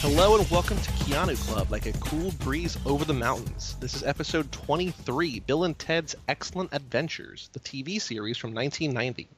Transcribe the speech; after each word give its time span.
Hello 0.00 0.36
and 0.38 0.48
welcome 0.50 0.76
to 0.78 0.90
Keanu 0.92 1.36
Club, 1.48 1.70
like 1.70 1.86
a 1.86 1.92
cool 1.94 2.30
breeze 2.40 2.76
over 2.86 3.04
the 3.04 3.12
mountains. 3.14 3.76
This 3.80 3.94
is 3.94 4.02
episode 4.02 4.50
23, 4.52 5.40
Bill 5.40 5.64
and 5.64 5.78
Ted's 5.78 6.14
Excellent 6.28 6.70
Adventures, 6.72 7.50
the 7.52 7.60
TV 7.60 8.00
series 8.00 8.36
from 8.36 8.54
1990. 8.54 9.28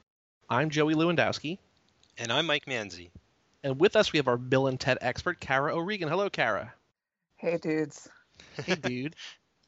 I'm 0.51 0.71
Joey 0.71 0.95
Lewandowski, 0.95 1.59
And 2.19 2.33
I'm 2.33 2.47
Mike 2.47 2.65
Manzi. 2.67 3.11
and 3.63 3.79
with 3.81 3.97
us 3.97 4.13
we 4.13 4.19
have 4.19 4.29
our 4.29 4.37
Bill 4.37 4.67
and 4.67 4.79
Ted 4.81 4.99
expert, 5.01 5.41
Kara 5.41 5.75
O'Regan. 5.75 6.09
Hello, 6.09 6.29
Kara. 6.31 6.73
Hey, 7.37 7.59
dudes. 7.59 8.09
Hey, 8.65 8.75
dude. 8.75 9.15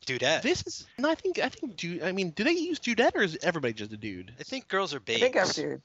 Dudette. 0.07 0.43
this 0.43 0.62
is. 0.66 0.86
No, 0.98 1.11
I 1.11 1.14
think. 1.14 1.38
I 1.38 1.48
think. 1.48 1.77
Dude. 1.77 2.02
I 2.02 2.12
mean, 2.12 2.30
do 2.30 2.45
they 2.45 2.52
use 2.52 2.79
dudette 2.79 3.14
or 3.14 3.23
is 3.23 3.36
everybody 3.43 3.75
just 3.75 3.93
a 3.93 3.96
dude? 3.96 4.32
I 4.41 4.43
think 4.45 4.68
girls 4.68 4.95
are 4.95 4.98
I 4.98 5.01
babes. 5.05 5.20
think 5.20 5.37
I'm 5.37 5.48
dude. 5.48 5.83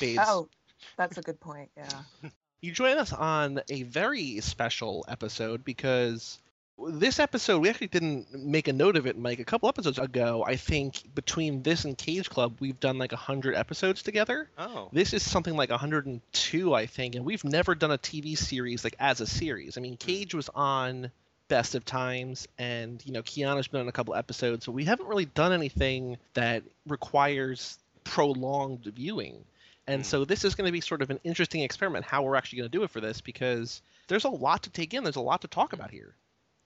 Babes. 0.00 0.22
Oh, 0.26 0.48
that's 0.96 1.18
a 1.18 1.22
good 1.22 1.38
point. 1.40 1.70
Yeah. 1.76 1.88
You 2.60 2.72
join 2.72 2.98
us 2.98 3.12
on 3.12 3.60
a 3.68 3.84
very 3.84 4.40
special 4.40 5.04
episode 5.06 5.64
because 5.64 6.40
this 6.88 7.20
episode 7.20 7.60
we 7.60 7.68
actually 7.68 7.86
didn't 7.86 8.34
make 8.34 8.66
a 8.66 8.72
note 8.72 8.96
of 8.96 9.06
it, 9.06 9.16
Mike. 9.16 9.38
A 9.38 9.44
couple 9.44 9.68
episodes 9.68 9.98
ago, 9.98 10.44
I 10.46 10.56
think 10.56 11.14
between 11.14 11.62
this 11.62 11.84
and 11.84 11.96
Cage 11.96 12.28
Club, 12.30 12.56
we've 12.60 12.80
done 12.80 12.98
like 12.98 13.12
hundred 13.12 13.54
episodes 13.54 14.02
together. 14.02 14.50
Oh. 14.58 14.88
This 14.92 15.12
is 15.12 15.22
something 15.22 15.56
like 15.56 15.70
102, 15.70 16.74
I 16.74 16.86
think, 16.86 17.14
and 17.14 17.24
we've 17.24 17.44
never 17.44 17.76
done 17.76 17.92
a 17.92 17.98
TV 17.98 18.36
series 18.36 18.82
like 18.82 18.96
as 18.98 19.20
a 19.20 19.26
series. 19.26 19.78
I 19.78 19.80
mean, 19.80 19.92
hmm. 19.92 20.06
Cage 20.06 20.34
was 20.34 20.48
on 20.54 21.12
Best 21.48 21.74
of 21.74 21.84
Times, 21.84 22.46
and 22.58 23.02
you 23.06 23.12
know, 23.12 23.22
Keanu's 23.22 23.68
been 23.68 23.80
on 23.80 23.88
a 23.88 23.92
couple 23.92 24.14
episodes, 24.14 24.64
so 24.64 24.72
we 24.72 24.84
haven't 24.84 25.06
really 25.08 25.24
done 25.26 25.52
anything 25.52 26.18
that 26.34 26.62
requires 26.86 27.78
prolonged 28.04 28.84
viewing. 28.84 29.44
And 29.86 30.02
Hmm. 30.02 30.04
so 30.04 30.24
this 30.24 30.44
is 30.44 30.54
going 30.54 30.66
to 30.66 30.72
be 30.72 30.80
sort 30.80 31.02
of 31.02 31.10
an 31.10 31.20
interesting 31.24 31.62
experiment 31.62 32.04
how 32.04 32.22
we're 32.22 32.36
actually 32.36 32.58
going 32.58 32.70
to 32.70 32.78
do 32.78 32.84
it 32.84 32.90
for 32.90 33.00
this 33.00 33.20
because 33.20 33.80
there's 34.08 34.24
a 34.24 34.30
lot 34.30 34.62
to 34.64 34.70
take 34.70 34.92
in. 34.94 35.02
There's 35.02 35.16
a 35.16 35.20
lot 35.20 35.40
to 35.42 35.48
talk 35.48 35.72
about 35.72 35.90
here. 35.90 36.14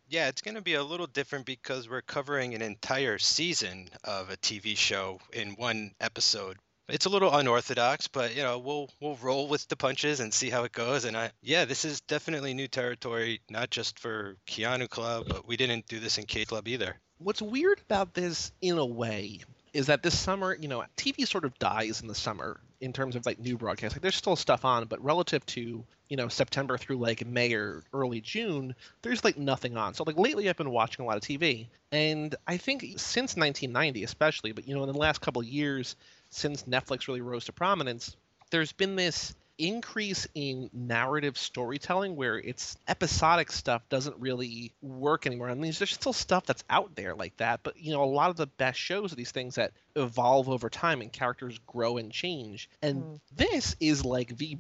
Yeah, 0.09 0.29
it's 0.29 0.43
going 0.43 0.57
to 0.57 0.61
be 0.61 0.75
a 0.75 0.83
little 0.83 1.07
different 1.07 1.47
because 1.47 1.89
we're 1.89 2.03
covering 2.03 2.55
an 2.55 2.63
entire 2.63 3.19
season 3.19 3.89
of 4.05 4.29
a 4.31 4.37
TV 4.37 4.77
show 4.77 5.21
in 5.33 5.53
one 5.53 5.93
episode. 6.01 6.59
It's 6.93 7.07
a 7.07 7.09
little 7.09 7.35
unorthodox, 7.35 8.07
but 8.09 8.37
you 8.37 8.43
know, 8.43 8.59
we'll 8.59 8.91
we'll 9.01 9.17
roll 9.17 9.49
with 9.49 9.67
the 9.69 9.77
punches 9.77 10.21
and 10.21 10.33
see 10.33 10.51
how 10.51 10.65
it 10.65 10.73
goes. 10.73 11.07
And 11.07 11.17
I 11.17 11.31
yeah, 11.41 11.65
this 11.65 11.87
is 11.87 12.03
definitely 12.03 12.53
new 12.53 12.69
territory, 12.69 13.41
not 13.49 13.71
just 13.71 13.99
for 13.99 14.37
Keanu 14.47 14.91
Club, 14.91 15.25
but 15.27 15.49
we 15.49 15.57
didn't 15.57 15.87
do 15.87 15.99
this 15.99 16.19
in 16.19 16.27
Cage 16.27 16.49
Club 16.49 16.69
either. 16.69 17.01
What's 17.17 17.41
weird 17.41 17.81
about 17.81 18.13
this, 18.13 18.53
in 18.61 18.77
a 18.77 18.85
way, 18.85 19.41
is 19.73 19.87
that 19.87 20.03
this 20.03 20.19
summer, 20.19 20.55
you 20.55 20.69
know, 20.69 20.85
TV 20.99 21.27
sort 21.27 21.47
of 21.47 21.59
dies 21.59 22.03
in 22.03 22.09
the 22.09 22.15
summer 22.15 22.61
in 22.83 22.93
terms 22.93 23.17
of 23.17 23.25
like 23.25 23.39
new 23.39 23.57
broadcasts. 23.57 23.97
Like 23.97 24.03
there's 24.03 24.17
still 24.17 24.37
stuff 24.37 24.65
on, 24.65 24.85
but 24.87 25.03
relative 25.03 25.47
to 25.47 25.85
you 26.11 26.17
know 26.17 26.29
September 26.29 26.77
through 26.77 26.99
like 26.99 27.25
May 27.27 27.55
or 27.55 27.83
early 27.95 28.21
June, 28.21 28.75
there's 29.01 29.25
like 29.25 29.39
nothing 29.39 29.79
on. 29.79 29.95
So 29.95 30.05
like 30.07 30.19
lately, 30.19 30.51
I've 30.51 30.57
been 30.57 30.71
watching 30.71 31.05
a 31.05 31.09
lot 31.09 31.17
of 31.17 31.23
TV, 31.23 31.69
and 31.91 32.35
I 32.47 32.59
think 32.59 32.83
since 32.99 33.35
1990, 33.37 34.05
especially, 34.05 34.53
but 34.53 34.69
you 34.69 34.75
know, 34.75 34.83
in 34.83 34.93
the 34.93 34.99
last 34.99 35.23
couple 35.23 35.41
of 35.41 35.49
years, 35.49 35.97
since 36.33 36.65
Netflix 36.65 37.07
really 37.07 37.21
rose 37.21 37.45
to 37.45 37.53
prominence, 37.53 38.17
there's 38.51 38.73
been 38.73 38.97
this 38.97 39.35
increase 39.59 40.27
in 40.35 40.71
narrative 40.73 41.37
storytelling 41.39 42.17
where 42.17 42.39
it's 42.39 42.77
episodic 42.89 43.53
stuff 43.53 43.87
doesn't 43.89 44.17
really 44.19 44.73
work 44.81 45.27
anymore. 45.27 45.51
I 45.51 45.55
mean, 45.55 45.73
there's 45.79 45.93
still 45.93 46.15
stuff 46.15 46.47
that's 46.47 46.65
out 46.71 46.97
there 46.97 47.15
like 47.15 47.37
that, 47.37 47.61
but 47.63 47.79
you 47.79 47.93
know, 47.93 48.03
a 48.03 48.07
lot 48.07 48.31
of 48.31 48.37
the 48.37 48.47
best 48.47 48.79
shows 48.81 49.13
are 49.13 49.17
these 49.17 49.31
things 49.31 49.57
that 49.57 49.73
evolve 49.95 50.49
over 50.49 50.69
time 50.69 51.03
and 51.03 51.13
characters 51.13 51.59
grow 51.67 51.99
and 51.99 52.11
change. 52.11 52.69
And 52.81 53.05
Mm. 53.05 53.21
this 53.37 53.77
is 53.79 54.05
like 54.05 54.37
the 54.37 54.59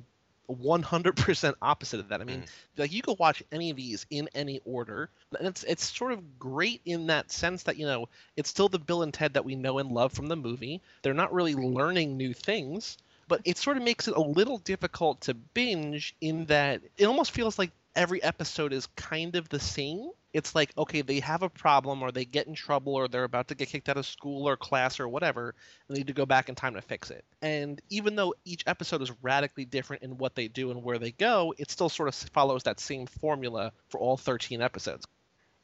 100% 0.54 1.54
opposite 1.62 2.00
of 2.00 2.08
that. 2.08 2.20
I 2.20 2.24
mean, 2.24 2.42
mm. 2.42 2.48
like 2.76 2.92
you 2.92 3.02
could 3.02 3.18
watch 3.18 3.42
any 3.52 3.70
of 3.70 3.76
these 3.76 4.06
in 4.10 4.28
any 4.34 4.60
order, 4.64 5.10
and 5.38 5.48
it's 5.48 5.64
it's 5.64 5.96
sort 5.96 6.12
of 6.12 6.38
great 6.38 6.80
in 6.84 7.06
that 7.08 7.30
sense 7.30 7.64
that 7.64 7.76
you 7.76 7.86
know 7.86 8.08
it's 8.36 8.48
still 8.48 8.68
the 8.68 8.78
Bill 8.78 9.02
and 9.02 9.12
Ted 9.12 9.34
that 9.34 9.44
we 9.44 9.54
know 9.54 9.78
and 9.78 9.90
love 9.90 10.12
from 10.12 10.26
the 10.26 10.36
movie. 10.36 10.80
They're 11.02 11.14
not 11.14 11.32
really 11.32 11.54
learning 11.54 12.16
new 12.16 12.34
things, 12.34 12.98
but 13.28 13.40
it 13.44 13.56
sort 13.56 13.76
of 13.76 13.82
makes 13.82 14.08
it 14.08 14.16
a 14.16 14.20
little 14.20 14.58
difficult 14.58 15.22
to 15.22 15.34
binge 15.34 16.14
in 16.20 16.46
that 16.46 16.82
it 16.96 17.06
almost 17.06 17.30
feels 17.30 17.58
like 17.58 17.70
every 17.94 18.22
episode 18.22 18.72
is 18.72 18.86
kind 18.96 19.36
of 19.36 19.48
the 19.48 19.60
same. 19.60 20.10
It's 20.32 20.54
like, 20.54 20.72
okay, 20.78 21.02
they 21.02 21.20
have 21.20 21.42
a 21.42 21.50
problem 21.50 22.02
or 22.02 22.10
they 22.10 22.24
get 22.24 22.46
in 22.46 22.54
trouble 22.54 22.94
or 22.94 23.06
they're 23.06 23.24
about 23.24 23.48
to 23.48 23.54
get 23.54 23.68
kicked 23.68 23.88
out 23.88 23.98
of 23.98 24.06
school 24.06 24.48
or 24.48 24.56
class 24.56 24.98
or 24.98 25.08
whatever, 25.08 25.54
and 25.88 25.96
they 25.96 26.00
need 26.00 26.06
to 26.06 26.14
go 26.14 26.24
back 26.24 26.48
in 26.48 26.54
time 26.54 26.74
to 26.74 26.80
fix 26.80 27.10
it. 27.10 27.24
And 27.42 27.80
even 27.90 28.16
though 28.16 28.34
each 28.44 28.64
episode 28.66 29.02
is 29.02 29.12
radically 29.20 29.66
different 29.66 30.02
in 30.02 30.16
what 30.16 30.34
they 30.34 30.48
do 30.48 30.70
and 30.70 30.82
where 30.82 30.98
they 30.98 31.12
go, 31.12 31.54
it 31.58 31.70
still 31.70 31.90
sort 31.90 32.08
of 32.08 32.14
follows 32.14 32.62
that 32.62 32.80
same 32.80 33.06
formula 33.06 33.72
for 33.90 34.00
all 34.00 34.16
13 34.16 34.62
episodes. 34.62 35.06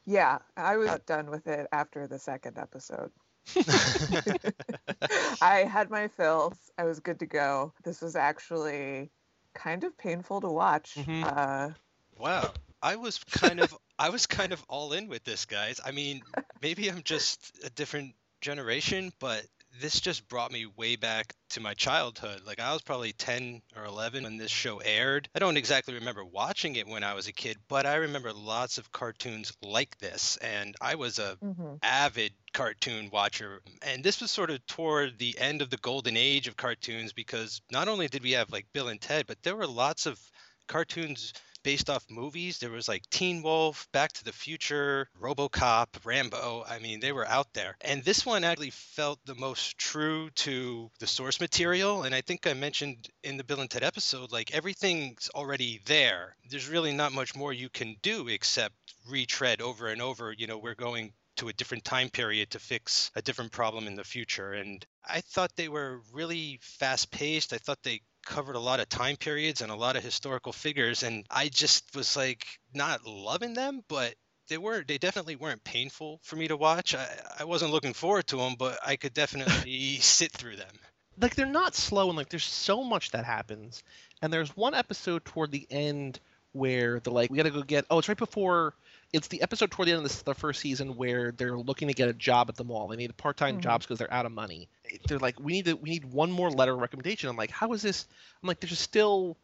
Yeah, 0.05 0.39
I 0.55 0.77
was 0.77 0.99
done 1.05 1.29
with 1.29 1.47
it 1.47 1.67
after 1.71 2.07
the 2.07 2.19
second 2.19 2.57
episode. 2.57 3.11
I 5.41 5.63
had 5.63 5.89
my 5.89 6.07
fills. 6.09 6.57
I 6.77 6.83
was 6.83 6.99
good 6.99 7.19
to 7.19 7.25
go. 7.25 7.73
This 7.83 8.01
was 8.01 8.15
actually 8.15 9.09
kind 9.53 9.83
of 9.83 9.97
painful 9.97 10.41
to 10.41 10.49
watch. 10.49 10.95
Mhm. 10.95 11.23
Uh, 11.23 11.73
Wow. 12.19 12.51
I 12.81 12.97
was 12.97 13.17
kind 13.17 13.59
of 13.59 13.75
I 13.97 14.09
was 14.09 14.27
kind 14.27 14.53
of 14.53 14.63
all 14.69 14.93
in 14.93 15.07
with 15.07 15.23
this, 15.23 15.45
guys. 15.45 15.79
I 15.83 15.91
mean, 15.91 16.21
maybe 16.61 16.89
I'm 16.89 17.03
just 17.03 17.59
a 17.65 17.69
different 17.69 18.13
generation, 18.41 19.11
but 19.19 19.45
this 19.81 19.99
just 19.99 20.27
brought 20.27 20.51
me 20.51 20.65
way 20.65 20.95
back 20.95 21.33
to 21.51 21.61
my 21.61 21.73
childhood. 21.73 22.41
Like 22.45 22.59
I 22.59 22.73
was 22.73 22.81
probably 22.81 23.13
10 23.13 23.61
or 23.75 23.85
11 23.85 24.23
when 24.23 24.37
this 24.37 24.51
show 24.51 24.77
aired. 24.77 25.29
I 25.35 25.39
don't 25.39 25.57
exactly 25.57 25.93
remember 25.93 26.25
watching 26.25 26.75
it 26.75 26.87
when 26.87 27.03
I 27.03 27.13
was 27.13 27.27
a 27.27 27.33
kid, 27.33 27.57
but 27.67 27.85
I 27.85 27.95
remember 27.95 28.33
lots 28.33 28.77
of 28.77 28.91
cartoons 28.91 29.53
like 29.61 29.97
this 29.99 30.37
and 30.37 30.75
I 30.81 30.95
was 30.95 31.19
a 31.19 31.37
mhm. 31.43 31.79
avid 31.83 32.33
cartoon 32.51 33.09
watcher 33.11 33.61
and 33.83 34.03
this 34.03 34.21
was 34.21 34.31
sort 34.31 34.49
of 34.49 34.65
toward 34.65 35.19
the 35.19 35.37
end 35.37 35.61
of 35.61 35.69
the 35.69 35.77
golden 35.77 36.17
age 36.17 36.47
of 36.47 36.57
cartoons 36.57 37.13
because 37.13 37.61
not 37.71 37.87
only 37.87 38.07
did 38.07 38.23
we 38.23 38.31
have 38.31 38.51
like 38.51 38.65
Bill 38.73 38.87
and 38.87 38.99
Ted 38.99 39.27
but 39.27 39.41
there 39.43 39.55
were 39.55 39.67
lots 39.67 40.07
of 40.07 40.19
cartoons 40.67 41.33
based 41.69 41.87
off 41.91 42.09
movies. 42.09 42.57
There 42.57 42.71
was 42.71 42.87
like 42.87 43.07
Teen 43.11 43.43
Wolf 43.43 43.87
Back 43.91 44.11
to 44.13 44.23
the 44.23 44.33
Future 44.33 45.07
RoboCop 45.21 46.03
Rambo. 46.03 46.65
I 46.67 46.79
mean 46.79 46.99
they 46.99 47.11
were 47.11 47.27
out 47.27 47.53
there. 47.53 47.75
And 47.81 48.03
this 48.03 48.25
one 48.25 48.43
actually 48.43 48.71
felt 48.71 49.19
the 49.23 49.35
most 49.35 49.77
true 49.77 50.31
to 50.37 50.89
the 50.97 51.05
source 51.05 51.39
material. 51.39 52.05
And 52.05 52.15
I 52.15 52.21
think 52.21 52.47
I 52.47 52.53
mentioned 52.53 53.07
in 53.23 53.37
the 53.37 53.43
Bill 53.43 53.61
and 53.61 53.69
Ted 53.69 53.83
episode 53.83 54.31
like 54.31 54.51
everything's 54.51 55.29
already 55.35 55.79
there. 55.85 56.35
There's 56.49 56.67
really 56.67 56.91
not 56.91 57.11
much 57.11 57.35
more 57.35 57.53
you 57.53 57.69
can 57.69 57.97
do 58.01 58.27
except 58.29 58.73
retread 59.07 59.61
over 59.61 59.89
and 59.89 60.01
over. 60.01 60.33
You 60.35 60.47
know 60.47 60.57
we're 60.57 60.73
going 60.73 61.13
to 61.35 61.49
a 61.49 61.53
different 61.53 61.85
time 61.85 62.09
period 62.09 62.49
to 62.49 62.59
fix 62.59 63.11
a 63.15 63.21
different 63.21 63.51
problem 63.51 63.85
in 63.85 63.93
the 63.93 64.03
future. 64.03 64.53
And 64.53 64.83
I 65.07 65.21
thought 65.21 65.55
they 65.55 65.69
were 65.69 66.01
really 66.11 66.57
fast 66.63 67.11
paced. 67.11 67.53
I 67.53 67.59
thought 67.59 67.83
they 67.83 68.01
covered 68.25 68.55
a 68.55 68.59
lot 68.59 68.79
of 68.79 68.89
time 68.89 69.15
periods 69.17 69.61
and 69.61 69.71
a 69.71 69.75
lot 69.75 69.95
of 69.95 70.03
historical 70.03 70.53
figures. 70.53 71.03
And 71.03 71.25
I 71.29 71.49
just 71.49 71.95
was 71.95 72.15
like 72.15 72.45
not 72.73 73.05
loving 73.05 73.53
them, 73.53 73.81
but 73.87 74.15
they 74.49 74.57
were 74.57 74.83
they 74.87 74.97
definitely 74.97 75.35
weren't 75.35 75.63
painful 75.63 76.19
for 76.23 76.35
me 76.35 76.47
to 76.47 76.57
watch. 76.57 76.95
I, 76.95 77.07
I 77.39 77.43
wasn't 77.45 77.71
looking 77.71 77.93
forward 77.93 78.27
to 78.27 78.37
them, 78.37 78.55
but 78.57 78.79
I 78.85 78.95
could 78.95 79.13
definitely 79.13 79.97
sit 80.01 80.31
through 80.31 80.57
them. 80.57 80.75
like 81.19 81.35
they're 81.35 81.45
not 81.45 81.75
slow 81.75 82.07
and 82.09 82.17
like 82.17 82.29
there's 82.29 82.45
so 82.45 82.83
much 82.83 83.11
that 83.11 83.25
happens 83.25 83.83
and 84.21 84.31
there's 84.31 84.55
one 84.55 84.73
episode 84.73 85.25
toward 85.25 85.51
the 85.51 85.67
end 85.69 86.19
where 86.53 86.99
they're 86.99 87.13
like 87.13 87.29
we 87.29 87.37
gotta 87.37 87.51
go 87.51 87.61
get 87.63 87.85
oh 87.89 87.99
it's 87.99 88.07
right 88.09 88.17
before 88.17 88.73
it's 89.11 89.27
the 89.27 89.41
episode 89.41 89.71
toward 89.71 89.87
the 89.87 89.91
end 89.93 89.97
of 89.99 90.03
this, 90.03 90.21
the 90.21 90.33
first 90.35 90.59
season 90.59 90.95
where 90.95 91.31
they're 91.31 91.57
looking 91.57 91.87
to 91.87 91.93
get 91.93 92.09
a 92.09 92.13
job 92.13 92.49
at 92.49 92.55
the 92.55 92.63
mall. 92.63 92.87
They 92.87 92.95
need 92.95 93.15
part-time 93.17 93.57
Mhm. 93.57 93.61
jobs 93.61 93.85
because 93.85 93.97
they're 93.99 94.13
out 94.13 94.25
of 94.25 94.31
money. 94.31 94.69
They're 95.07 95.19
like 95.19 95.39
we 95.39 95.53
need 95.53 95.65
to 95.65 95.73
we 95.73 95.89
need 95.89 96.05
one 96.05 96.31
more 96.31 96.49
letter 96.51 96.73
of 96.73 96.79
recommendation. 96.79 97.29
I'm 97.29 97.35
like 97.37 97.51
how 97.51 97.73
is 97.73 97.81
this 97.81 98.07
i'm 98.41 98.47
like 98.47 98.59
there's 98.59 98.77
still 98.79 99.37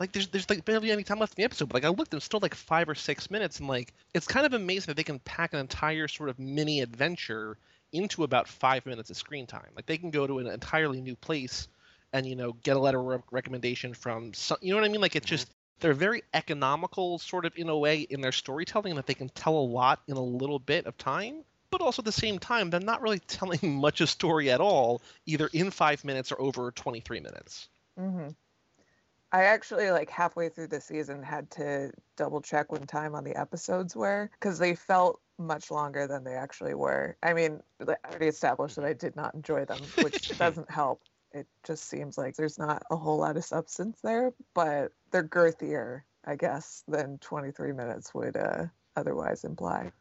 like 0.00 0.12
there's 0.12 0.28
there's 0.28 0.48
like 0.50 0.64
barely 0.64 0.90
any 0.90 1.04
time 1.04 1.18
left 1.18 1.34
in 1.38 1.42
the 1.42 1.44
episode. 1.44 1.68
But 1.68 1.74
like 1.74 1.84
i 1.84 1.88
looked 1.88 2.10
there's 2.10 2.24
still 2.24 2.40
like 2.40 2.54
five 2.54 2.88
or 2.88 2.94
six 2.94 3.30
minutes. 3.30 3.60
And 3.60 3.68
like 3.68 3.92
it's 4.14 4.26
kind 4.26 4.46
of 4.46 4.52
amazing 4.54 4.86
that 4.88 4.96
they 4.96 5.04
can 5.04 5.18
pack 5.20 5.52
an 5.54 5.60
entire 5.60 6.08
sort 6.08 6.28
of 6.28 6.38
mini 6.38 6.80
adventure 6.80 7.58
into 7.92 8.24
about 8.24 8.48
five 8.48 8.84
minutes 8.86 9.10
of 9.10 9.16
screen 9.16 9.46
time. 9.46 9.70
Like 9.74 9.86
they 9.86 9.98
can 9.98 10.10
go 10.10 10.26
to 10.26 10.38
an 10.40 10.46
entirely 10.48 11.00
new 11.00 11.16
place 11.16 11.68
and 12.12 12.26
you 12.26 12.36
know 12.36 12.52
get 12.52 12.76
a 12.76 12.80
letter 12.80 13.12
of 13.12 13.22
recommendation 13.30 13.94
from 13.94 14.34
some, 14.34 14.58
you 14.60 14.72
know 14.72 14.80
what 14.80 14.84
i 14.86 14.88
mean? 14.88 15.00
Like 15.00 15.16
it's 15.16 15.26
Mhm. 15.26 15.30
just 15.30 15.50
they're 15.80 15.94
very 15.94 16.22
economical 16.34 17.18
sort 17.18 17.44
of 17.44 17.52
in 17.56 17.68
a 17.68 17.76
way 17.76 18.00
in 18.00 18.20
their 18.20 18.32
storytelling 18.32 18.94
that 18.96 19.06
they 19.06 19.14
can 19.14 19.28
tell 19.28 19.56
a 19.56 19.58
lot 19.58 20.00
in 20.08 20.16
a 20.16 20.22
little 20.22 20.58
bit 20.58 20.86
of 20.86 20.96
time 20.98 21.42
but 21.70 21.80
also 21.80 22.00
at 22.00 22.06
the 22.06 22.12
same 22.12 22.38
time 22.38 22.70
they're 22.70 22.80
not 22.80 23.02
really 23.02 23.18
telling 23.26 23.58
much 23.62 24.00
of 24.00 24.04
a 24.04 24.08
story 24.08 24.50
at 24.50 24.60
all 24.60 25.02
either 25.26 25.48
in 25.52 25.70
five 25.70 26.04
minutes 26.04 26.32
or 26.32 26.40
over 26.40 26.70
23 26.70 27.20
minutes 27.20 27.68
hmm 27.98 28.28
I 29.32 29.44
actually 29.44 29.90
like 29.90 30.08
halfway 30.08 30.48
through 30.48 30.68
the 30.68 30.80
season 30.80 31.22
had 31.22 31.50
to 31.52 31.92
double 32.16 32.40
check 32.40 32.70
when 32.70 32.86
time 32.86 33.14
on 33.14 33.24
the 33.24 33.36
episodes 33.36 33.94
were 33.96 34.30
because 34.32 34.58
they 34.58 34.74
felt 34.74 35.20
much 35.38 35.70
longer 35.70 36.06
than 36.06 36.24
they 36.24 36.34
actually 36.34 36.74
were. 36.74 37.16
I 37.22 37.34
mean, 37.34 37.60
I 37.80 37.96
already 38.08 38.28
established 38.28 38.76
that 38.76 38.84
I 38.84 38.92
did 38.92 39.16
not 39.16 39.34
enjoy 39.34 39.64
them, 39.64 39.80
which 40.00 40.28
doesn't 40.38 40.70
help. 40.70 41.02
It 41.36 41.46
just 41.64 41.84
seems 41.84 42.16
like 42.16 42.34
there's 42.34 42.58
not 42.58 42.82
a 42.90 42.96
whole 42.96 43.18
lot 43.18 43.36
of 43.36 43.44
substance 43.44 43.98
there, 44.02 44.32
but 44.54 44.92
they're 45.10 45.22
girthier, 45.22 46.00
I 46.24 46.36
guess, 46.36 46.82
than 46.88 47.18
23 47.18 47.72
minutes 47.72 48.14
would 48.14 48.38
uh, 48.38 48.64
otherwise 48.96 49.44
imply. 49.44 49.92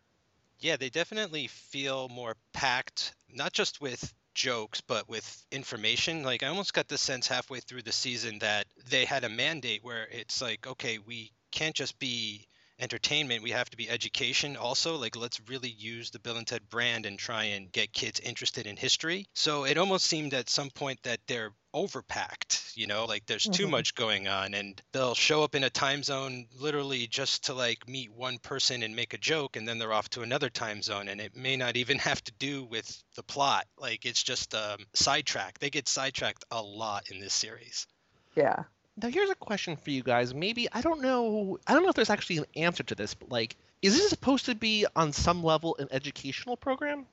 Yeah, 0.59 0.77
they 0.77 0.89
definitely 0.89 1.47
feel 1.47 2.07
more 2.07 2.37
packed, 2.53 3.13
not 3.29 3.51
just 3.51 3.81
with 3.81 4.13
jokes, 4.33 4.79
but 4.79 5.09
with 5.09 5.45
information. 5.51 6.23
Like 6.23 6.41
I 6.41 6.47
almost 6.47 6.73
got 6.73 6.87
the 6.87 6.97
sense 6.97 7.27
halfway 7.27 7.59
through 7.59 7.81
the 7.81 7.91
season 7.91 8.39
that 8.39 8.67
they 8.89 9.03
had 9.03 9.25
a 9.25 9.29
mandate 9.29 9.83
where 9.83 10.07
it's 10.09 10.41
like, 10.41 10.65
okay, 10.65 10.99
we 10.99 11.33
can't 11.51 11.75
just 11.75 11.99
be 11.99 12.47
entertainment 12.80 13.42
we 13.44 13.51
have 13.51 13.69
to 13.69 13.77
be 13.77 13.89
education 13.89 14.57
also 14.57 14.95
like 14.98 15.16
let's 15.16 15.39
really 15.48 15.69
use 15.69 16.12
the 16.12 16.19
bill 16.19 16.38
and 16.38 16.48
ted 16.48 16.68
brand 16.69 17.06
and 17.06 17.18
try 17.18 17.44
and 17.44 17.72
get 17.72 17.94
kids 17.94 18.19
interested 18.19 18.68
in 18.68 18.75
history 18.75 19.25
so 19.33 19.66
it 19.66 19.77
almost 19.77 20.06
seemed 20.06 20.33
at 20.33 20.50
some 20.50 20.69
point 20.69 21.01
that 21.04 21.19
they're 21.27 21.51
overpacked 21.74 22.75
you 22.75 22.88
know 22.88 23.06
like 23.06 23.25
there's 23.25 23.48
too 23.50 23.66
Mhm. 23.66 23.69
much 23.69 23.95
going 23.95 24.27
on 24.27 24.54
and 24.54 24.81
they'll 24.92 25.16
show 25.16 25.44
up 25.44 25.56
in 25.56 25.63
a 25.63 25.69
time 25.69 26.04
zone 26.04 26.45
literally 26.54 27.07
just 27.07 27.45
to 27.45 27.54
like 27.54 27.88
meet 27.88 28.12
one 28.12 28.38
person 28.39 28.83
and 28.83 28.95
make 28.95 29.13
a 29.13 29.18
joke 29.18 29.56
and 29.56 29.68
then 29.68 29.77
they're 29.77 29.94
off 29.94 30.10
to 30.10 30.22
another 30.22 30.50
time 30.50 30.81
zone 30.81 31.07
and 31.07 31.19
it 31.22 31.36
may 31.36 31.56
not 31.56 31.77
even 31.77 31.98
have 32.00 32.24
to 32.24 32.33
do 32.39 32.63
with 32.66 33.04
the 33.16 33.24
plot 33.24 33.66
like 33.77 34.06
it's 34.06 34.24
just 34.24 34.54
um 34.54 34.80
sidetrack 34.94 35.60
they 35.60 35.69
get 35.69 35.88
sidetracked 35.88 36.44
a 36.51 36.62
lot 36.62 37.10
in 37.12 37.19
this 37.19 37.33
series 37.33 37.88
Yeah. 38.36 38.66
Now 39.01 39.09
here's 39.09 39.30
a 39.30 39.36
question 39.36 39.75
for 39.75 39.92
you 39.92 40.03
guys. 40.03 40.33
Maybe 40.33 40.71
I 40.71 40.81
don't 40.81 41.01
know. 41.01 41.59
I 41.68 41.74
don't 41.74 41.83
know 41.83 41.89
if 41.89 41.95
there's 41.95 42.09
actually 42.09 42.38
an 42.38 42.45
answer 42.56 42.83
to 42.83 42.95
this, 42.95 43.13
but 43.13 43.30
like, 43.30 43.56
is 43.81 43.95
this 43.95 44.09
supposed 44.09 44.45
to 44.45 44.56
be 44.56 44.86
on 44.95 45.12
some 45.12 45.44
level 45.44 45.75
an 45.80 45.88
educational 45.92 46.56
program? 46.56 47.06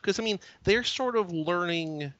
Because 0.00 0.20
I 0.20 0.22
mean, 0.22 0.38
they're 0.62 0.84
sort 0.84 1.16
of 1.16 1.32
learning 1.32 2.12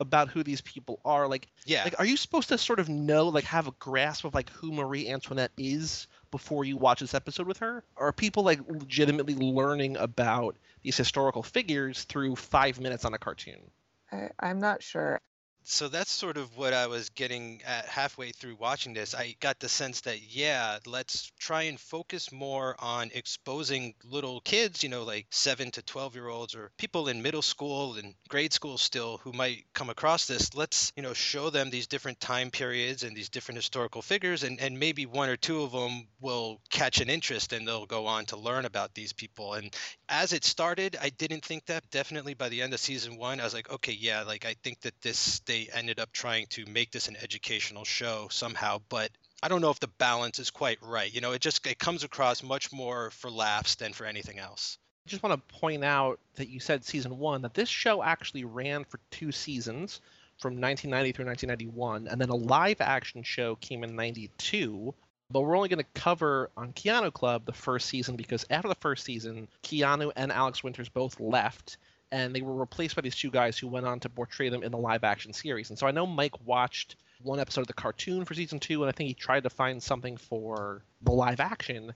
about 0.00 0.28
who 0.28 0.42
these 0.42 0.60
people 0.60 1.00
are. 1.04 1.28
Like, 1.28 1.48
yeah 1.66 1.84
like, 1.84 1.98
are 1.98 2.06
you 2.06 2.16
supposed 2.16 2.48
to 2.50 2.58
sort 2.58 2.78
of 2.78 2.88
know, 2.88 3.28
like, 3.28 3.44
have 3.44 3.66
a 3.66 3.72
grasp 3.72 4.24
of 4.24 4.34
like 4.34 4.48
who 4.50 4.72
Marie 4.72 5.08
Antoinette 5.08 5.50
is 5.58 6.06
before 6.30 6.64
you 6.64 6.76
watch 6.76 7.00
this 7.00 7.14
episode 7.14 7.46
with 7.46 7.58
her? 7.58 7.84
Or 7.96 8.08
are 8.08 8.12
people 8.12 8.44
like 8.44 8.60
legitimately 8.68 9.34
learning 9.34 9.96
about 9.96 10.56
these 10.82 10.96
historical 10.96 11.42
figures 11.42 12.04
through 12.04 12.36
five 12.36 12.80
minutes 12.80 13.04
on 13.04 13.14
a 13.14 13.18
cartoon? 13.18 13.70
I, 14.12 14.30
I'm 14.40 14.60
not 14.60 14.82
sure. 14.82 15.20
So 15.64 15.88
that's 15.88 16.10
sort 16.10 16.36
of 16.38 16.56
what 16.56 16.72
I 16.72 16.86
was 16.86 17.10
getting 17.10 17.60
at 17.66 17.86
halfway 17.86 18.32
through 18.32 18.56
watching 18.56 18.94
this. 18.94 19.14
I 19.14 19.36
got 19.40 19.60
the 19.60 19.68
sense 19.68 20.00
that, 20.02 20.20
yeah, 20.34 20.78
let's 20.86 21.30
try 21.38 21.62
and 21.62 21.78
focus 21.78 22.32
more 22.32 22.74
on 22.78 23.10
exposing 23.14 23.94
little 24.04 24.40
kids, 24.40 24.82
you 24.82 24.88
know, 24.88 25.04
like 25.04 25.26
seven 25.30 25.70
to 25.72 25.82
12 25.82 26.14
year 26.14 26.28
olds 26.28 26.54
or 26.54 26.70
people 26.78 27.08
in 27.08 27.22
middle 27.22 27.42
school 27.42 27.96
and 27.96 28.14
grade 28.28 28.52
school 28.52 28.78
still 28.78 29.18
who 29.18 29.32
might 29.32 29.64
come 29.74 29.90
across 29.90 30.26
this. 30.26 30.54
Let's, 30.54 30.92
you 30.96 31.02
know, 31.02 31.12
show 31.12 31.50
them 31.50 31.70
these 31.70 31.86
different 31.86 32.20
time 32.20 32.50
periods 32.50 33.02
and 33.02 33.16
these 33.16 33.28
different 33.28 33.56
historical 33.56 34.00
figures, 34.00 34.44
and, 34.44 34.60
and 34.60 34.78
maybe 34.78 35.04
one 35.06 35.28
or 35.28 35.36
two 35.36 35.62
of 35.62 35.72
them 35.72 36.08
will 36.20 36.60
catch 36.70 37.00
an 37.00 37.10
interest 37.10 37.52
and 37.52 37.68
they'll 37.68 37.86
go 37.86 38.06
on 38.06 38.24
to 38.26 38.36
learn 38.36 38.64
about 38.64 38.94
these 38.94 39.12
people. 39.12 39.54
And 39.54 39.74
as 40.08 40.32
it 40.32 40.44
started, 40.44 40.96
I 41.00 41.10
didn't 41.10 41.44
think 41.44 41.66
that. 41.66 41.84
Definitely 41.90 42.34
by 42.34 42.48
the 42.48 42.62
end 42.62 42.74
of 42.74 42.80
season 42.80 43.16
one, 43.16 43.40
I 43.40 43.44
was 43.44 43.54
like, 43.54 43.70
okay, 43.70 43.92
yeah, 43.92 44.22
like 44.22 44.44
I 44.44 44.54
think 44.62 44.80
that 44.82 44.94
this 45.02 45.40
they 45.40 45.57
ended 45.72 45.98
up 45.98 46.12
trying 46.12 46.46
to 46.48 46.64
make 46.66 46.90
this 46.92 47.08
an 47.08 47.16
educational 47.22 47.84
show 47.84 48.28
somehow, 48.30 48.80
but 48.88 49.10
I 49.42 49.48
don't 49.48 49.60
know 49.60 49.70
if 49.70 49.80
the 49.80 49.88
balance 49.88 50.38
is 50.38 50.50
quite 50.50 50.78
right. 50.82 51.12
You 51.12 51.20
know, 51.20 51.32
it 51.32 51.40
just 51.40 51.66
it 51.66 51.78
comes 51.78 52.04
across 52.04 52.42
much 52.42 52.72
more 52.72 53.10
for 53.10 53.30
laughs 53.30 53.76
than 53.76 53.92
for 53.92 54.04
anything 54.04 54.38
else. 54.38 54.78
I 55.06 55.10
just 55.10 55.22
want 55.22 55.34
to 55.34 55.54
point 55.58 55.84
out 55.84 56.20
that 56.34 56.48
you 56.48 56.60
said 56.60 56.84
season 56.84 57.18
one, 57.18 57.42
that 57.42 57.54
this 57.54 57.68
show 57.68 58.02
actually 58.02 58.44
ran 58.44 58.84
for 58.84 59.00
two 59.10 59.32
seasons 59.32 60.00
from 60.38 60.60
1990 60.60 61.12
through 61.12 61.26
1991, 61.26 62.08
and 62.08 62.20
then 62.20 62.28
a 62.28 62.34
live 62.34 62.80
action 62.80 63.22
show 63.22 63.56
came 63.56 63.84
in 63.84 63.96
92. 63.96 64.94
But 65.30 65.40
we're 65.40 65.56
only 65.56 65.68
going 65.68 65.84
to 65.84 66.00
cover 66.00 66.50
on 66.56 66.72
Keanu 66.72 67.12
Club 67.12 67.44
the 67.44 67.52
first 67.52 67.88
season 67.88 68.16
because 68.16 68.46
after 68.50 68.68
the 68.68 68.74
first 68.76 69.04
season, 69.04 69.48
Keanu 69.62 70.10
and 70.16 70.32
Alex 70.32 70.64
Winters 70.64 70.88
both 70.88 71.20
left, 71.20 71.76
and 72.10 72.34
they 72.34 72.42
were 72.42 72.54
replaced 72.54 72.96
by 72.96 73.02
these 73.02 73.16
two 73.16 73.30
guys 73.30 73.58
who 73.58 73.68
went 73.68 73.86
on 73.86 74.00
to 74.00 74.08
portray 74.08 74.48
them 74.48 74.62
in 74.62 74.72
the 74.72 74.78
live 74.78 75.04
action 75.04 75.32
series. 75.32 75.70
And 75.70 75.78
so 75.78 75.86
I 75.86 75.90
know 75.90 76.06
Mike 76.06 76.46
watched 76.46 76.96
one 77.22 77.40
episode 77.40 77.62
of 77.62 77.66
the 77.66 77.72
cartoon 77.72 78.24
for 78.24 78.34
season 78.34 78.60
two, 78.60 78.82
and 78.82 78.88
I 78.88 78.92
think 78.92 79.08
he 79.08 79.14
tried 79.14 79.42
to 79.42 79.50
find 79.50 79.82
something 79.82 80.16
for 80.16 80.82
the 81.02 81.12
live 81.12 81.40
action. 81.40 81.92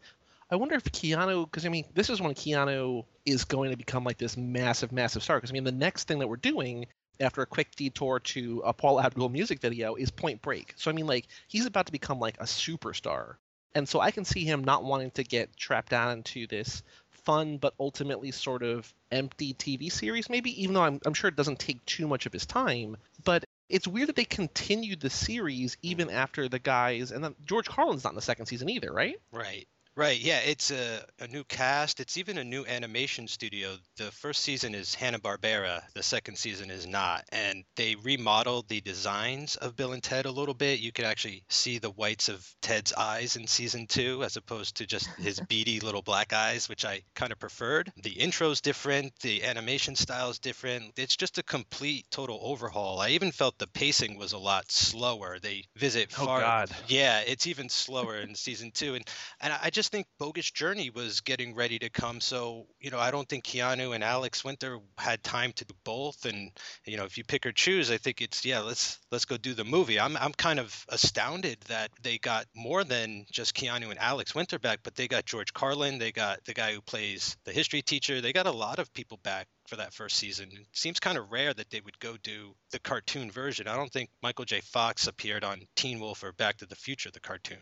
I 0.50 0.56
wonder 0.56 0.74
if 0.74 0.84
Keanu, 0.84 1.46
because 1.46 1.64
I 1.64 1.70
mean, 1.70 1.86
this 1.94 2.10
is 2.10 2.20
when 2.20 2.34
Keanu 2.34 3.04
is 3.24 3.44
going 3.44 3.70
to 3.70 3.76
become 3.76 4.04
like 4.04 4.18
this 4.18 4.36
massive, 4.36 4.92
massive 4.92 5.22
star. 5.22 5.38
Because 5.38 5.50
I 5.50 5.54
mean, 5.54 5.64
the 5.64 5.72
next 5.72 6.08
thing 6.08 6.18
that 6.18 6.28
we're 6.28 6.36
doing 6.36 6.86
after 7.20 7.40
a 7.40 7.46
quick 7.46 7.74
detour 7.76 8.20
to 8.20 8.62
a 8.64 8.72
Paula 8.72 9.04
Abdul 9.04 9.28
music 9.28 9.60
video 9.60 9.94
is 9.94 10.10
Point 10.10 10.42
Break. 10.42 10.74
So 10.76 10.90
I 10.90 10.94
mean, 10.94 11.06
like 11.06 11.26
he's 11.48 11.66
about 11.66 11.86
to 11.86 11.92
become 11.92 12.18
like 12.18 12.38
a 12.38 12.44
superstar, 12.44 13.36
and 13.74 13.88
so 13.88 14.00
I 14.00 14.10
can 14.10 14.24
see 14.24 14.44
him 14.44 14.64
not 14.64 14.84
wanting 14.84 15.12
to 15.12 15.24
get 15.24 15.56
trapped 15.56 15.90
down 15.90 16.18
into 16.18 16.46
this 16.46 16.82
fun 17.24 17.56
but 17.58 17.74
ultimately 17.78 18.30
sort 18.30 18.62
of 18.62 18.92
empty 19.10 19.54
TV 19.54 19.90
series. 19.90 20.28
Maybe 20.30 20.62
even 20.62 20.74
though 20.74 20.82
I'm, 20.82 21.00
I'm 21.04 21.14
sure 21.14 21.28
it 21.28 21.36
doesn't 21.36 21.58
take 21.58 21.84
too 21.86 22.06
much 22.06 22.26
of 22.26 22.32
his 22.32 22.46
time, 22.46 22.96
but 23.24 23.44
it's 23.68 23.88
weird 23.88 24.08
that 24.08 24.16
they 24.16 24.24
continued 24.24 25.00
the 25.00 25.10
series 25.10 25.76
even 25.82 26.08
hmm. 26.08 26.14
after 26.14 26.48
the 26.48 26.58
guys 26.58 27.10
and 27.10 27.22
then 27.24 27.34
George 27.44 27.68
Carlin's 27.68 28.04
not 28.04 28.10
in 28.10 28.16
the 28.16 28.22
second 28.22 28.46
season 28.46 28.68
either, 28.68 28.92
right? 28.92 29.16
Right. 29.32 29.66
Right. 29.94 30.18
Yeah, 30.18 30.38
it's 30.38 30.70
a, 30.70 31.04
a 31.20 31.26
new 31.26 31.44
cast. 31.44 32.00
It's 32.00 32.16
even 32.16 32.38
a 32.38 32.44
new 32.44 32.64
animation 32.64 33.28
studio. 33.28 33.76
The 33.98 34.10
first 34.10 34.40
season 34.42 34.74
is 34.74 34.94
Hanna-Barbera. 34.94 35.82
The 35.94 36.02
second 36.02 36.38
season 36.38 36.70
is 36.70 36.86
not. 36.86 37.24
And 37.30 37.64
they 37.76 37.96
remodeled 37.96 38.68
the 38.68 38.80
designs 38.80 39.56
of 39.56 39.76
Bill 39.76 39.92
and 39.92 40.02
Ted 40.02 40.24
a 40.24 40.30
little 40.30 40.54
bit. 40.54 40.80
You 40.80 40.92
could 40.92 41.04
actually 41.04 41.44
see 41.50 41.78
the 41.78 41.90
whites 41.90 42.30
of 42.30 42.46
Ted's 42.62 42.94
eyes 42.94 43.36
in 43.36 43.46
season 43.46 43.86
two 43.86 44.24
as 44.24 44.36
opposed 44.36 44.76
to 44.76 44.86
just 44.86 45.08
his 45.18 45.38
beady 45.48 45.80
little 45.80 46.02
black 46.02 46.32
eyes, 46.32 46.70
which 46.70 46.86
I 46.86 47.02
kind 47.14 47.30
of 47.30 47.38
preferred. 47.38 47.92
The 48.02 48.12
intro's 48.12 48.62
different. 48.62 49.12
The 49.20 49.44
animation 49.44 49.94
style 49.94 50.30
is 50.30 50.38
different. 50.38 50.92
It's 50.96 51.16
just 51.16 51.36
a 51.36 51.42
complete 51.42 52.06
total 52.10 52.40
overhaul. 52.42 52.98
I 52.98 53.10
even 53.10 53.30
felt 53.30 53.58
the 53.58 53.66
pacing 53.66 54.16
was 54.16 54.32
a 54.32 54.38
lot 54.38 54.72
slower. 54.72 55.38
They 55.38 55.64
visit 55.76 56.08
oh, 56.18 56.24
far. 56.24 56.38
Oh. 56.38 56.44
God. 56.44 56.70
Yeah, 56.88 57.20
it's 57.20 57.46
even 57.46 57.68
slower 57.68 58.16
in 58.16 58.34
season 58.34 58.70
two. 58.70 58.94
And 58.94 59.04
and 59.40 59.52
I 59.52 59.68
just 59.68 59.81
think 59.90 60.06
Bogus 60.18 60.50
Journey 60.50 60.90
was 60.90 61.20
getting 61.20 61.54
ready 61.54 61.78
to 61.78 61.90
come. 61.90 62.20
So, 62.20 62.66
you 62.78 62.90
know, 62.90 62.98
I 62.98 63.10
don't 63.10 63.28
think 63.28 63.44
Keanu 63.44 63.94
and 63.94 64.04
Alex 64.04 64.44
Winter 64.44 64.78
had 64.98 65.22
time 65.22 65.52
to 65.54 65.64
do 65.64 65.74
both. 65.84 66.24
And, 66.24 66.50
you 66.84 66.96
know, 66.96 67.04
if 67.04 67.16
you 67.16 67.24
pick 67.24 67.46
or 67.46 67.52
choose, 67.52 67.90
I 67.90 67.96
think 67.96 68.20
it's 68.20 68.44
yeah, 68.44 68.60
let's 68.60 68.98
let's 69.10 69.24
go 69.24 69.36
do 69.36 69.54
the 69.54 69.64
movie. 69.64 69.98
I'm 69.98 70.16
I'm 70.16 70.32
kind 70.32 70.60
of 70.60 70.86
astounded 70.88 71.60
that 71.68 71.90
they 72.02 72.18
got 72.18 72.46
more 72.54 72.84
than 72.84 73.26
just 73.30 73.54
Keanu 73.54 73.90
and 73.90 73.98
Alex 73.98 74.34
Winter 74.34 74.58
back, 74.58 74.80
but 74.82 74.94
they 74.94 75.08
got 75.08 75.24
George 75.24 75.52
Carlin, 75.52 75.98
they 75.98 76.12
got 76.12 76.44
the 76.44 76.54
guy 76.54 76.74
who 76.74 76.80
plays 76.80 77.36
the 77.44 77.52
history 77.52 77.82
teacher, 77.82 78.20
they 78.20 78.32
got 78.32 78.46
a 78.46 78.52
lot 78.52 78.78
of 78.78 78.92
people 78.92 79.18
back 79.22 79.48
for 79.68 79.76
that 79.76 79.94
first 79.94 80.16
season. 80.16 80.48
It 80.52 80.66
seems 80.72 81.00
kind 81.00 81.16
of 81.16 81.30
rare 81.30 81.54
that 81.54 81.70
they 81.70 81.80
would 81.80 81.98
go 81.98 82.16
do 82.22 82.54
the 82.72 82.78
cartoon 82.78 83.30
version. 83.30 83.68
I 83.68 83.76
don't 83.76 83.92
think 83.92 84.10
Michael 84.22 84.44
J. 84.44 84.60
Fox 84.60 85.06
appeared 85.06 85.44
on 85.44 85.62
Teen 85.76 86.00
Wolf 86.00 86.22
or 86.22 86.32
Back 86.32 86.58
to 86.58 86.66
the 86.66 86.76
Future, 86.76 87.10
the 87.10 87.20
cartoon. 87.20 87.58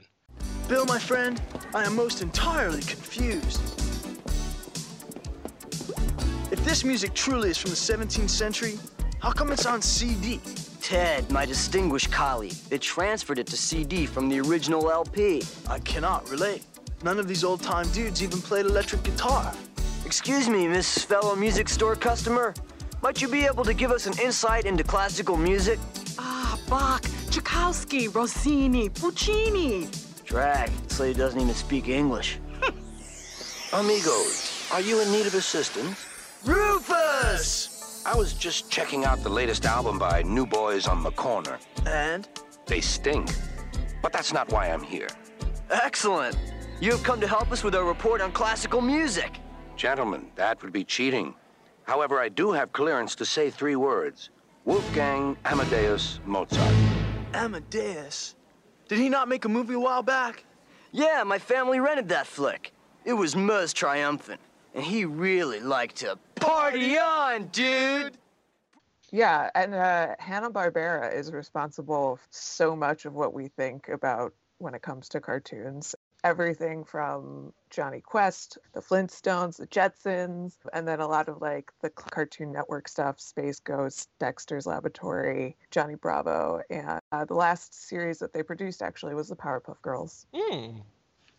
Bill, 0.70 0.86
my 0.86 1.00
friend, 1.00 1.42
I 1.74 1.82
am 1.82 1.96
most 1.96 2.22
entirely 2.22 2.80
confused. 2.82 3.60
If 6.52 6.64
this 6.64 6.84
music 6.84 7.12
truly 7.12 7.50
is 7.50 7.58
from 7.58 7.70
the 7.70 7.76
17th 7.76 8.30
century, 8.30 8.78
how 9.18 9.32
come 9.32 9.50
it's 9.50 9.66
on 9.66 9.82
CD? 9.82 10.40
Ted, 10.80 11.28
my 11.28 11.44
distinguished 11.44 12.12
colleague, 12.12 12.54
they 12.68 12.78
transferred 12.78 13.40
it 13.40 13.48
to 13.48 13.56
CD 13.56 14.06
from 14.06 14.28
the 14.28 14.38
original 14.42 14.92
LP. 14.92 15.42
I 15.68 15.80
cannot 15.80 16.30
relate. 16.30 16.62
None 17.02 17.18
of 17.18 17.26
these 17.26 17.42
old 17.42 17.62
time 17.64 17.88
dudes 17.88 18.22
even 18.22 18.40
played 18.40 18.64
electric 18.64 19.02
guitar. 19.02 19.52
Excuse 20.06 20.48
me, 20.48 20.68
Miss 20.68 21.02
Fellow 21.02 21.34
Music 21.34 21.68
Store 21.68 21.96
customer. 21.96 22.54
Might 23.02 23.20
you 23.20 23.26
be 23.26 23.44
able 23.44 23.64
to 23.64 23.74
give 23.74 23.90
us 23.90 24.06
an 24.06 24.16
insight 24.20 24.66
into 24.66 24.84
classical 24.84 25.36
music? 25.36 25.80
Ah, 26.16 26.56
Bach, 26.68 27.02
Tchaikovsky, 27.28 28.06
Rossini, 28.06 28.88
Puccini. 28.88 29.88
Drag, 30.30 30.70
this 30.86 31.00
lady 31.00 31.18
doesn't 31.18 31.40
even 31.40 31.54
speak 31.56 31.88
English. 31.88 32.38
Amigos, 33.72 34.64
are 34.72 34.80
you 34.80 35.00
in 35.00 35.10
need 35.10 35.26
of 35.26 35.34
assistance? 35.34 36.06
Rufus! 36.44 38.04
I 38.06 38.14
was 38.14 38.32
just 38.34 38.70
checking 38.70 39.04
out 39.04 39.24
the 39.24 39.28
latest 39.28 39.66
album 39.66 39.98
by 39.98 40.22
New 40.22 40.46
Boys 40.46 40.86
on 40.86 41.02
the 41.02 41.10
Corner. 41.10 41.58
And? 41.84 42.28
They 42.66 42.80
stink. 42.80 43.28
But 44.02 44.12
that's 44.12 44.32
not 44.32 44.52
why 44.52 44.68
I'm 44.68 44.84
here. 44.84 45.08
Excellent. 45.68 46.36
You 46.80 46.92
have 46.92 47.02
come 47.02 47.20
to 47.20 47.26
help 47.26 47.50
us 47.50 47.64
with 47.64 47.74
our 47.74 47.84
report 47.84 48.20
on 48.20 48.30
classical 48.30 48.80
music. 48.80 49.40
Gentlemen, 49.76 50.30
that 50.36 50.62
would 50.62 50.72
be 50.72 50.84
cheating. 50.84 51.34
However, 51.82 52.20
I 52.20 52.28
do 52.28 52.52
have 52.52 52.72
clearance 52.72 53.16
to 53.16 53.24
say 53.24 53.50
three 53.50 53.74
words 53.74 54.30
Wolfgang 54.64 55.36
Amadeus 55.44 56.20
Mozart. 56.24 56.72
Amadeus. 57.34 58.36
Did 58.90 58.98
he 58.98 59.08
not 59.08 59.28
make 59.28 59.44
a 59.44 59.48
movie 59.48 59.74
a 59.74 59.78
while 59.78 60.02
back? 60.02 60.42
Yeah, 60.90 61.22
my 61.22 61.38
family 61.38 61.78
rented 61.78 62.08
that 62.08 62.26
flick. 62.26 62.72
It 63.04 63.12
was 63.12 63.36
most 63.36 63.76
triumphant. 63.76 64.40
and 64.74 64.82
he 64.82 65.04
really 65.04 65.60
liked 65.60 65.98
to 65.98 66.18
party 66.34 66.98
on, 66.98 67.46
dude. 67.52 68.18
Yeah, 69.12 69.48
and 69.54 69.76
uh, 69.76 70.16
Hanna 70.18 70.50
Barbera 70.50 71.14
is 71.14 71.30
responsible 71.30 72.16
for 72.16 72.26
so 72.30 72.74
much 72.74 73.04
of 73.04 73.14
what 73.14 73.32
we 73.32 73.46
think 73.46 73.88
about 73.88 74.34
when 74.58 74.74
it 74.74 74.82
comes 74.82 75.08
to 75.10 75.20
cartoons. 75.20 75.94
Everything 76.24 76.84
from 76.84 77.52
Jonny 77.70 78.00
Quest, 78.00 78.58
the 78.72 78.80
Flintstones, 78.80 79.56
the 79.56 79.66
Jetsons, 79.66 80.54
and 80.72 80.86
then 80.86 81.00
a 81.00 81.06
lot 81.06 81.28
of 81.28 81.40
like 81.40 81.72
the 81.80 81.90
Cartoon 81.90 82.52
Network 82.52 82.88
stuff, 82.88 83.20
Space 83.20 83.60
Ghost, 83.60 84.08
Dexter's 84.18 84.66
Laboratory, 84.66 85.56
Johnny 85.70 85.94
Bravo, 85.94 86.60
and 86.68 87.00
uh, 87.12 87.24
the 87.24 87.34
last 87.34 87.88
series 87.88 88.18
that 88.18 88.32
they 88.32 88.42
produced 88.42 88.82
actually 88.82 89.14
was 89.14 89.28
the 89.28 89.36
Powerpuff 89.36 89.80
Girls. 89.82 90.26
Hmm. 90.34 90.78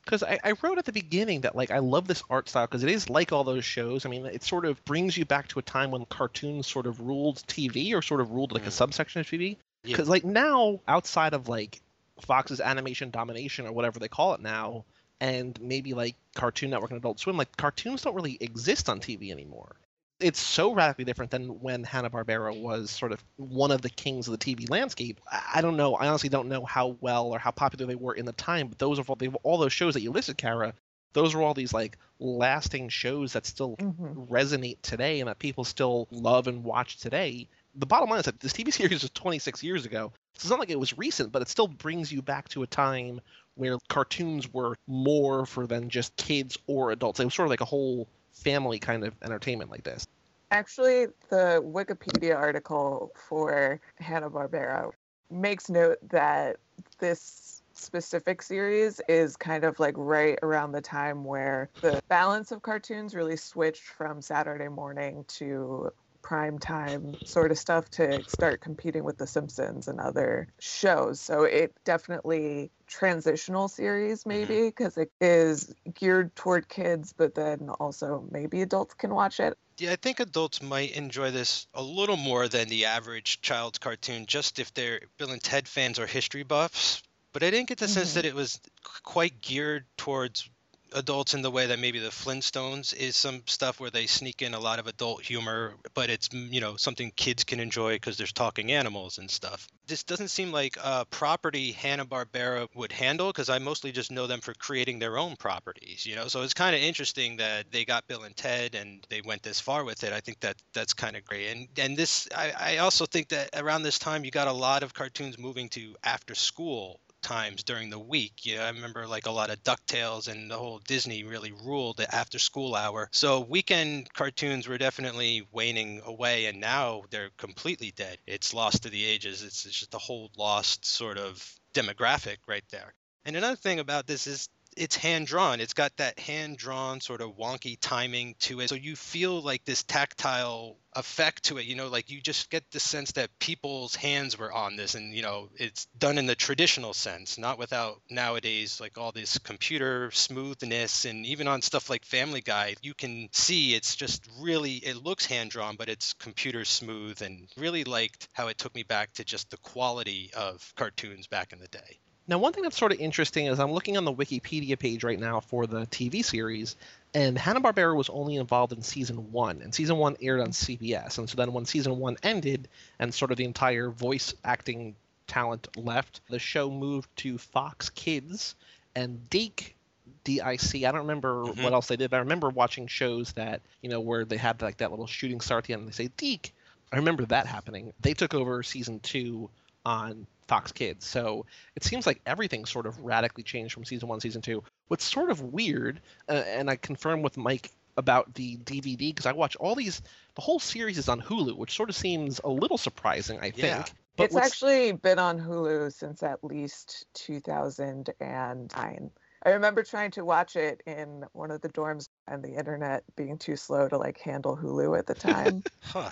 Because 0.04 0.24
I, 0.24 0.40
I 0.44 0.54
wrote 0.64 0.80
at 0.80 0.86
the 0.86 0.92
beginning 0.92 1.42
that 1.42 1.56
like 1.56 1.70
I 1.70 1.78
love 1.78 2.08
this 2.08 2.24
art 2.30 2.50
style 2.50 2.66
because 2.66 2.84
it 2.84 2.90
is 2.90 3.08
like 3.08 3.32
all 3.32 3.44
those 3.44 3.64
shows. 3.64 4.04
I 4.04 4.10
mean, 4.10 4.26
it 4.26 4.42
sort 4.44 4.66
of 4.66 4.84
brings 4.86 5.16
you 5.16 5.26
back 5.26 5.48
to 5.50 5.60
a 5.60 5.62
time 5.62 5.92
when 5.92 6.06
cartoons 6.06 6.66
sort 6.66 6.88
of 6.88 7.00
ruled 7.02 7.38
TV 7.48 7.94
or 7.94 8.02
sort 8.02 8.20
of 8.20 8.32
ruled 8.32 8.52
like 8.52 8.64
a 8.64 8.70
Mm. 8.70 8.74
subsection 8.74 9.22
of 9.22 9.28
TV. 9.28 9.58
Yeah. 9.84 9.94
Because 9.94 10.10
like 10.10 10.24
now, 10.26 10.80
outside 10.88 11.36
of 11.36 11.48
like 11.48 11.82
Fox's 12.22 12.62
animation 12.62 13.10
domination 13.12 13.66
or 13.68 13.72
whatever 13.72 14.00
they 14.00 14.08
call 14.08 14.34
it 14.34 14.42
now, 14.42 14.86
and 15.20 15.60
maybe 15.62 15.94
like 15.94 16.16
Cartoon 16.36 16.70
Network 16.70 16.92
and 16.92 16.98
Adult 17.00 17.20
Swim, 17.20 17.38
like 17.38 17.56
cartoons 17.58 18.02
don't 18.02 18.16
really 18.16 18.38
exist 18.42 18.90
on 18.90 19.00
TV 19.00 19.32
anymore. 19.32 19.76
It's 20.20 20.40
so 20.40 20.74
radically 20.74 21.04
different 21.06 21.32
than 21.32 21.62
when 21.62 21.84
Hanna 21.84 22.10
Barbera 22.12 22.56
was 22.56 22.92
sort 22.92 23.12
of 23.12 23.24
one 23.38 23.72
of 23.72 23.82
the 23.82 23.90
kings 23.90 24.28
of 24.28 24.38
the 24.38 24.38
TV 24.56 24.70
landscape. 24.70 25.20
I 25.32 25.62
don't 25.62 25.78
know. 25.78 25.96
I 25.96 26.08
honestly 26.08 26.30
don't 26.30 26.48
know 26.48 26.64
how 26.64 26.96
well 27.02 27.32
or 27.32 27.40
how 27.40 27.50
popular 27.50 27.88
they 27.88 27.96
were 27.96 28.14
in 28.14 28.26
the 28.26 28.34
time, 28.34 28.68
but 28.68 28.78
those 28.78 29.00
are 29.00 29.04
all, 29.08 29.16
they, 29.16 29.30
all 29.30 29.58
those 29.58 29.74
shows 29.74 29.96
that 29.96 30.02
you 30.02 30.12
listed, 30.12 30.38
Kara. 30.38 30.76
Those 31.14 31.34
are 31.34 31.42
all 31.42 31.56
these 31.56 31.74
like 31.74 31.98
lasting 32.20 32.90
shows 32.90 33.34
that 33.34 33.48
still 33.48 33.76
Mhm. 33.78 34.28
resonate 34.30 34.78
today 34.84 35.22
and 35.22 35.28
that 35.28 35.40
people 35.40 35.64
still 35.64 36.08
love 36.12 36.48
and 36.48 36.64
watch 36.64 36.98
today. 36.98 37.48
The 37.76 37.86
bottom 37.86 38.10
line 38.10 38.20
is 38.20 38.26
that 38.26 38.40
this 38.40 38.54
TV 38.54 38.72
series 38.74 39.02
was 39.02 39.12
26 39.12 39.64
years 39.64 39.86
ago. 39.86 40.12
So 40.34 40.46
it's 40.46 40.50
not 40.50 40.60
like 40.60 40.70
it 40.70 40.80
was 40.80 40.98
recent, 40.98 41.32
but 41.32 41.42
it 41.42 41.48
still 41.48 41.68
brings 41.68 42.12
you 42.12 42.22
back 42.22 42.50
to 42.50 42.64
a 42.64 42.68
time 42.68 43.22
where 43.56 43.78
cartoons 43.90 44.52
were 44.54 44.76
more 44.88 45.46
for 45.46 45.68
than 45.68 45.90
just 45.90 46.16
kids 46.16 46.58
or 46.68 46.92
adults. 46.92 47.20
It 47.20 47.26
was 47.26 47.34
sort 47.34 47.48
of 47.48 47.50
like 47.50 47.62
a 47.62 47.66
whole 47.66 48.08
family 48.32 48.80
kind 48.80 49.04
of 49.04 49.14
entertainment 49.22 49.72
like 49.72 49.84
this. 49.84 50.08
Actually, 50.52 51.08
the 51.30 51.62
Wikipedia 51.64 52.36
article 52.36 53.12
for 53.16 53.80
Hanna-Barbera 54.00 54.92
makes 55.30 55.70
note 55.70 55.98
that 56.10 56.58
this 57.00 57.62
specific 57.74 58.42
series 58.42 59.00
is 59.08 59.38
kind 59.38 59.64
of 59.64 59.80
like 59.80 59.96
right 59.98 60.38
around 60.44 60.72
the 60.72 60.82
time 60.82 61.24
where 61.24 61.70
the 61.82 62.02
balance 62.10 62.52
of 62.52 62.62
cartoons 62.62 63.16
really 63.16 63.38
switched 63.38 63.84
from 63.84 64.22
Saturday 64.22 64.68
morning 64.68 65.24
to 65.28 65.92
prime 66.22 66.60
time 66.60 67.18
sort 67.24 67.52
of 67.52 67.58
stuff 67.58 67.90
to 67.92 68.24
start 68.28 68.62
competing 68.62 69.04
with 69.04 69.18
the 69.18 69.28
Simpsons 69.28 69.88
and 69.88 70.00
other 70.00 70.48
shows. 70.60 71.20
So 71.20 71.44
it 71.44 71.74
definitely 71.84 72.72
transitional 72.88 73.68
series 73.68 74.26
maybe 74.26 74.68
because 74.68 74.98
it 74.98 75.12
is 75.22 75.74
geared 75.94 76.36
toward 76.36 76.68
kids 76.68 77.14
but 77.14 77.36
then 77.36 77.70
also 77.80 78.28
maybe 78.32 78.62
adults 78.62 78.94
can 78.94 79.14
watch 79.16 79.40
it. 79.40 79.58
Yeah, 79.78 79.92
I 79.94 79.96
think 79.96 80.20
adults 80.20 80.62
might 80.62 80.92
enjoy 80.92 81.32
this 81.32 81.66
a 81.74 81.82
little 81.82 82.18
more 82.18 82.48
than 82.48 82.68
the 82.68 82.86
average 82.86 83.42
child's 83.42 83.80
cartoon, 83.80 84.26
just 84.28 84.60
if 84.60 84.74
they're 84.74 85.02
Bill 85.18 85.32
and 85.32 85.42
Ted 85.42 85.68
fans 85.68 85.98
or 85.98 86.06
history 86.06 86.44
buffs. 86.44 87.02
But 87.34 87.44
I 87.44 87.50
didn't 87.50 87.70
get 87.70 87.80
the 87.80 87.88
sense 87.88 88.12
Mhm. 88.12 88.16
that 88.16 88.26
it 88.26 88.36
was 88.36 88.60
quite 89.04 89.42
geared 89.42 89.86
towards 89.98 90.50
adults 90.94 91.34
in 91.34 91.42
the 91.42 91.52
way 91.52 91.68
that 91.68 91.80
maybe 91.80 92.00
the 92.00 92.10
Flintstones 92.10 92.94
is 92.94 93.16
some 93.16 93.44
stuff 93.46 93.80
where 93.80 93.90
they 93.90 94.06
sneak 94.06 94.42
in 94.42 94.54
a 94.54 94.60
lot 94.60 94.80
of 94.80 94.88
adult 94.88 95.22
humor, 95.22 95.76
but 95.94 96.10
it's 96.10 96.30
mm, 96.30 96.52
you 96.52 96.62
know 96.62 96.76
something 96.76 97.12
kids 97.16 97.44
can 97.44 97.60
enjoy 97.60 97.96
because 97.96 98.18
there's 98.18 98.34
talking 98.34 98.72
animals 98.72 99.18
and 99.18 99.30
stuff. 99.30 99.68
This 99.88 100.04
doesn't 100.04 100.30
seem 100.30 100.52
like 100.52 100.78
a 100.84 101.06
property 101.06 101.72
Hanna 101.72 102.06
Barbera 102.06 102.68
would 102.76 102.92
handle 102.92 103.28
because 103.28 103.50
I 103.50 103.60
mostly 103.60 103.92
just 103.92 104.12
know 104.12 104.28
them 104.28 104.42
for 104.42 104.54
creating 104.54 105.00
their 105.00 105.18
own 105.18 105.36
properties, 105.36 106.06
you 106.06 106.16
know. 106.16 106.28
So 106.28 106.42
it's 106.44 106.54
kind 106.54 106.76
of 106.76 106.82
interesting 106.82 107.38
that 107.38 107.72
they 107.72 107.86
got 107.86 108.08
Bill 108.08 108.24
and 108.24 108.36
Ted 108.36 108.76
and 108.76 109.06
they 109.10 109.22
went 109.22 109.44
this 109.44 109.60
far 109.60 109.84
with 109.84 110.04
it. 110.04 110.14
I 110.14 110.20
think 110.20 110.40
that 110.42 110.56
that's 110.74 110.94
kind 110.94 111.16
of 111.16 111.26
great. 111.26 111.48
And 111.48 111.68
and 111.78 111.98
this 111.98 112.28
I, 112.36 112.54
I 112.58 112.78
also 112.78 113.06
think 113.06 113.30
that 113.30 113.50
around 113.56 113.84
this 113.84 114.00
time 114.00 114.26
you 114.26 114.32
got 114.32 114.48
a 114.48 114.54
lot 114.54 114.84
of 114.84 114.94
cartoons 114.94 115.38
moving 115.38 115.70
to 115.70 115.96
after 116.04 116.36
school 116.36 117.00
times 117.22 117.64
during 117.64 117.90
the 117.90 118.00
week. 118.00 118.34
Know, 118.46 118.62
I 118.62 118.70
remember 118.70 119.08
like 119.08 119.26
a 119.26 119.32
lot 119.32 119.50
of 119.50 119.64
DuckTales 119.64 120.28
and 120.28 120.50
the 120.50 120.58
whole 120.58 120.80
Disney 120.80 121.24
really 121.24 121.52
ruled 121.52 121.98
the 121.98 122.14
after 122.14 122.40
school 122.40 122.76
hour. 122.76 123.10
So 123.12 123.40
weekend 123.42 124.12
cartoons 124.14 124.68
were 124.68 124.78
definitely 124.78 125.48
waning 125.52 126.02
away 126.06 126.46
and 126.46 126.60
now 126.60 127.04
they're 127.10 127.30
completely 127.38 127.92
dead. 127.92 128.18
It's 128.28 128.54
lost 128.54 128.84
to 128.84 128.90
the 128.90 129.06
ages. 129.06 129.44
It's, 129.44 129.66
it's 129.66 129.80
just 129.80 129.94
a 129.94 130.00
whole 130.00 130.32
lost 130.38 130.86
sort 130.86 131.18
of 131.18 131.44
demographic 131.74 132.38
right 132.48 132.66
there. 132.72 132.94
And 133.26 133.36
another 133.36 133.56
thing 133.56 133.80
about 133.80 134.08
this 134.08 134.28
is 134.28 134.50
it's 134.78 134.96
hand 134.96 135.28
drawn. 135.28 135.60
It's 135.60 135.74
got 135.74 135.96
that 135.98 136.20
hand 136.20 136.58
drawn 136.58 137.02
sort 137.02 137.22
of 137.22 137.38
wonky 137.38 137.78
timing 137.80 138.36
to 138.40 138.62
it. 138.62 138.70
So 138.70 138.76
you 138.76 138.96
feel 138.96 139.42
like 139.42 139.66
this 139.66 139.84
tactile 139.84 140.78
effect 140.94 141.44
to 141.44 141.58
it. 141.58 141.66
You 141.66 141.76
know, 141.76 141.88
like 141.88 142.10
you 142.10 142.22
just 142.22 142.50
get 142.50 142.70
the 142.72 142.80
sense 142.80 143.14
that 143.14 143.30
people's 143.40 143.96
hands 143.96 144.38
were 144.38 144.52
on 144.52 144.76
this 144.76 144.96
and, 144.96 145.14
you 145.14 145.22
know, 145.22 145.50
it's 145.56 145.86
done 145.98 146.18
in 146.18 146.26
the 146.26 146.36
traditional 146.36 146.94
sense, 146.94 147.38
not 147.38 147.60
without 147.60 148.02
nowadays 148.10 148.80
like 148.80 148.98
all 148.98 149.12
this 149.12 149.38
computer 149.38 150.12
smoothness 150.12 151.06
and 151.06 151.26
even 151.26 151.48
on 151.48 151.62
stuff 151.62 151.90
like 151.90 152.06
Family 152.06 152.42
Guy, 152.42 152.76
you 152.82 152.94
can 152.94 153.30
see 153.32 153.74
it's 153.74 153.96
just 153.96 154.28
really, 154.40 154.76
it 154.76 154.98
looks 155.04 155.26
hand 155.26 155.52
drawn, 155.52 155.76
but 155.76 155.90
it's 155.90 156.14
computer 156.14 156.66
smooth 156.66 157.22
and 157.22 157.48
really 157.58 157.84
liked 157.84 158.28
how 158.34 158.48
it 158.48 158.58
took 158.58 158.76
me 158.76 158.84
back 158.84 159.14
to 159.14 159.24
just 159.24 159.50
the 159.50 159.58
quality 159.58 160.32
of 160.36 160.74
cartoons 160.76 161.28
back 161.28 161.54
in 161.54 161.60
the 161.60 161.68
day. 161.68 162.00
Now, 162.28 162.38
one 162.38 162.54
thing 162.54 162.64
that's 162.64 162.78
sort 162.78 162.92
of 162.94 163.00
interesting 163.00 163.48
is 163.48 163.60
I'm 163.60 163.72
looking 163.72 163.98
on 163.98 164.06
the 164.06 164.14
Wikipedia 164.14 164.78
page 164.78 165.04
right 165.04 165.20
now 165.20 165.40
for 165.40 165.68
the 165.68 165.82
TV 165.88 166.24
series, 166.24 166.76
and 167.14 167.38
Hanna-Barbera 167.38 167.96
was 167.96 168.10
only 168.10 168.38
involved 168.38 168.74
in 168.74 168.82
season 168.84 169.32
one, 169.32 169.62
and 169.62 169.74
season 169.74 169.98
one 169.98 170.16
aired 170.22 170.40
on 170.40 170.52
CBS. 170.52 171.18
And 171.18 171.30
so 171.30 171.36
then 171.36 171.52
when 171.52 171.66
season 171.66 171.98
one 171.98 172.18
ended, 172.24 172.70
and 173.00 173.14
sort 173.14 173.32
of 173.32 173.38
the 173.38 173.44
entire 173.44 173.90
voice 173.90 174.34
acting 174.46 174.96
talent 175.28 175.68
left, 175.76 176.22
the 176.30 176.40
show 176.40 176.70
moved 176.70 177.10
to 177.18 177.38
Fox 177.38 177.90
Kids, 177.90 178.56
and 178.96 179.30
Dake 179.30 179.76
DIC. 180.24 180.86
I 180.86 180.92
don't 180.92 181.02
remember 181.02 181.46
Mhm. 181.46 181.64
what 181.64 181.74
else 181.74 181.88
they 181.88 181.96
did, 181.96 182.12
but 182.12 182.18
I 182.18 182.20
remember 182.20 182.50
watching 182.50 182.88
shows 182.88 183.34
that 183.34 183.62
you 183.82 183.90
know 183.90 184.00
where 184.00 184.26
they 184.26 184.38
had 184.38 184.62
like 184.62 184.78
that 184.78 184.92
little 184.92 185.08
shooting 185.08 185.42
star 185.42 185.58
at 185.58 185.64
the 185.66 185.74
end, 185.74 185.82
and 185.82 185.90
they 185.90 185.94
say 185.94 186.10
Deke. 186.18 186.54
I 186.92 186.98
remember 186.98 187.26
that 187.26 187.48
happening. 187.48 187.94
They 188.02 188.14
took 188.14 188.34
over 188.34 188.62
season 188.64 189.00
two 189.00 189.50
on 189.86 190.28
Fox 190.52 190.74
Kids, 190.74 191.08
so 191.08 191.46
it 191.78 191.84
seems 191.86 192.06
like 192.06 192.20
everything 192.26 192.66
sort 192.66 192.86
of 192.86 193.00
radically 193.00 193.42
changed 193.42 193.74
from 193.74 193.86
season 193.86 194.10
one, 194.10 194.20
season 194.20 194.42
two. 194.42 194.62
What's 194.90 195.06
sort 195.06 195.30
of 195.32 195.40
weird, 195.40 196.02
uh, 196.28 196.44
and 196.46 196.70
I 196.70 196.76
confirmed 196.76 197.24
with 197.24 197.38
Mike 197.38 197.72
about 197.96 198.34
the 198.34 198.58
DVD 198.58 198.98
because 198.98 199.26
I 199.26 199.32
watch 199.32 199.56
all 199.56 199.76
these. 199.76 200.02
The 200.36 200.42
whole 200.42 200.60
series 200.60 200.98
is 200.98 201.08
on 201.08 201.22
Hulu, 201.22 201.56
which 201.56 201.72
sort 201.74 201.90
of 201.90 201.96
seems 201.96 202.42
a 202.44 202.50
little 202.50 202.78
surprising. 202.78 203.40
I 203.40 203.52
think. 203.52 203.60
Yeah. 203.60 203.86
But 204.18 204.26
it's 204.26 204.34
what's- 204.34 204.48
actually 204.48 204.92
been 204.92 205.20
on 205.20 205.40
Hulu 205.40 205.94
since 205.94 206.22
at 206.22 206.44
least 206.44 207.06
2009. 207.14 209.12
I 209.44 209.50
remember 209.50 209.84
trying 209.84 210.12
to 210.12 210.26
watch 210.26 210.58
it 210.58 210.84
in 210.86 211.24
one 211.32 211.50
of 211.50 211.62
the 211.62 211.70
dorms 211.70 212.10
and 212.28 212.44
the 212.44 212.56
internet 212.56 213.04
being 213.16 213.38
too 213.38 213.56
slow 213.56 213.88
to 213.88 213.98
like 213.98 214.20
handle 214.20 214.58
Hulu 214.58 215.00
at 215.00 215.08
the 215.08 215.14
time. 215.54 215.64
Huh. 215.82 216.12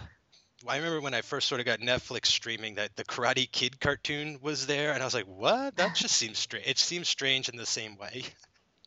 Well, 0.63 0.74
I 0.75 0.78
remember 0.78 1.01
when 1.01 1.13
I 1.13 1.22
first 1.22 1.48
sort 1.48 1.62
of 1.62 1.66
got 1.66 1.80
Netflix 1.80 2.28
streaming 2.28 2.75
that 2.75 2.96
the 2.96 3.06
Karate 3.06 3.50
Kid 3.50 3.80
cartoon 3.80 4.39
was 4.42 4.68
there, 4.68 4.92
and 4.94 5.01
I 5.01 5.06
was 5.06 5.13
like, 5.13 5.28
"What? 5.28 5.75
That 5.78 5.96
just 5.96 6.16
seems 6.16 6.38
strange." 6.38 6.68
It 6.68 6.78
seems 6.78 7.08
strange 7.08 7.50
in 7.50 7.58
the 7.58 7.66
same 7.66 7.98
way. 7.98 8.24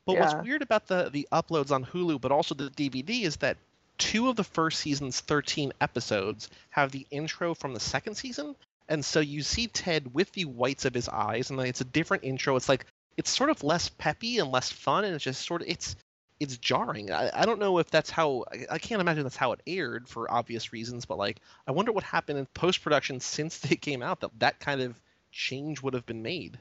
But 0.04 0.14
Yeah. 0.14 0.20
what's 0.22 0.34
weird 0.34 0.62
about 0.62 0.88
the 0.88 1.10
the 1.10 1.28
uploads 1.30 1.70
on 1.70 1.84
Hulu, 1.84 2.20
but 2.20 2.32
also 2.32 2.56
the 2.56 2.70
DVD, 2.70 3.22
is 3.22 3.36
that 3.36 3.56
two 3.98 4.28
of 4.28 4.34
the 4.34 4.42
first 4.42 4.80
season's 4.80 5.20
13 5.20 5.72
episodes 5.80 6.50
have 6.70 6.90
the 6.90 7.06
intro 7.12 7.54
from 7.54 7.72
the 7.72 7.78
second 7.80 8.16
season, 8.16 8.56
and 8.88 9.04
so 9.04 9.20
you 9.20 9.42
see 9.42 9.68
Ted 9.68 10.12
with 10.12 10.32
the 10.32 10.46
whites 10.46 10.84
of 10.86 10.92
his 10.92 11.08
eyes, 11.08 11.50
and 11.50 11.58
then 11.58 11.66
it's 11.66 11.82
a 11.82 11.84
different 11.84 12.24
intro. 12.24 12.56
It's 12.56 12.68
like 12.68 12.84
it's 13.16 13.30
sort 13.30 13.50
of 13.50 13.62
less 13.62 13.88
peppy 13.90 14.38
and 14.38 14.50
less 14.50 14.72
fun, 14.72 15.04
and 15.04 15.14
it's 15.14 15.22
just 15.22 15.46
sort 15.46 15.62
of 15.62 15.68
it's 15.68 15.94
it's 16.42 16.56
jarring. 16.56 17.10
I, 17.12 17.30
I 17.32 17.46
don't 17.46 17.58
know 17.60 17.78
if 17.78 17.90
that's 17.90 18.10
how 18.10 18.44
I, 18.52 18.66
I 18.72 18.78
can't 18.78 19.00
imagine 19.00 19.22
that's 19.22 19.36
how 19.36 19.52
it 19.52 19.62
aired 19.66 20.08
for 20.08 20.30
obvious 20.30 20.72
reasons, 20.72 21.06
but 21.06 21.18
like 21.18 21.40
I 21.66 21.72
wonder 21.72 21.92
what 21.92 22.04
happened 22.04 22.38
in 22.38 22.46
post 22.46 22.82
production 22.82 23.20
since 23.20 23.58
they 23.58 23.76
came 23.76 24.02
out 24.02 24.20
that 24.20 24.30
that 24.40 24.60
kind 24.60 24.80
of 24.80 25.00
change 25.30 25.82
would 25.82 25.94
have 25.94 26.04
been 26.04 26.22
made. 26.22 26.58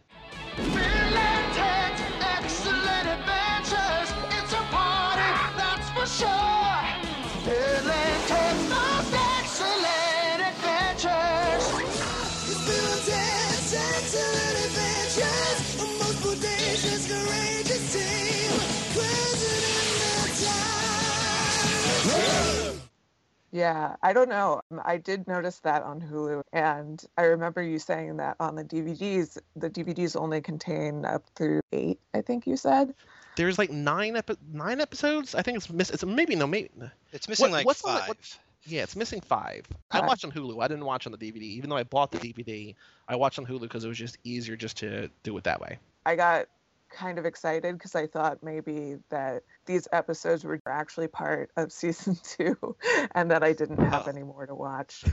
Yeah, 23.51 23.95
I 24.01 24.13
don't 24.13 24.29
know. 24.29 24.61
Um, 24.71 24.81
I 24.85 24.97
did 24.97 25.27
notice 25.27 25.59
that 25.59 25.83
on 25.83 25.99
Hulu, 25.99 26.41
and 26.53 27.03
I 27.17 27.23
remember 27.23 27.61
you 27.61 27.79
saying 27.79 28.17
that 28.17 28.37
on 28.39 28.55
the 28.55 28.63
DVDs, 28.63 29.37
the 29.55 29.69
DVDs 29.69 30.15
only 30.15 30.39
contain 30.41 31.03
up 31.03 31.23
through 31.35 31.59
eight. 31.73 31.99
I 32.13 32.21
think 32.21 32.47
you 32.47 32.55
said. 32.55 32.93
There's 33.35 33.57
like 33.57 33.69
nine 33.69 34.15
epi- 34.15 34.37
nine 34.53 34.79
episodes. 34.79 35.35
I 35.35 35.41
think 35.41 35.57
it's 35.57 35.69
miss. 35.69 35.89
It's 35.89 36.05
maybe 36.05 36.35
no, 36.35 36.47
maybe. 36.47 36.69
It's 37.11 37.27
missing 37.27 37.45
What- 37.45 37.51
like 37.51 37.65
what's 37.65 37.83
on 37.83 37.93
the- 37.93 37.99
five. 37.99 38.07
what- 38.09 38.37
Yeah, 38.65 38.83
it's 38.83 38.95
missing 38.95 39.21
five. 39.21 39.65
I 39.89 40.05
watched 40.05 40.23
on 40.23 40.31
Hulu. 40.31 40.63
I 40.63 40.67
didn't 40.67 40.85
watch 40.85 41.05
on 41.07 41.11
the 41.11 41.17
DVD, 41.17 41.41
even 41.41 41.69
though 41.69 41.77
I 41.77 41.83
bought 41.83 42.11
the 42.11 42.19
DVD. 42.19 42.75
I 43.07 43.15
watched 43.15 43.39
on 43.39 43.45
Hulu 43.45 43.61
because 43.61 43.83
it 43.83 43.87
was 43.87 43.97
just 43.97 44.17
easier 44.23 44.55
just 44.55 44.77
to 44.77 45.09
do 45.23 45.35
it 45.37 45.43
that 45.45 45.59
way. 45.59 45.79
I 46.05 46.15
got 46.15 46.47
kind 46.91 47.17
of 47.17 47.25
excited 47.25 47.73
because 47.77 47.95
I 47.95 48.07
thought 48.07 48.43
maybe 48.43 48.97
that 49.09 49.43
these 49.65 49.87
episodes 49.91 50.43
were 50.43 50.59
actually 50.67 51.07
part 51.07 51.49
of 51.57 51.71
season 51.81 52.17
two 52.23 52.75
and 53.15 53.31
that 53.31 53.43
I 53.43 53.53
didn't 53.53 53.79
have 53.81 54.07
Oh. 54.07 54.09
any 54.09 54.23
more 54.23 54.45
to 54.45 54.55
watch. 54.55 55.03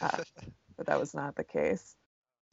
Uh, 0.00 0.18
but 0.76 0.86
that 0.86 0.98
was 0.98 1.14
not 1.14 1.36
the 1.36 1.44
case. 1.44 1.96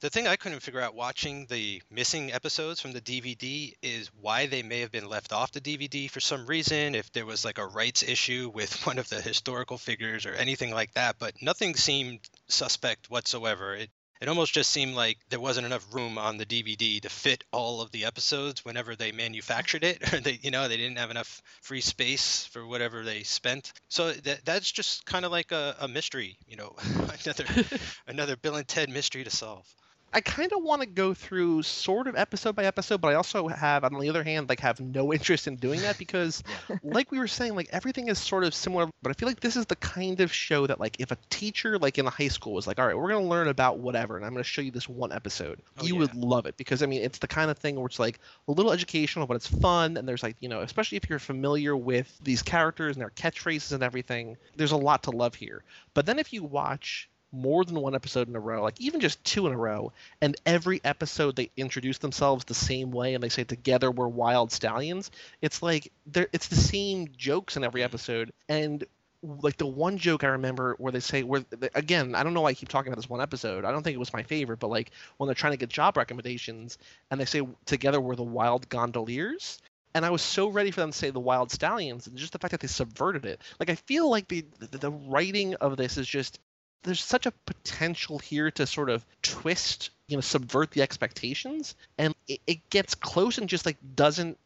The 0.01 0.09
thing 0.09 0.25
I 0.27 0.35
couldn't 0.35 0.61
figure 0.61 0.81
out 0.81 0.95
watching 0.95 1.45
the 1.45 1.79
missing 1.91 2.31
episodes 2.33 2.81
from 2.81 2.91
the 2.91 3.01
DVD 3.01 3.75
is 3.83 4.09
why 4.19 4.47
they 4.47 4.63
may 4.63 4.79
have 4.79 4.91
been 4.91 5.07
left 5.07 5.31
off 5.31 5.51
the 5.51 5.61
DVD 5.61 6.09
for 6.09 6.19
some 6.19 6.47
reason, 6.47 6.95
if 6.95 7.11
there 7.11 7.25
was 7.25 7.45
like 7.45 7.59
a 7.59 7.67
rights 7.67 8.01
issue 8.01 8.51
with 8.51 8.73
one 8.87 8.97
of 8.97 9.07
the 9.09 9.21
historical 9.21 9.77
figures 9.77 10.25
or 10.25 10.33
anything 10.33 10.71
like 10.73 10.91
that, 10.93 11.17
but 11.19 11.39
nothing 11.43 11.75
seemed 11.75 12.19
suspect 12.47 13.11
whatsoever. 13.11 13.75
It 13.75 13.91
it 14.21 14.29
almost 14.29 14.53
just 14.53 14.69
seemed 14.69 14.93
like 14.93 15.17
there 15.29 15.39
wasn't 15.39 15.65
enough 15.65 15.93
room 15.93 16.17
on 16.17 16.37
the 16.37 16.45
DVD 16.45 17.01
to 17.01 17.09
fit 17.09 17.43
all 17.51 17.81
of 17.81 17.91
the 17.91 18.05
episodes 18.05 18.63
whenever 18.63 18.95
they 18.95 19.11
manufactured 19.11 19.83
it, 19.83 20.13
or 20.13 20.19
they, 20.19 20.39
you 20.43 20.51
know, 20.51 20.67
they 20.67 20.77
didn't 20.77 20.97
have 20.97 21.11
enough 21.11 21.41
free 21.61 21.81
space 21.81 22.45
for 22.45 22.65
whatever 22.65 23.03
they 23.03 23.23
spent. 23.23 23.73
So 23.89 24.11
that 24.11 24.45
that's 24.45 24.71
just 24.71 25.05
kind 25.05 25.25
of 25.25 25.31
like 25.31 25.51
a, 25.51 25.75
a 25.79 25.87
mystery, 25.87 26.37
you 26.47 26.55
know, 26.55 26.75
another 27.25 27.45
another 28.07 28.35
Bill 28.37 28.55
and 28.55 28.67
Ted 28.67 28.89
mystery 28.89 29.23
to 29.23 29.31
solve. 29.31 29.65
I 30.13 30.19
kind 30.19 30.51
of 30.51 30.61
want 30.61 30.81
to 30.81 30.87
go 30.87 31.13
through 31.13 31.63
sort 31.63 32.07
of 32.07 32.17
episode 32.17 32.55
by 32.55 32.65
episode, 32.65 32.99
but 32.99 33.09
I 33.09 33.13
also 33.13 33.47
have, 33.47 33.85
on 33.85 33.97
the 33.97 34.09
other 34.09 34.23
hand, 34.23 34.49
like 34.49 34.59
have 34.59 34.79
no 34.81 35.13
interest 35.13 35.47
in 35.47 35.55
doing 35.55 35.81
that 35.81 35.97
because, 35.97 36.43
like 36.83 37.11
we 37.11 37.19
were 37.19 37.27
saying, 37.27 37.55
like 37.55 37.69
everything 37.71 38.09
is 38.09 38.19
sort 38.19 38.43
of 38.43 38.53
similar. 38.53 38.89
But 39.01 39.11
I 39.11 39.13
feel 39.13 39.27
like 39.27 39.39
this 39.39 39.55
is 39.55 39.65
the 39.65 39.77
kind 39.77 40.19
of 40.19 40.31
show 40.33 40.67
that, 40.67 40.79
like, 40.79 40.99
if 40.99 41.11
a 41.11 41.17
teacher, 41.29 41.79
like 41.79 41.97
in 41.97 42.05
a 42.05 42.09
high 42.09 42.27
school, 42.27 42.53
was 42.53 42.67
like, 42.67 42.77
"All 42.79 42.85
right, 42.85 42.95
we're 42.97 43.09
gonna 43.09 43.25
learn 43.25 43.47
about 43.47 43.79
whatever, 43.79 44.17
and 44.17 44.25
I'm 44.25 44.33
gonna 44.33 44.43
show 44.43 44.61
you 44.61 44.71
this 44.71 44.89
one 44.89 45.11
episode," 45.13 45.61
Oh, 45.79 45.85
you 45.85 45.93
yeah. 45.93 45.99
would 46.01 46.15
love 46.15 46.45
it 46.45 46.57
because 46.57 46.83
I 46.83 46.87
mean, 46.87 47.01
it's 47.01 47.19
the 47.19 47.27
kind 47.27 47.49
of 47.49 47.57
thing 47.57 47.75
where 47.77 47.85
it's 47.85 47.99
like 47.99 48.19
a 48.47 48.51
little 48.51 48.73
educational, 48.73 49.27
but 49.27 49.35
it's 49.35 49.47
fun, 49.47 49.97
and 49.97 50.07
there's 50.07 50.23
like, 50.23 50.35
you 50.41 50.49
know, 50.49 50.61
especially 50.61 50.97
if 50.97 51.09
you're 51.09 51.19
familiar 51.19 51.75
with 51.77 52.19
these 52.21 52.41
characters 52.43 52.95
and 52.95 53.01
their 53.01 53.11
catchphrases 53.11 53.71
and 53.71 53.83
everything, 53.83 54.37
there's 54.55 54.71
a 54.73 54.77
lot 54.77 55.03
to 55.03 55.11
love 55.11 55.35
here. 55.35 55.63
But 55.93 56.05
then 56.05 56.19
if 56.19 56.33
you 56.33 56.43
watch 56.43 57.09
more 57.31 57.63
than 57.63 57.79
one 57.79 57.95
episode 57.95 58.27
in 58.27 58.35
a 58.35 58.39
row, 58.39 58.61
like 58.61 58.79
even 58.79 58.99
just 58.99 59.23
two 59.23 59.47
in 59.47 59.53
a 59.53 59.57
row, 59.57 59.91
and 60.21 60.35
every 60.45 60.81
episode 60.83 61.35
they 61.35 61.49
introduce 61.57 61.97
themselves 61.97 62.45
the 62.45 62.53
same 62.53 62.91
way 62.91 63.13
and 63.13 63.23
they 63.23 63.29
say 63.29 63.43
together 63.43 63.91
we're 63.91 64.07
wild 64.07 64.51
stallions 64.51 65.11
it's 65.41 65.61
like 65.61 65.91
they're 66.07 66.27
it's 66.33 66.47
the 66.47 66.55
same 66.55 67.07
jokes 67.17 67.57
in 67.57 67.63
every 67.63 67.83
episode 67.83 68.31
and 68.49 68.83
like 69.23 69.57
the 69.57 69.65
one 69.65 69.97
joke 69.97 70.23
i 70.23 70.27
remember 70.27 70.75
where 70.79 70.91
they 70.91 70.99
say 70.99 71.23
where 71.23 71.43
again 71.75 72.15
i 72.15 72.23
don't 72.23 72.33
know 72.33 72.41
why 72.41 72.49
i 72.49 72.53
keep 72.53 72.69
talking 72.69 72.91
about 72.91 72.99
this 72.99 73.09
one 73.09 73.21
episode 73.21 73.65
i 73.65 73.71
don't 73.71 73.83
think 73.83 73.95
it 73.95 73.99
was 73.99 74.13
my 74.13 74.23
favorite 74.23 74.59
but 74.59 74.69
like 74.69 74.91
when 75.17 75.27
they're 75.27 75.35
trying 75.35 75.53
to 75.53 75.57
get 75.57 75.69
job 75.69 75.95
recommendations 75.95 76.77
and 77.09 77.19
they 77.19 77.25
say 77.25 77.41
together 77.65 78.01
we're 78.01 78.15
the 78.15 78.23
wild 78.23 78.67
gondoliers 78.69 79.59
and 79.93 80.05
I 80.05 80.09
was 80.09 80.21
so 80.21 80.47
ready 80.47 80.71
for 80.71 80.79
them 80.79 80.91
to 80.91 80.97
say 80.97 81.09
the 81.09 81.19
wild 81.19 81.51
stallions, 81.51 82.07
and 82.07 82.15
just 82.15 82.31
the 82.31 82.39
fact 82.39 82.51
that 82.51 82.61
they 82.61 82.67
subverted 82.69 83.25
it. 83.25 83.41
Like 83.59 83.69
I 83.69 83.75
feel 83.75 84.09
like 84.09 84.25
the 84.29 84.45
the, 84.59 84.77
the 84.77 84.89
writing 84.89 85.55
of 85.55 85.75
this 85.75 85.97
is 85.97 86.07
just 86.07 86.39
there's 86.83 87.03
such 87.03 87.25
a 87.25 87.31
potential 87.45 88.19
here 88.19 88.49
to 88.51 88.65
sort 88.65 88.89
of 88.89 89.05
twist, 89.21 89.91
you 90.07 90.17
know, 90.17 90.21
subvert 90.21 90.71
the 90.71 90.81
expectations, 90.81 91.75
and 91.97 92.15
it, 92.27 92.41
it 92.47 92.69
gets 92.69 92.95
close 92.95 93.37
and 93.37 93.47
just 93.49 93.65
like 93.65 93.77
doesn't 93.95 94.37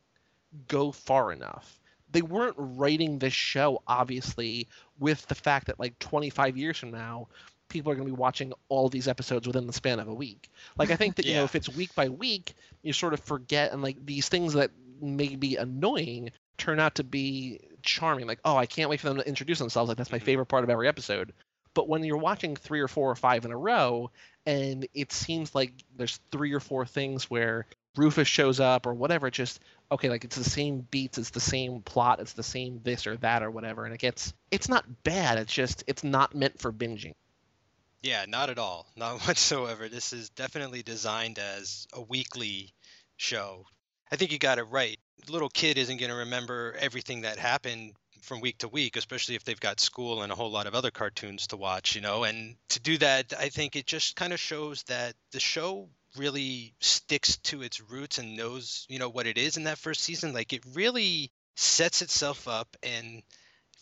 go 0.67 0.91
far 0.91 1.31
enough. 1.31 1.79
They 2.11 2.21
weren't 2.21 2.55
writing 2.57 3.19
this 3.19 3.33
show 3.33 3.81
obviously 3.87 4.67
with 4.99 5.25
the 5.27 5.35
fact 5.35 5.67
that 5.67 5.79
like 5.79 5.99
25 5.99 6.57
years 6.57 6.77
from 6.77 6.91
now, 6.91 7.27
people 7.67 7.91
are 7.91 7.95
going 7.95 8.07
to 8.07 8.13
be 8.13 8.17
watching 8.17 8.53
all 8.69 8.87
these 8.87 9.07
episodes 9.07 9.47
within 9.47 9.67
the 9.67 9.73
span 9.73 9.99
of 9.99 10.07
a 10.07 10.13
week. 10.13 10.49
Like 10.77 10.91
I 10.91 10.95
think 10.95 11.15
that 11.15 11.25
you 11.25 11.33
know 11.33 11.43
if 11.45 11.55
it's 11.55 11.67
week 11.69 11.93
by 11.95 12.09
week, 12.09 12.53
you 12.83 12.93
sort 12.93 13.13
of 13.13 13.19
forget 13.21 13.73
and 13.73 13.81
like 13.81 14.05
these 14.05 14.29
things 14.29 14.53
that 14.53 14.71
may 15.01 15.35
be 15.35 15.57
annoying 15.57 16.31
turn 16.57 16.79
out 16.79 16.95
to 16.95 17.03
be 17.03 17.59
charming. 17.81 18.27
Like 18.27 18.39
oh, 18.45 18.55
I 18.55 18.65
can't 18.65 18.89
wait 18.89 19.01
for 19.01 19.09
them 19.09 19.17
to 19.17 19.27
introduce 19.27 19.59
themselves. 19.59 19.89
Like 19.89 19.97
that's 19.97 20.11
my 20.11 20.19
Mhm. 20.19 20.23
favorite 20.23 20.45
part 20.45 20.63
of 20.63 20.69
every 20.69 20.87
episode. 20.87 21.33
But 21.75 21.87
when 21.87 22.03
you're 22.03 22.17
watching 22.17 22.55
three 22.55 22.79
or 22.79 22.87
four 22.87 23.11
or 23.11 23.15
five 23.15 23.45
in 23.45 23.51
a 23.51 23.57
row, 23.57 24.09
and 24.47 24.87
it 24.95 25.11
seems 25.11 25.53
like 25.53 25.73
there's 25.95 26.19
three 26.31 26.53
or 26.53 26.59
four 26.59 26.85
things 26.87 27.29
where 27.29 27.67
Rufus 27.95 28.27
shows 28.27 28.59
up 28.59 28.87
or 28.87 28.93
whatever, 28.95 29.29
just 29.29 29.59
okay, 29.91 30.09
like 30.09 30.23
it's 30.23 30.37
the 30.37 30.43
same 30.43 30.87
beats, 30.89 31.17
it's 31.17 31.29
the 31.29 31.39
same 31.39 31.81
plot, 31.81 32.19
it's 32.19 32.33
the 32.33 32.43
same 32.43 32.79
this 32.83 33.05
or 33.05 33.17
that 33.17 33.43
or 33.43 33.51
whatever, 33.51 33.85
and 33.85 33.93
it 33.93 33.99
gets 33.99 34.33
it's 34.49 34.69
not 34.69 35.03
bad. 35.03 35.37
It's 35.37 35.53
just 35.53 35.83
it's 35.85 36.03
not 36.03 36.33
meant 36.33 36.59
for 36.59 36.71
binging. 36.71 37.13
Yeah, 38.01 38.25
not 38.27 38.49
at 38.49 38.59
all. 38.59 38.85
Not 38.95 39.21
whatsoever. 39.21 39.89
This 39.89 40.13
is 40.13 40.29
definitely 40.29 40.83
designed 40.83 41.39
as 41.39 41.87
a 41.91 42.01
weekly 42.01 42.71
show. 43.17 43.65
I 44.11 44.15
think 44.15 44.31
you 44.31 44.37
got 44.37 44.59
it 44.59 44.65
right. 44.65 44.99
Little 45.27 45.49
kid 45.49 45.79
isn't 45.79 45.97
going 45.97 46.11
to 46.11 46.17
remember 46.17 46.75
everything 46.79 47.21
that 47.21 47.39
happened 47.39 47.93
from 48.25 48.41
week 48.41 48.57
to 48.59 48.67
week, 48.67 48.97
especially 48.97 49.35
if 49.35 49.43
they've 49.43 49.59
got 49.59 49.79
school 49.79 50.23
and 50.23 50.31
a 50.31 50.35
whole 50.35 50.51
lot 50.51 50.67
of 50.67 50.75
other 50.75 50.91
cartoons 50.91 51.47
to 51.47 51.57
watch, 51.57 51.95
you 51.95 52.01
know. 52.01 52.23
And 52.23 52.55
to 52.69 52.79
do 52.79 52.97
that, 52.97 53.33
I 53.37 53.49
think 53.49 53.75
it 53.75 53.85
just 53.85 54.15
kind 54.15 54.33
of 54.33 54.39
shows 54.39 54.83
that 54.83 55.13
the 55.31 55.39
show 55.39 55.89
really 56.17 56.73
sticks 56.79 57.37
to 57.37 57.61
its 57.61 57.81
roots 57.81 58.17
and 58.17 58.35
knows, 58.35 58.85
you 58.89 58.99
know, 58.99 59.09
what 59.09 59.27
it 59.27 59.37
is 59.37 59.57
in 59.57 59.63
that 59.63 59.77
first 59.77 60.01
season. 60.01 60.33
Like 60.33 60.53
it 60.53 60.63
really 60.73 61.31
sets 61.55 62.01
itself 62.01 62.47
up 62.47 62.75
and 62.83 63.21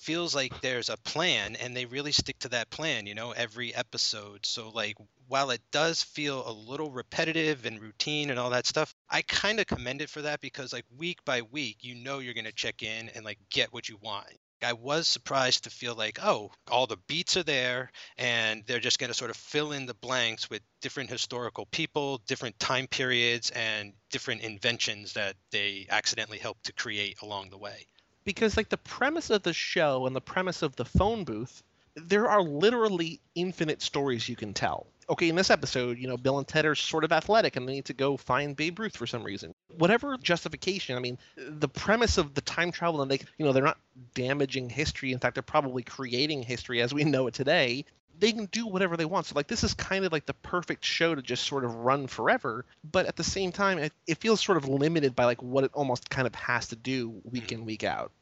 feels 0.04 0.36
like 0.36 0.60
there's 0.62 0.90
a 0.90 0.98
plan 0.98 1.56
and 1.56 1.76
they 1.76 1.86
really 1.86 2.12
stick 2.12 2.38
to 2.40 2.50
that 2.50 2.70
plan, 2.70 3.08
you 3.08 3.16
know, 3.16 3.32
every 3.32 3.74
episode. 3.74 4.46
So 4.46 4.70
like 4.70 4.98
while 5.28 5.50
it 5.52 5.62
does 5.72 6.04
feel 6.04 6.48
a 6.48 6.52
little 6.52 6.92
repetitive 6.92 7.66
and 7.66 7.82
routine 7.82 8.30
and 8.30 8.38
all 8.38 8.50
that 8.50 8.66
stuff, 8.66 8.94
I 9.10 9.22
kind 9.22 9.60
of 9.60 9.68
commend 9.68 10.02
it 10.02 10.10
for 10.10 10.24
that 10.24 10.42
because 10.42 10.74
like 10.74 10.86
week 10.98 11.24
by 11.24 11.42
week, 11.42 11.78
you 11.82 11.96
know 11.96 12.20
you're 12.20 12.34
going 12.34 12.46
to 12.46 12.52
check 12.52 12.84
in 12.84 13.10
and 13.10 13.24
like 13.24 13.40
get 13.50 13.72
what 13.72 13.88
you 13.88 13.98
want. 14.02 14.28
I 14.62 14.74
was 14.74 15.08
surprised 15.08 15.66
to 15.66 15.70
feel 15.70 15.96
like, 15.96 16.20
oh, 16.24 16.52
all 16.72 16.88
the 16.88 16.98
beats 17.08 17.36
are 17.38 17.44
there 17.44 17.92
and 18.18 18.64
they're 18.66 18.80
just 18.80 19.00
going 19.00 19.10
to 19.10 19.18
sort 19.18 19.32
of 19.32 19.38
fill 19.38 19.74
in 19.74 19.86
the 19.86 19.94
blanks 19.94 20.50
with 20.50 20.62
different 20.82 21.10
historical 21.10 21.66
people, 21.66 22.22
different 22.28 22.60
time 22.60 22.88
periods, 22.88 23.50
and 23.52 23.94
different 24.10 24.42
inventions 24.42 25.14
that 25.14 25.36
they 25.52 25.88
accidentally 25.90 26.38
helped 26.38 26.66
to 26.66 26.74
create 26.74 27.22
along 27.22 27.50
the 27.50 27.58
way. 27.58 27.88
Because 28.24 28.58
like 28.58 28.70
the 28.70 28.78
premise 28.78 29.30
of 29.30 29.44
the 29.44 29.54
show 29.54 30.06
and 30.06 30.16
the 30.16 30.22
premise 30.22 30.62
of 30.62 30.76
the 30.76 30.86
phone 30.86 31.24
booth 31.24 31.64
there 31.96 32.28
are 32.28 32.42
literally 32.42 33.20
infinite 33.36 33.80
stories 33.80 34.28
you 34.28 34.36
can 34.36 34.52
tell. 34.54 34.88
Okay 35.10 35.30
in 35.30 35.36
this 35.36 35.50
episode 35.52 35.98
you 35.98 36.08
know 36.08 36.18
bill 36.18 36.38
and 36.40 36.48
ted 36.48 36.66
are 36.66 36.76
sort 36.76 37.04
of 37.04 37.12
athletic 37.12 37.56
and 37.56 37.68
they 37.68 37.74
need 37.74 37.86
to 37.86 37.94
go 37.94 38.18
find 38.18 38.56
babe 38.56 38.80
ruth 38.80 38.96
for 38.96 39.06
some 39.06 39.24
reason. 39.24 39.54
Whatever 39.78 40.18
justification 40.18 40.96
i 40.98 41.00
mean 41.00 41.18
the 41.36 41.68
premise 41.68 42.18
of 42.18 42.34
the 42.34 42.42
time 42.42 42.72
travel 42.72 43.02
and 43.02 43.12
they 43.12 43.20
you 43.38 43.46
know 43.46 43.52
they're 43.52 43.64
not 43.64 43.80
damaging 44.14 44.70
history. 44.70 45.12
In 45.12 45.20
fact 45.20 45.36
they're 45.36 45.44
probably 45.44 45.84
creating 45.84 46.44
history 46.44 46.82
as 46.82 46.94
we 46.94 47.04
know 47.04 47.28
it 47.28 47.34
today 47.34 47.86
they 48.24 48.32
can 48.32 48.46
do 48.46 48.66
whatever 48.66 48.96
they 48.96 49.04
want. 49.04 49.26
So 49.26 49.36
like 49.36 49.48
this 49.48 49.66
is 49.66 49.74
kind 49.74 50.06
of 50.06 50.14
like 50.14 50.26
the 50.26 50.34
perfect 50.34 50.86
show 50.86 51.14
to 51.14 51.22
just 51.22 51.44
sort 51.44 51.66
of 51.66 51.76
run 51.76 52.08
forever, 52.08 52.64
but 52.90 53.06
at 53.06 53.18
the 53.18 53.24
same 53.24 53.52
time 53.52 53.80
it, 53.80 53.92
it 54.08 54.20
feels 54.20 54.40
sort 54.40 54.58
of 54.58 54.66
limited 54.66 55.14
by 55.14 55.26
like 55.26 55.44
what 55.44 55.66
it 55.66 55.72
almost 55.74 56.10
kind 56.10 56.26
of 56.26 56.34
has 56.34 56.70
to 56.70 56.78
do 56.78 57.22
week 57.26 57.48
mm-hmm. 57.48 57.56
in 57.56 57.66
week 57.66 57.84
out. 57.84 58.14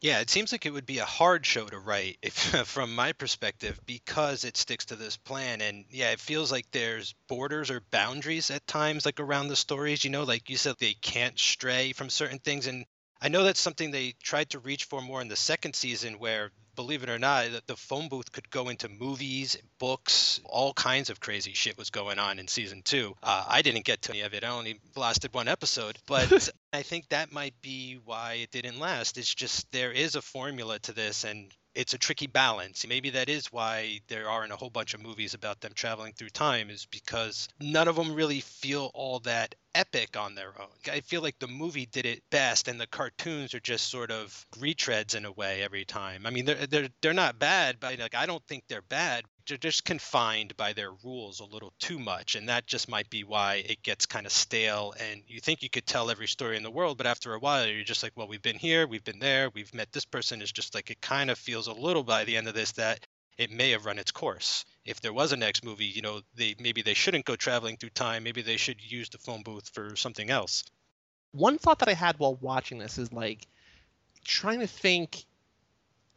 Yeah, 0.00 0.18
it 0.18 0.28
seems 0.28 0.50
like 0.50 0.66
it 0.66 0.72
would 0.72 0.86
be 0.86 0.98
a 0.98 1.04
hard 1.04 1.46
show 1.46 1.66
to 1.66 1.78
write 1.78 2.18
if, 2.20 2.34
from 2.66 2.96
my 2.96 3.12
perspective 3.12 3.80
because 3.86 4.44
it 4.44 4.56
sticks 4.56 4.86
to 4.86 4.96
this 4.96 5.16
plan. 5.16 5.60
And 5.60 5.84
yeah, 5.88 6.10
it 6.10 6.18
feels 6.18 6.50
like 6.50 6.68
there's 6.72 7.14
borders 7.28 7.70
or 7.70 7.80
boundaries 7.92 8.50
at 8.50 8.66
times, 8.66 9.06
like 9.06 9.20
around 9.20 9.48
the 9.48 9.56
stories. 9.56 10.02
You 10.02 10.10
know, 10.10 10.24
like 10.24 10.50
you 10.50 10.56
said, 10.56 10.74
they 10.80 10.94
can't 10.94 11.38
stray 11.38 11.92
from 11.92 12.10
certain 12.10 12.40
things. 12.40 12.66
And 12.66 12.86
I 13.24 13.28
know 13.28 13.42
that's 13.42 13.58
something 13.60 13.90
they 13.90 14.12
tried 14.22 14.50
to 14.50 14.58
reach 14.58 14.84
for 14.84 15.00
more 15.00 15.22
in 15.22 15.28
the 15.28 15.34
second 15.36 15.74
season, 15.74 16.18
where, 16.18 16.50
believe 16.76 17.02
it 17.02 17.08
or 17.08 17.18
not, 17.18 17.50
the- 17.50 17.62
the 17.68 17.76
phone 17.76 18.08
booth 18.10 18.30
could 18.30 18.50
go 18.50 18.68
into 18.68 18.86
movies, 18.86 19.56
books, 19.78 20.40
all 20.44 20.74
kinds 20.74 21.08
of 21.08 21.20
crazy 21.20 21.54
shit 21.54 21.78
was 21.78 21.88
going 21.88 22.18
on 22.18 22.38
in 22.38 22.48
season 22.48 22.82
two. 22.82 23.16
Uh, 23.22 23.46
I 23.48 23.62
didn't 23.62 23.86
get 23.86 24.02
to 24.02 24.10
any 24.12 24.20
of 24.20 24.34
it. 24.34 24.44
I 24.44 24.48
only 24.48 24.78
lasted 24.94 25.32
one 25.32 25.48
episode, 25.48 25.96
but 26.06 26.50
I 26.74 26.82
think 26.82 27.08
that 27.08 27.32
might 27.32 27.54
be 27.62 27.98
why 28.04 28.34
it 28.34 28.50
didn't 28.50 28.78
last. 28.78 29.16
It's 29.16 29.34
just 29.34 29.72
there 29.72 29.90
is 29.92 30.16
a 30.16 30.20
formula 30.22 30.78
to 30.80 30.92
this, 30.92 31.24
and 31.24 31.50
it's 31.74 31.94
a 31.94 31.98
tricky 31.98 32.26
balance. 32.26 32.86
Maybe 32.86 33.10
that 33.10 33.28
is 33.28 33.52
why 33.52 34.00
there 34.08 34.28
aren't 34.28 34.52
a 34.52 34.56
whole 34.56 34.70
bunch 34.70 34.94
of 34.94 35.02
movies 35.02 35.34
about 35.34 35.60
them 35.60 35.72
traveling 35.74 36.12
through 36.12 36.30
time, 36.30 36.70
is 36.70 36.86
because 36.86 37.48
none 37.60 37.88
of 37.88 37.96
them 37.96 38.14
really 38.14 38.40
feel 38.40 38.90
all 38.94 39.20
that 39.20 39.54
epic 39.74 40.16
on 40.16 40.34
their 40.34 40.52
own. 40.60 40.68
I 40.90 41.00
feel 41.00 41.20
like 41.22 41.38
the 41.38 41.48
movie 41.48 41.86
did 41.86 42.06
it 42.06 42.22
best, 42.30 42.68
and 42.68 42.80
the 42.80 42.86
cartoons 42.86 43.54
are 43.54 43.60
just 43.60 43.88
sort 43.88 44.10
of 44.10 44.46
retreads 44.58 45.14
in 45.14 45.24
a 45.24 45.32
way 45.32 45.62
every 45.62 45.84
time. 45.84 46.26
I 46.26 46.30
mean, 46.30 46.44
they're 46.44 46.66
they're 46.66 46.88
they're 47.00 47.12
not 47.12 47.38
bad, 47.38 47.78
but 47.80 47.98
like 47.98 48.14
I 48.14 48.26
don't 48.26 48.44
think 48.46 48.64
they're 48.68 48.82
bad. 48.82 49.24
They're 49.46 49.58
just 49.58 49.84
confined 49.84 50.56
by 50.56 50.72
their 50.72 50.90
rules 51.04 51.40
a 51.40 51.44
little 51.44 51.72
too 51.78 51.98
much, 51.98 52.34
and 52.34 52.48
that 52.48 52.66
just 52.66 52.88
might 52.88 53.10
be 53.10 53.24
why 53.24 53.56
it 53.56 53.82
gets 53.82 54.06
kind 54.06 54.24
of 54.24 54.32
stale. 54.32 54.94
And 54.98 55.22
you 55.26 55.40
think 55.40 55.62
you 55.62 55.68
could 55.68 55.86
tell 55.86 56.10
every 56.10 56.28
story 56.28 56.56
in 56.56 56.62
the 56.62 56.70
world, 56.70 56.96
but 56.96 57.06
after 57.06 57.34
a 57.34 57.38
while, 57.38 57.66
you're 57.66 57.84
just 57.84 58.02
like, 58.02 58.12
well, 58.16 58.26
we've 58.26 58.40
been 58.40 58.58
here, 58.58 58.86
we've 58.86 59.04
been 59.04 59.18
there, 59.18 59.50
we've 59.50 59.74
met 59.74 59.92
this 59.92 60.06
person. 60.06 60.40
It's 60.40 60.50
just 60.50 60.74
like 60.74 60.90
it 60.90 61.00
kind 61.02 61.30
of 61.30 61.38
feels 61.38 61.66
a 61.66 61.72
little 61.72 62.02
by 62.04 62.24
the 62.24 62.36
end 62.36 62.48
of 62.48 62.54
this 62.54 62.72
that 62.72 63.06
it 63.36 63.50
may 63.50 63.70
have 63.70 63.84
run 63.84 63.98
its 63.98 64.12
course. 64.12 64.64
If 64.84 65.00
there 65.00 65.12
was 65.12 65.32
a 65.32 65.36
next 65.36 65.64
movie, 65.64 65.86
you 65.86 66.02
know, 66.02 66.20
they 66.36 66.54
maybe 66.58 66.82
they 66.82 66.94
shouldn't 66.94 67.24
go 67.24 67.36
traveling 67.36 67.76
through 67.76 67.90
time. 67.90 68.22
Maybe 68.22 68.42
they 68.42 68.56
should 68.56 68.80
use 68.80 69.08
the 69.08 69.18
phone 69.18 69.42
booth 69.42 69.68
for 69.70 69.96
something 69.96 70.30
else. 70.30 70.64
One 71.32 71.58
thought 71.58 71.80
that 71.80 71.88
I 71.88 71.94
had 71.94 72.18
while 72.18 72.36
watching 72.36 72.78
this 72.78 72.96
is 72.96 73.12
like 73.12 73.46
trying 74.24 74.60
to 74.60 74.66
think 74.66 75.24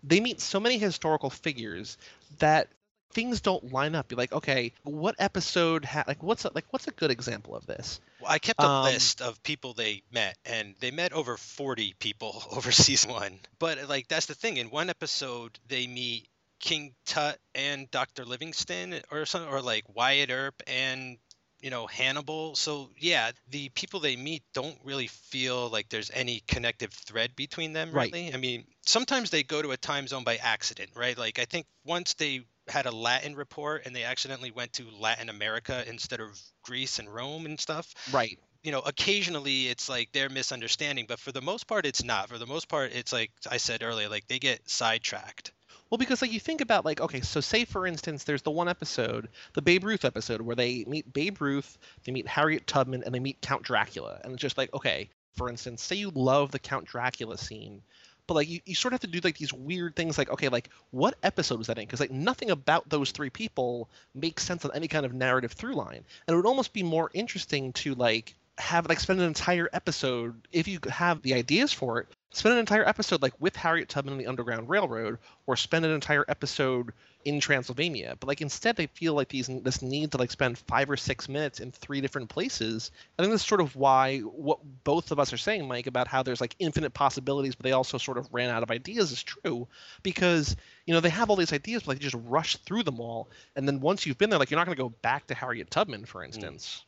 they 0.04 0.20
meet 0.20 0.40
so 0.40 0.60
many 0.60 0.78
historical 0.78 1.30
figures 1.30 1.98
that 2.40 2.70
things 3.13 3.41
don't 3.41 3.72
line 3.72 3.96
up. 3.96 4.12
You're 4.12 4.17
like, 4.17 4.34
okay, 4.34 4.74
what 4.84 5.15
episode 5.20 5.86
ha- 5.86 6.04
like 6.08 6.22
what's 6.24 6.46
a, 6.46 6.52
like 6.54 6.65
what's 6.72 6.88
a 6.88 6.91
good 6.91 7.12
example 7.12 7.56
of 7.56 7.65
this? 7.65 8.00
Well, 8.22 8.32
I 8.32 8.39
kept 8.39 8.62
a 8.62 8.65
Um, 8.65 8.84
list 8.86 9.22
of 9.22 9.41
people 9.43 9.74
they 9.74 10.04
met, 10.12 10.38
and 10.46 10.76
they 10.80 10.91
met 10.91 11.13
over 11.13 11.38
40 11.38 11.96
people 12.00 12.43
over 12.52 12.72
season 12.72 13.12
one. 13.12 13.39
But 13.60 13.88
like 13.89 14.08
that's 14.08 14.26
the 14.28 14.36
thing. 14.36 14.58
In 14.58 14.70
one 14.70 14.89
episode, 14.89 15.58
they 15.67 15.88
meet 15.88 16.28
King 16.60 16.93
Tut 17.06 17.39
and 17.56 17.89
Dr. 17.91 18.26
Livingstone, 18.26 19.02
or 19.12 19.26
something, 19.26 19.52
or 19.52 19.62
like 19.62 19.84
Wyatt 19.96 20.32
Earp 20.32 20.62
and 20.67 21.17
you 21.62 21.70
know 21.70 21.88
Hannibal. 21.88 22.56
So 22.56 22.89
yeah, 22.98 23.32
the 23.50 23.70
people 23.70 24.00
they 24.00 24.15
meet 24.15 24.43
don't 24.54 24.78
really 24.84 25.08
feel 25.08 25.70
like 25.70 25.89
there's 25.89 26.12
any 26.13 26.41
connective 26.48 26.91
thread 26.93 27.36
between 27.36 27.74
them. 27.74 27.91
Right. 27.91 28.12
Really, 28.12 28.34
I 28.34 28.38
mean, 28.38 28.65
sometimes 28.86 29.30
they 29.30 29.43
go 29.43 29.62
to 29.62 29.72
a 29.72 29.78
time 29.78 30.08
zone 30.08 30.24
by 30.24 30.36
accident, 30.38 30.91
right? 30.96 31.17
Like 31.17 31.39
I 31.39 31.46
think 31.46 31.65
once 31.86 32.15
they 32.15 32.41
had 32.69 32.86
a 32.86 32.91
Latin 32.91 33.36
report 33.36 33.86
and 33.86 33.95
they 33.95 34.03
accidentally 34.03 34.51
went 34.51 34.73
to 34.73 34.86
Latin 34.99 35.30
America 35.30 35.84
instead 35.88 36.19
of 36.19 36.39
Greece 36.63 36.99
and 36.99 37.13
Rome 37.13 37.45
and 37.45 37.60
stuff 37.60 37.93
Right. 38.12 38.38
you 38.63 38.71
know, 38.71 38.80
occasionally 38.80 39.67
it's 39.67 39.88
like 39.88 40.10
they're 40.12 40.30
misunderstanding, 40.30 41.06
but 41.08 41.19
for 41.19 41.32
the 41.32 41.41
most 41.41 41.67
part, 41.67 41.86
it's 41.86 42.03
not. 42.03 42.30
For 42.30 42.38
the 42.38 42.45
most 42.45 42.67
part, 42.67 42.91
it's 42.93 43.13
like 43.13 43.32
I 43.49 43.58
said 43.58 43.84
earlier, 43.84 44.10
like 44.10 44.27
they 44.27 44.39
get 44.39 44.69
sidetracked. 44.69 45.51
Well, 45.89 45.97
because 45.97 46.21
like 46.21 46.34
you 46.34 46.39
think 46.39 46.60
about 46.60 46.84
like 46.84 46.99
okay, 46.99 47.21
so 47.21 47.39
say 47.39 47.63
for 47.63 47.88
instance, 47.88 48.25
there's 48.25 48.41
the 48.41 48.51
one 48.51 48.67
episode, 48.67 49.30
the 49.53 49.62
Babe 49.62 49.86
Ruth 49.86 50.03
episode, 50.03 50.41
where 50.41 50.56
they 50.56 50.84
meet 50.86 51.13
Babe 51.13 51.41
Ruth, 51.41 51.77
they 52.03 52.12
meet 52.12 52.27
Harriet 52.27 52.67
Tubman, 52.67 53.03
and 53.06 53.15
they 53.15 53.19
meet 53.21 53.39
Count 53.41 53.63
Dracula, 53.63 54.19
and 54.23 54.34
it's 54.34 54.41
just 54.41 54.58
like 54.58 54.73
okay, 54.73 55.10
for 55.36 55.49
instance, 55.49 55.82
say 55.82 55.95
you 55.95 56.12
love 56.13 56.51
the 56.51 56.60
Count 56.60 56.86
Dracula 56.86 57.38
scene, 57.38 57.82
but 58.28 58.36
like 58.36 58.50
you, 58.50 58.60
you 58.66 58.76
sort 58.76 58.94
of 58.94 59.02
have 59.02 59.10
to 59.10 59.20
do 59.20 59.22
like 59.24 59.38
these 59.38 59.54
weird 59.54 59.96
things 59.96 60.18
like 60.18 60.30
okay, 60.30 60.50
like 60.50 60.70
what 60.92 61.16
episode 61.24 61.58
was 61.58 61.68
that 61.68 61.78
in? 61.78 61.86
Because 61.86 62.00
like 62.00 62.12
nothing 62.12 62.52
about 62.52 62.90
those 62.90 63.12
three 63.12 63.30
people 63.30 63.90
makes 64.13 64.44
sense 64.44 64.63
on 64.66 64.72
any 64.76 64.88
kind 64.88 65.06
of 65.06 65.13
narrative 65.13 65.54
through 65.54 65.76
line, 65.76 66.04
and 66.28 66.34
it 66.34 66.36
would 66.36 66.46
almost 66.46 66.74
be 66.74 66.84
more 66.84 67.10
interesting 67.13 67.74
to 67.74 67.96
like 67.96 68.36
have 68.58 68.88
like 68.88 69.00
spend 69.00 69.20
an 69.20 69.28
entire 69.28 69.70
episode 69.72 70.48
if 70.52 70.67
you 70.67 70.80
have 70.89 71.22
the 71.22 71.34
ideas 71.34 71.72
for 71.72 72.00
it 72.00 72.08
spend 72.32 72.54
an 72.54 72.60
entire 72.60 72.88
episode 72.88 73.22
like 73.22 73.34
with 73.39 73.56
harriet 73.56 73.89
tubman 73.89 74.13
and 74.13 74.22
the 74.22 74.28
underground 74.28 74.70
railroad 74.70 75.17
or 75.46 75.56
spend 75.56 75.86
an 75.86 75.91
entire 75.91 76.26
episode 76.28 76.91
in 77.28 77.41
transylvania. 77.41 78.15
But 78.20 78.28
like 78.28 78.41
instead 78.41 78.78
they 78.78 78.88
feel 78.88 79.13
like 79.13 79.28
these 79.28 79.48
this 79.48 79.82
need 79.82 80.12
to 80.12 80.17
like 80.17 80.32
spend 80.32 80.58
five 80.58 80.89
or 80.89 80.96
six 80.96 81.28
minutes 81.28 81.60
in 81.60 81.72
three 81.72 82.00
different 82.00 82.30
places. 82.30 82.91
I 83.17 83.22
think 83.22 83.32
that's 83.32 83.46
sort 83.46 83.60
of 83.60 83.76
why 83.76 84.20
what 84.20 84.60
both 84.86 85.12
of 85.12 85.20
us 85.20 85.34
are 85.34 85.38
saying 85.38 85.67
mike 85.67 85.88
about 85.88 86.08
how 86.08 86.24
there's 86.24 86.39
like 86.39 86.56
infinite 86.60 86.93
possibilities 86.93 87.56
but 87.56 87.63
they 87.63 87.74
also 87.74 87.98
sort 87.98 88.17
of 88.17 88.30
ran 88.32 88.50
out 88.50 88.63
of 88.63 88.72
ideas 88.72 89.12
is 89.12 89.24
true. 89.24 89.67
Because 90.04 90.56
you 90.86 90.93
know 90.93 91.02
they 91.02 91.10
have 91.10 91.30
all 91.30 91.36
these 91.36 91.54
ideas 91.54 91.84
but 91.84 91.89
like 91.89 92.00
they 92.00 92.04
just 92.04 92.24
rush 92.28 92.56
through 92.58 92.84
them 92.84 93.02
all. 93.02 93.28
And 93.56 93.67
then 93.67 93.82
once 93.82 94.06
you've 94.06 94.17
been 94.17 94.30
there 94.30 94.39
like 94.39 94.50
you're 94.50 94.60
not 94.60 94.65
going 94.65 94.78
to 94.78 94.84
go 94.84 94.93
back 95.02 95.28
to 95.28 95.34
harriet 95.34 95.70
tubman 95.70 96.06
for 96.06 96.22
hmm. 96.22 96.28
instance 96.28 96.86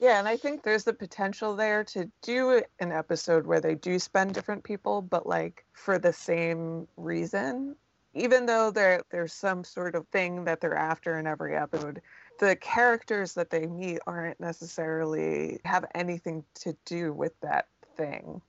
Yeah, 0.00 0.18
and 0.18 0.28
I 0.28 0.36
think 0.36 0.62
there's 0.62 0.84
the 0.84 0.92
potential 0.92 1.54
there 1.54 1.84
to 1.84 2.10
do 2.22 2.62
an 2.80 2.92
episode 2.92 3.46
where 3.46 3.60
they 3.60 3.74
do 3.74 3.98
spend 3.98 4.34
different 4.34 4.64
people, 4.64 5.02
but 5.02 5.26
like 5.26 5.64
for 5.72 5.98
the 5.98 6.12
same 6.12 6.88
reason. 6.96 7.76
Even 8.16 8.46
though 8.46 8.70
there 8.70 9.02
there's 9.10 9.32
some 9.32 9.64
sort 9.64 9.94
of 9.96 10.06
thing 10.08 10.44
that 10.44 10.60
they're 10.60 10.76
after 10.76 11.18
in 11.18 11.26
every 11.26 11.56
episode, 11.56 12.00
the 12.38 12.54
characters 12.56 13.34
that 13.34 13.50
they 13.50 13.66
meet 13.66 13.98
aren't 14.06 14.38
necessarily 14.38 15.60
have 15.64 15.84
anything 15.94 16.44
to 16.54 16.76
do 16.84 17.12
with 17.12 17.32
that 17.40 17.66
thing. 17.96 18.40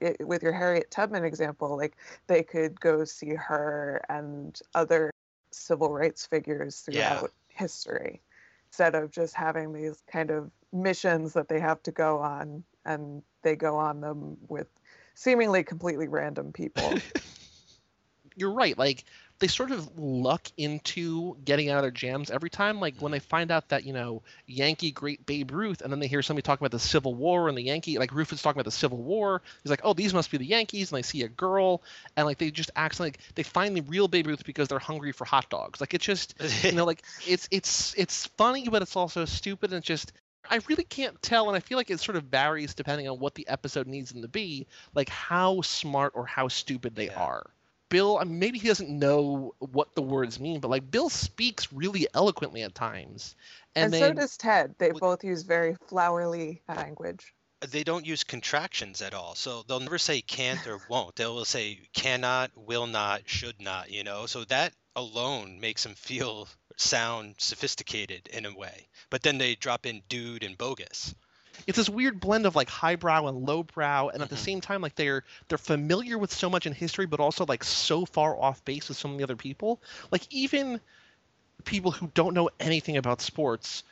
It, 0.00 0.26
with 0.26 0.42
your 0.42 0.52
Harriet 0.52 0.90
Tubman 0.90 1.24
example, 1.24 1.76
like 1.76 1.96
they 2.26 2.42
could 2.42 2.78
go 2.80 3.04
see 3.04 3.34
her 3.34 4.02
and 4.08 4.60
other 4.74 5.10
civil 5.52 5.90
rights 5.90 6.26
figures 6.26 6.86
Yeah. 6.90 7.08
throughout 7.08 7.32
history 7.48 8.20
instead 8.68 8.94
of 8.94 9.10
just 9.10 9.34
having 9.34 9.72
these 9.72 10.02
kind 10.10 10.30
of 10.30 10.50
missions 10.74 11.32
that 11.34 11.48
they 11.48 11.60
have 11.60 11.82
to 11.84 11.92
go 11.92 12.18
on 12.18 12.64
and 12.84 13.22
they 13.42 13.56
go 13.56 13.76
on 13.76 14.00
them 14.00 14.36
with 14.48 14.66
seemingly 15.14 15.62
completely 15.62 16.08
random 16.08 16.52
people. 16.52 16.94
you're 18.36 18.52
right. 18.52 18.76
Like 18.76 19.04
they 19.40 19.46
sort 19.48 19.72
of 19.72 19.98
luck 19.98 20.48
into 20.56 21.36
getting 21.44 21.68
out 21.68 21.76
of 21.76 21.82
their 21.82 21.90
jams 21.90 22.30
every 22.30 22.50
time. 22.50 22.80
Like 22.80 22.94
when 22.96 23.10
mm-hmm. 23.10 23.14
they 23.14 23.20
find 23.20 23.50
out 23.50 23.68
that 23.70 23.84
you 23.84 23.92
know 23.92 24.22
Yankee 24.46 24.90
great 24.90 25.24
Babe 25.26 25.50
Ruth, 25.50 25.80
and 25.80 25.92
then 25.92 26.00
they 26.00 26.06
hear 26.06 26.22
somebody 26.22 26.42
talking 26.42 26.64
about 26.64 26.72
the 26.72 26.80
Civil 26.80 27.14
War 27.14 27.48
and 27.48 27.56
the 27.56 27.62
Yankee, 27.62 27.98
like 27.98 28.12
Rufus 28.12 28.42
talking 28.42 28.58
about 28.58 28.64
the 28.66 28.70
Civil 28.70 28.98
War. 28.98 29.42
He's 29.62 29.70
like, 29.70 29.80
oh, 29.84 29.92
these 29.94 30.14
must 30.14 30.30
be 30.30 30.38
the 30.38 30.46
Yankees, 30.46 30.90
and 30.90 30.98
they 30.98 31.02
see 31.02 31.22
a 31.22 31.28
girl, 31.28 31.82
and 32.16 32.26
like 32.26 32.38
they 32.38 32.50
just 32.50 32.70
act 32.76 33.00
like 33.00 33.18
they 33.34 33.42
find 33.42 33.76
the 33.76 33.82
real 33.82 34.08
Babe 34.08 34.26
Ruth 34.26 34.44
because 34.44 34.68
they're 34.68 34.78
hungry 34.78 35.12
for 35.12 35.24
hot 35.24 35.48
dogs. 35.50 35.80
Like 35.80 35.94
it's 35.94 36.04
just 36.04 36.34
you 36.62 36.72
know 36.72 36.84
like 36.84 37.02
it's 37.26 37.48
it's 37.50 37.94
it's 37.96 38.26
funny, 38.26 38.68
but 38.68 38.82
it's 38.82 38.96
also 38.96 39.24
stupid, 39.24 39.70
and 39.72 39.78
it's 39.78 39.86
just. 39.86 40.12
I 40.50 40.60
really 40.68 40.84
can't 40.84 41.20
tell, 41.22 41.48
and 41.48 41.56
I 41.56 41.60
feel 41.60 41.78
like 41.78 41.90
it 41.90 42.00
sort 42.00 42.16
of 42.16 42.24
varies 42.24 42.74
depending 42.74 43.08
on 43.08 43.18
what 43.18 43.34
the 43.34 43.46
episode 43.48 43.86
needs 43.86 44.12
them 44.12 44.22
to 44.22 44.28
be, 44.28 44.66
like 44.94 45.08
how 45.08 45.60
smart 45.62 46.12
or 46.14 46.26
how 46.26 46.48
stupid 46.48 46.94
they 46.94 47.06
Yeah. 47.06 47.20
are. 47.22 47.50
Bill, 47.90 48.18
I 48.18 48.24
mean, 48.24 48.38
maybe 48.38 48.58
he 48.58 48.66
doesn't 48.66 48.88
know 48.90 49.54
what 49.58 49.94
the 49.94 50.02
words 50.02 50.40
mean, 50.40 50.58
but 50.60 50.68
like 50.68 50.90
Bill 50.90 51.08
speaks 51.08 51.72
really 51.72 52.06
eloquently 52.14 52.62
at 52.62 52.74
times, 52.74 53.36
and 53.76 53.94
and, 53.94 54.02
so 54.02 54.12
does 54.12 54.36
Ted. 54.36 54.74
They 54.78 54.90
Well- 54.90 55.00
both 55.00 55.24
use 55.24 55.42
very 55.42 55.76
flowery 55.86 56.62
language. 56.68 57.34
They 57.70 57.84
don't 57.84 58.06
use 58.06 58.24
contractions 58.24 59.00
at 59.02 59.14
all. 59.14 59.34
So 59.34 59.62
they'll 59.62 59.80
never 59.80 59.98
say 59.98 60.20
can't 60.22 60.66
or 60.66 60.78
won't. 60.88 61.16
They 61.16 61.26
will 61.26 61.44
say 61.44 61.80
cannot, 61.92 62.50
will 62.56 62.86
not, 62.86 63.28
should 63.28 63.60
not, 63.60 63.90
you 63.90 64.04
know. 64.04 64.26
So 64.26 64.44
that 64.44 64.72
alone 64.96 65.60
makes 65.60 65.82
them 65.84 65.94
feel 65.94 66.48
sound 66.76 67.36
sophisticated 67.38 68.28
in 68.28 68.46
a 68.46 68.54
way. 68.54 68.88
But 69.10 69.22
then 69.22 69.38
they 69.38 69.54
drop 69.54 69.86
in 69.86 70.02
dude 70.08 70.44
and 70.44 70.56
bogus. 70.58 71.14
it's 71.66 71.76
this 71.76 71.88
weird 71.88 72.20
blend 72.20 72.46
of 72.46 72.56
like 72.56 72.68
highbrow 72.68 73.26
and 73.26 73.46
lowbrow, 73.46 74.08
and 74.08 74.22
at 74.22 74.28
the 74.30 74.36
Mhm. 74.36 74.38
same 74.38 74.60
time, 74.60 74.80
like 74.82 74.94
they're 74.96 75.24
they're 75.48 75.58
familiar 75.58 76.18
with 76.18 76.32
so 76.32 76.50
much 76.50 76.66
in 76.66 76.72
history, 76.72 77.06
but 77.06 77.20
also 77.20 77.44
like 77.46 77.64
so 77.64 78.04
far 78.04 78.38
off 78.40 78.64
base 78.64 78.88
with 78.88 78.98
so 78.98 79.08
many 79.08 79.22
other 79.22 79.36
people. 79.36 79.80
Like 80.10 80.22
even 80.30 80.80
people 81.64 81.90
who 81.92 82.08
don't 82.14 82.34
know 82.34 82.50
anything 82.60 82.96
about 82.96 83.20
sports 83.20 83.84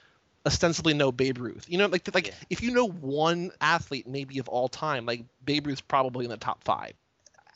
ostensibly 0.47 0.95
know 0.95 1.13
Babe 1.13 1.39
Ruth. 1.39 1.67
You 1.69 1.79
know, 1.79 1.87
like 1.87 2.13
like 2.15 2.29
Yeah. 2.29 2.35
if 2.51 2.63
you 2.63 2.73
know 2.73 2.89
one 2.89 3.51
athlete 3.61 4.07
maybe 4.07 4.39
of 4.39 4.49
all 4.49 4.69
time, 4.69 5.07
like 5.07 5.25
Babe 5.45 5.67
Ruth's 5.67 5.81
probably 5.81 6.25
in 6.25 6.31
the 6.31 6.37
top 6.37 6.65
five. 6.65 6.93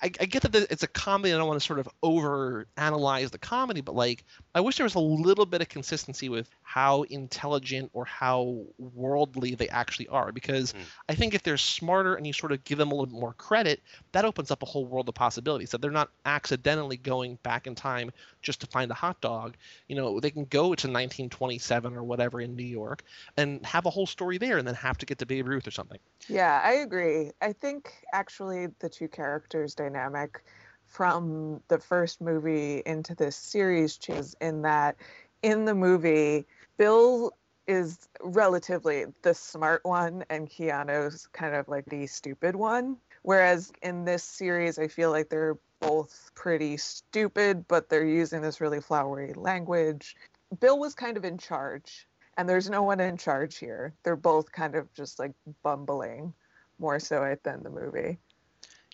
I, 0.03 0.11
I 0.20 0.27
get 0.27 0.42
that 0.42 0.55
it's 0.55 0.83
a 0.83 0.88
comedy. 0.88 1.33
I 1.33 1.38
don't 1.38 1.49
want 1.49 1.59
to 1.59 1.66
sort 1.66 1.79
of 1.79 1.88
over 2.03 2.66
analyze 2.77 3.31
the 3.31 3.38
comedy, 3.38 3.81
but 3.81 3.94
like 3.94 4.25
I 4.55 4.61
wish 4.61 4.77
there 4.77 4.85
was 4.85 4.94
a 4.94 5.01
little 5.01 5.46
bit 5.46 5.62
of 5.62 5.68
consistency 5.70 6.29
with 6.29 6.51
how 6.68 7.05
intelligent 7.05 7.88
or 7.92 8.05
how 8.05 8.64
worldly 8.79 9.55
they 9.55 9.68
actually 9.68 10.09
are. 10.09 10.33
Because 10.33 10.72
Mm. 10.72 10.83
I 11.09 11.14
think 11.14 11.33
if 11.33 11.42
they're 11.44 11.57
smarter 11.57 12.16
and 12.16 12.26
you 12.26 12.33
sort 12.33 12.50
of 12.50 12.64
give 12.64 12.76
them 12.76 12.90
a 12.90 12.94
little 12.94 13.07
bit 13.07 13.20
more 13.20 13.35
credit, 13.35 13.81
that 14.12 14.24
opens 14.24 14.50
up 14.50 14.62
a 14.62 14.66
whole 14.66 14.85
world 14.85 15.09
of 15.09 15.14
possibilities. 15.14 15.70
That 15.70 15.81
they're 15.81 15.92
not 15.92 16.11
accidentally 16.24 16.96
going 16.96 17.37
back 17.44 17.68
in 17.68 17.76
time 17.76 18.11
just 18.42 18.61
to 18.62 18.66
find 18.66 18.90
a 18.90 18.94
hot 18.94 19.20
dog. 19.20 19.57
You 19.88 19.94
know, 19.94 20.18
they 20.18 20.31
can 20.31 20.44
go 20.46 20.74
to 20.74 20.88
1927 20.88 21.94
or 21.94 22.02
whatever 22.02 22.40
in 22.40 22.57
New 22.57 22.64
York 22.64 23.05
and 23.37 23.64
have 23.64 23.87
a 23.87 23.90
whole 23.90 24.07
story 24.07 24.38
there, 24.38 24.59
and 24.59 24.66
then 24.66 24.74
have 24.74 24.98
to 24.98 25.07
get 25.07 25.18
to 25.18 25.26
Babe 25.26 25.46
Ruth 25.46 25.66
or 25.68 25.70
something. 25.70 26.00
Yeah, 26.29 26.61
I 26.64 26.72
agree. 26.74 27.31
I 27.40 27.52
think 27.52 27.92
actually 28.12 28.66
the 28.81 28.88
two 28.88 29.09
characters 29.09 29.74
dynamic 29.74 30.42
from 30.85 31.62
the 31.68 31.79
first 31.79 32.20
movie 32.20 32.83
into 32.87 33.14
this 33.14 33.37
series 33.37 33.96
changes 33.96 34.35
in 34.40 34.62
that 34.62 34.96
in 35.42 35.64
the 35.64 35.74
movie, 35.74 36.46
Bill 36.77 37.33
is 37.67 38.09
relatively 38.21 39.07
the 39.23 39.35
smart 39.35 39.85
one 39.85 40.25
and 40.31 40.49
Keanu's 40.49 41.27
kind 41.33 41.55
of 41.55 41.69
like 41.69 41.85
the 41.87 42.07
stupid 42.07 42.55
one. 42.55 42.97
Whereas 43.23 43.73
in 43.83 44.05
this 44.05 44.23
series, 44.23 44.79
I 44.79 44.87
feel 44.89 45.11
like 45.11 45.29
they're 45.29 45.59
both 45.81 46.31
pretty 46.35 46.77
stupid, 46.77 47.67
but 47.67 47.89
they're 47.89 48.07
using 48.07 48.41
this 48.41 48.61
really 48.61 48.81
flowery 48.81 49.33
language. 49.35 50.17
Bill 50.61 50.79
was 50.79 50.95
kind 50.95 51.17
of 51.17 51.25
in 51.25 51.39
charge, 51.39 52.07
and 52.37 52.49
there's 52.49 52.71
no 52.71 52.83
one 52.83 53.01
in 53.01 53.17
charge 53.17 53.59
here. 53.59 53.93
They're 54.05 54.17
both 54.17 54.53
kind 54.53 54.77
of 54.77 54.93
just 54.95 55.19
like 55.19 55.33
bumbling 55.62 56.33
more 56.79 57.01
so 57.01 57.37
than 57.43 57.62
the 57.62 57.71
movie. 57.71 58.19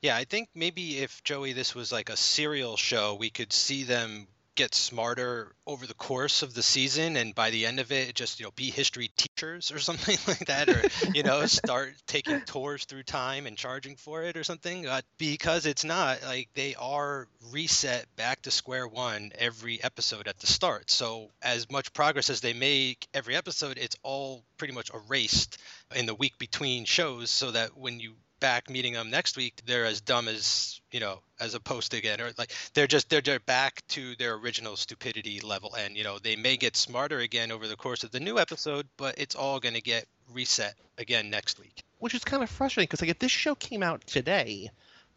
Yeah, 0.00 0.16
I 0.16 0.24
think 0.24 0.48
maybe 0.54 0.98
if 0.98 1.22
Joey, 1.22 1.52
this 1.52 1.74
was 1.74 1.92
like 1.92 2.08
a 2.08 2.16
serial 2.16 2.76
show, 2.76 3.14
we 3.14 3.30
could 3.30 3.52
see 3.52 3.84
them 3.84 4.26
get 4.54 4.74
smarter 4.74 5.52
over 5.66 5.86
the 5.86 5.94
course 5.94 6.42
of 6.42 6.54
the 6.54 6.62
season 6.62 7.16
and 7.16 7.34
by 7.34 7.50
the 7.50 7.64
end 7.64 7.80
of 7.80 7.90
it 7.92 8.14
just 8.14 8.38
you 8.38 8.44
know 8.44 8.52
be 8.54 8.70
history 8.70 9.10
teachers 9.16 9.72
or 9.72 9.78
something 9.78 10.18
like 10.26 10.46
that 10.46 10.68
or 10.68 10.82
you 11.14 11.22
know 11.22 11.44
start 11.46 11.94
taking 12.06 12.40
tours 12.42 12.84
through 12.84 13.02
time 13.02 13.46
and 13.46 13.56
charging 13.56 13.96
for 13.96 14.22
it 14.22 14.36
or 14.36 14.44
something 14.44 14.86
uh, 14.86 15.00
because 15.18 15.66
it's 15.66 15.84
not 15.84 16.22
like 16.24 16.48
they 16.54 16.74
are 16.74 17.26
reset 17.50 18.06
back 18.16 18.42
to 18.42 18.50
square 18.50 18.86
one 18.86 19.32
every 19.38 19.82
episode 19.82 20.28
at 20.28 20.38
the 20.38 20.46
start. 20.46 20.90
So 20.90 21.30
as 21.42 21.70
much 21.70 21.92
progress 21.92 22.30
as 22.30 22.40
they 22.40 22.52
make 22.52 23.06
every 23.14 23.36
episode 23.36 23.78
it's 23.78 23.96
all 24.02 24.42
pretty 24.58 24.74
much 24.74 24.90
erased 24.94 25.58
in 25.94 26.06
the 26.06 26.14
week 26.14 26.38
between 26.38 26.84
shows 26.84 27.30
so 27.30 27.50
that 27.50 27.76
when 27.76 28.00
you 28.00 28.14
back 28.42 28.68
meeting 28.68 28.92
them 28.92 29.08
next 29.08 29.36
week, 29.36 29.62
they're 29.66 29.86
as 29.86 30.00
dumb 30.00 30.26
as 30.26 30.80
you 30.90 31.00
know 31.00 31.20
as 31.40 31.54
opposed 31.54 31.92
to 31.92 31.96
again, 31.96 32.20
or 32.20 32.32
like 32.36 32.52
they're 32.74 32.88
just 32.88 33.08
they're, 33.08 33.22
they're 33.22 33.40
back 33.40 33.82
to 33.88 34.16
their 34.16 34.34
original 34.34 34.76
stupidity 34.76 35.40
level, 35.40 35.74
and 35.78 35.96
you 35.96 36.04
know 36.04 36.18
they 36.18 36.36
may 36.36 36.56
get 36.56 36.76
smarter 36.76 37.20
again 37.20 37.52
over 37.52 37.68
the 37.68 37.76
course 37.76 38.02
of 38.02 38.10
the 38.10 38.20
new 38.20 38.38
episode, 38.38 38.86
but 38.98 39.14
it's 39.16 39.36
all 39.36 39.60
going 39.60 39.74
to 39.74 39.80
get 39.80 40.06
reset 40.34 40.74
again 40.98 41.30
next 41.30 41.60
week. 41.60 41.84
Which 42.00 42.14
is 42.14 42.24
kind 42.24 42.42
of 42.42 42.50
frustrating 42.50 42.88
because 42.88 43.00
like 43.00 43.10
if 43.10 43.20
this 43.20 43.30
show 43.30 43.54
came 43.54 43.82
out 43.82 44.04
today, 44.06 44.70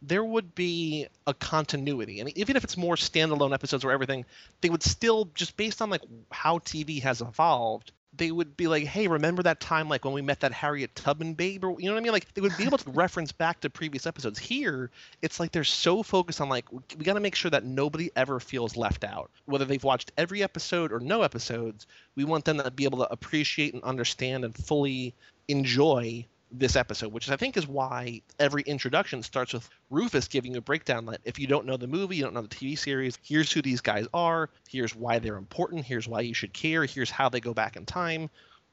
there 0.03 0.23
would 0.23 0.53
be 0.53 1.07
a 1.25 1.33
continuity 1.33 2.19
and 2.19 2.37
even 2.37 2.55
if 2.55 2.63
it's 2.63 2.77
more 2.77 2.95
standalone 2.95 3.53
episodes 3.53 3.83
or 3.83 3.91
everything 3.91 4.25
they 4.61 4.69
would 4.69 4.83
still 4.83 5.29
just 5.33 5.57
based 5.57 5.81
on 5.81 5.89
like 5.89 6.03
how 6.31 6.59
tv 6.59 7.01
has 7.01 7.21
evolved 7.21 7.91
they 8.17 8.31
would 8.31 8.55
be 8.57 8.67
like, 8.67 8.83
"Hey, 8.85 9.07
remember 9.07 9.43
that 9.43 9.59
time 9.59 9.89
like 9.89 10.05
when 10.05 10.13
we 10.13 10.21
met 10.21 10.39
that 10.41 10.51
Harriet 10.51 10.95
Tubman 10.95 11.33
babe?" 11.33 11.63
Or 11.63 11.75
you 11.79 11.87
know 11.87 11.93
what 11.93 11.99
I 11.99 12.03
mean? 12.03 12.11
Like 12.11 12.33
they 12.33 12.41
would 12.41 12.57
be 12.57 12.63
able 12.63 12.77
to 12.79 12.89
reference 12.91 13.31
back 13.31 13.61
to 13.61 13.69
previous 13.69 14.05
episodes. 14.05 14.39
Here, 14.39 14.89
it's 15.21 15.39
like 15.39 15.51
they're 15.51 15.63
so 15.63 16.03
focused 16.03 16.41
on 16.41 16.49
like 16.49 16.71
we 16.71 17.03
got 17.03 17.13
to 17.13 17.19
make 17.19 17.35
sure 17.35 17.51
that 17.51 17.63
nobody 17.63 18.11
ever 18.15 18.39
feels 18.39 18.75
left 18.75 19.03
out, 19.03 19.31
whether 19.45 19.65
they've 19.65 19.83
watched 19.83 20.11
every 20.17 20.43
episode 20.43 20.91
or 20.91 20.99
no 20.99 21.21
episodes. 21.21 21.87
We 22.15 22.23
want 22.23 22.45
them 22.45 22.57
to 22.57 22.71
be 22.71 22.85
able 22.85 22.99
to 22.99 23.11
appreciate 23.11 23.73
and 23.73 23.83
understand 23.83 24.45
and 24.45 24.55
fully 24.55 25.13
enjoy 25.47 26.25
this 26.51 26.75
episode, 26.75 27.11
which 27.11 27.29
I 27.29 27.35
think 27.35 27.57
is 27.57 27.67
why 27.67 28.21
every 28.39 28.61
introduction 28.63 29.23
starts 29.23 29.53
with 29.53 29.69
Rufus 29.89 30.27
giving 30.27 30.55
a 30.55 30.61
breakdown 30.61 31.05
that 31.07 31.21
if 31.23 31.39
you 31.39 31.47
don't 31.47 31.65
know 31.65 31.77
the 31.77 31.87
movie, 31.87 32.17
you 32.17 32.23
don't 32.23 32.33
know 32.33 32.41
the 32.41 32.47
TV 32.47 32.77
series, 32.77 33.17
here's 33.23 33.51
who 33.51 33.61
these 33.61 33.81
guys 33.81 34.07
are, 34.13 34.49
here's 34.69 34.95
why 34.95 35.19
they're 35.19 35.37
important, 35.37 35.85
here's 35.85 36.07
why 36.07 36.21
you 36.21 36.33
should 36.33 36.53
care, 36.53 36.85
here's 36.85 37.11
how 37.11 37.29
they 37.29 37.39
go 37.39 37.53
back 37.53 37.75
in 37.75 37.85
time, 37.85 38.29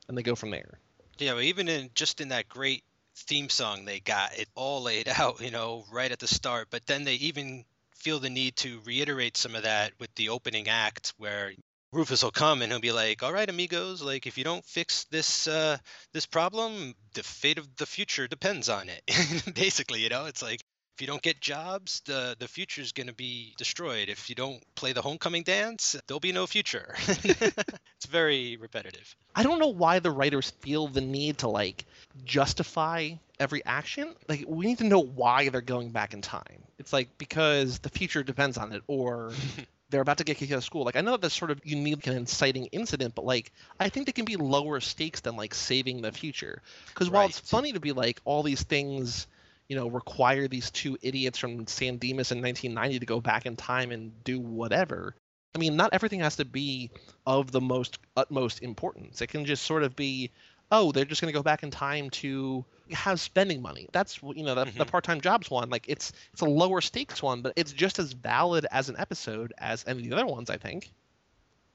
and 0.09 0.17
they 0.17 0.23
go 0.23 0.35
from 0.35 0.51
there. 0.51 0.79
Yeah, 1.19 1.35
but 1.35 1.45
even 1.45 1.69
in 1.69 1.91
just 1.95 2.21
in 2.21 2.29
that 2.29 2.49
great 2.49 2.85
theme 3.15 3.51
song 3.51 3.85
they 3.85 4.01
got 4.01 4.39
it 4.39 4.49
all 4.55 4.83
laid 4.83 5.09
out, 5.17 5.41
you 5.41 5.51
know, 5.51 5.85
right 5.93 6.13
at 6.13 6.19
the 6.19 6.29
start, 6.29 6.69
but 6.71 6.87
then 6.87 7.05
they 7.05 7.15
even 7.15 7.65
feel 7.95 8.19
the 8.19 8.31
need 8.31 8.57
to 8.57 8.81
reiterate 8.85 9.37
some 9.37 9.55
of 9.55 9.63
that 9.63 9.93
with 10.01 10.13
the 10.17 10.29
opening 10.31 10.69
act 10.69 11.13
where 11.19 11.53
Rufus 11.93 12.23
will 12.23 12.31
come 12.31 12.63
and 12.63 12.73
he'll 12.73 12.81
be 12.81 12.91
like, 12.93 13.23
"All 13.23 13.33
right, 13.33 13.49
amigos, 13.49 14.03
like 14.03 14.27
if 14.27 14.39
you 14.39 14.45
don't 14.45 14.65
fix 14.65 15.05
this 15.05 15.47
uh, 15.47 15.77
this 16.13 16.27
problem, 16.27 16.95
the 17.15 17.23
fate 17.23 17.59
of 17.59 17.77
the 17.77 17.87
future 17.87 18.27
depends 18.27 18.69
on 18.69 18.89
it." 18.89 19.55
Basically, 19.55 20.01
you 20.01 20.09
know, 20.09 20.25
it's 20.25 20.43
like 20.43 20.61
if 20.97 21.01
you 21.01 21.07
don't 21.07 21.23
get 21.23 21.41
jobs, 21.41 22.01
the 22.07 22.35
the 22.39 22.49
future's 22.49 22.93
going 22.93 23.09
to 23.09 23.15
be 23.15 23.55
destroyed. 23.59 24.09
If 24.09 24.31
you 24.31 24.35
don't 24.35 24.63
play 24.75 24.93
the 24.93 25.03
homecoming 25.03 25.43
dance, 25.43 25.95
there'll 26.07 26.21
be 26.21 26.33
no 26.33 26.47
future. 26.47 26.95
it's 27.09 28.07
very 28.09 28.57
repetitive. 28.57 29.15
I 29.35 29.43
don't 29.43 29.59
know 29.59 29.69
why 29.69 29.99
the 29.99 30.11
writers 30.11 30.51
feel 30.61 30.89
the 30.89 31.01
need 31.03 31.39
to 31.39 31.49
like 31.49 31.85
justify 32.25 33.11
every 33.39 33.65
action. 33.65 34.15
Like 34.29 34.45
we 34.47 34.67
need 34.67 34.79
to 34.79 34.85
know 34.85 35.01
why 35.01 35.51
they're 35.51 35.61
going 35.61 35.91
back 35.91 36.15
in 36.15 36.23
time. 36.23 36.63
It's 36.79 36.93
like 36.93 37.17
because 37.19 37.79
the 37.81 37.91
future 37.91 38.23
depends 38.23 38.57
on 38.57 38.73
it 38.73 38.83
or 38.87 39.33
they're 39.93 40.01
about 40.01 40.19
to 40.19 40.25
get 40.25 40.39
kicked 40.39 40.51
out 40.51 40.59
of 40.59 40.65
school. 40.65 40.85
Like 40.85 40.97
I 40.97 41.03
know 41.03 41.17
that's 41.17 41.37
sort 41.37 41.53
of 41.53 41.61
unique 41.65 42.07
and 42.09 42.17
inciting 42.17 42.67
incident, 42.67 43.15
but 43.15 43.25
like 43.25 43.53
I 43.79 43.91
think 43.91 44.07
they 44.07 44.13
can 44.13 44.25
be 44.25 44.37
lower 44.37 44.81
stakes 44.81 45.21
than 45.21 45.37
like 45.37 45.55
saving 45.55 46.03
the 46.03 46.11
future. 46.11 46.63
Because 46.89 47.11
while 47.11 47.27
it's 47.27 47.39
funny 47.39 47.73
to 47.73 47.81
be 47.81 47.93
like 47.93 48.21
all 48.25 48.43
these 48.43 48.65
things, 48.65 49.29
you 49.69 49.77
know, 49.77 49.89
require 49.89 50.49
these 50.49 50.71
two 50.71 50.99
idiots 51.03 51.39
from 51.39 51.67
San 51.69 51.99
Dimas 51.99 52.33
in 52.33 52.43
1990 52.43 52.99
to 52.99 53.07
go 53.07 53.21
back 53.21 53.47
in 53.47 53.55
time 53.55 53.93
and 53.93 54.25
do 54.25 54.41
whatever. 54.41 55.15
I 55.55 55.59
mean, 55.59 55.77
not 55.77 55.93
everything 55.93 56.21
has 56.21 56.37
to 56.37 56.47
be 56.47 56.91
of 57.27 57.53
the 57.53 57.61
most 57.61 57.99
utmost 58.17 58.63
importance. 58.63 59.21
It 59.21 59.27
can 59.27 59.45
just 59.45 59.65
sort 59.65 59.83
of 59.83 59.95
be, 59.95 60.31
oh, 60.73 60.91
they're 60.91 61.05
just 61.05 61.21
going 61.21 61.33
to 61.33 61.39
go 61.39 61.43
back 61.43 61.63
in 61.63 61.71
time 61.71 62.11
to 62.11 62.65
have 62.91 63.21
spending 63.21 63.63
money. 63.63 63.89
That's 63.93 64.21
you 64.23 64.43
know 64.43 64.57
the, 64.57 64.65
mm-hmm. 64.65 64.79
the 64.79 64.87
part-time 64.87 65.21
jobs 65.21 65.51
one. 65.51 65.71
Like 65.71 65.85
it's 65.87 66.13
it's 66.33 66.43
a 66.43 66.47
lower 66.47 66.81
stakes 66.81 67.23
one, 67.23 67.43
but 67.43 67.53
it's 67.55 67.73
just 67.73 68.01
as 68.01 68.13
valid 68.13 68.67
as 68.73 68.89
an 68.89 68.97
episode 68.99 69.53
as 69.59 69.85
any 69.87 70.01
of 70.01 70.11
the 70.11 70.17
other 70.17 70.27
ones. 70.27 70.51
I 70.51 70.57
think. 70.57 70.91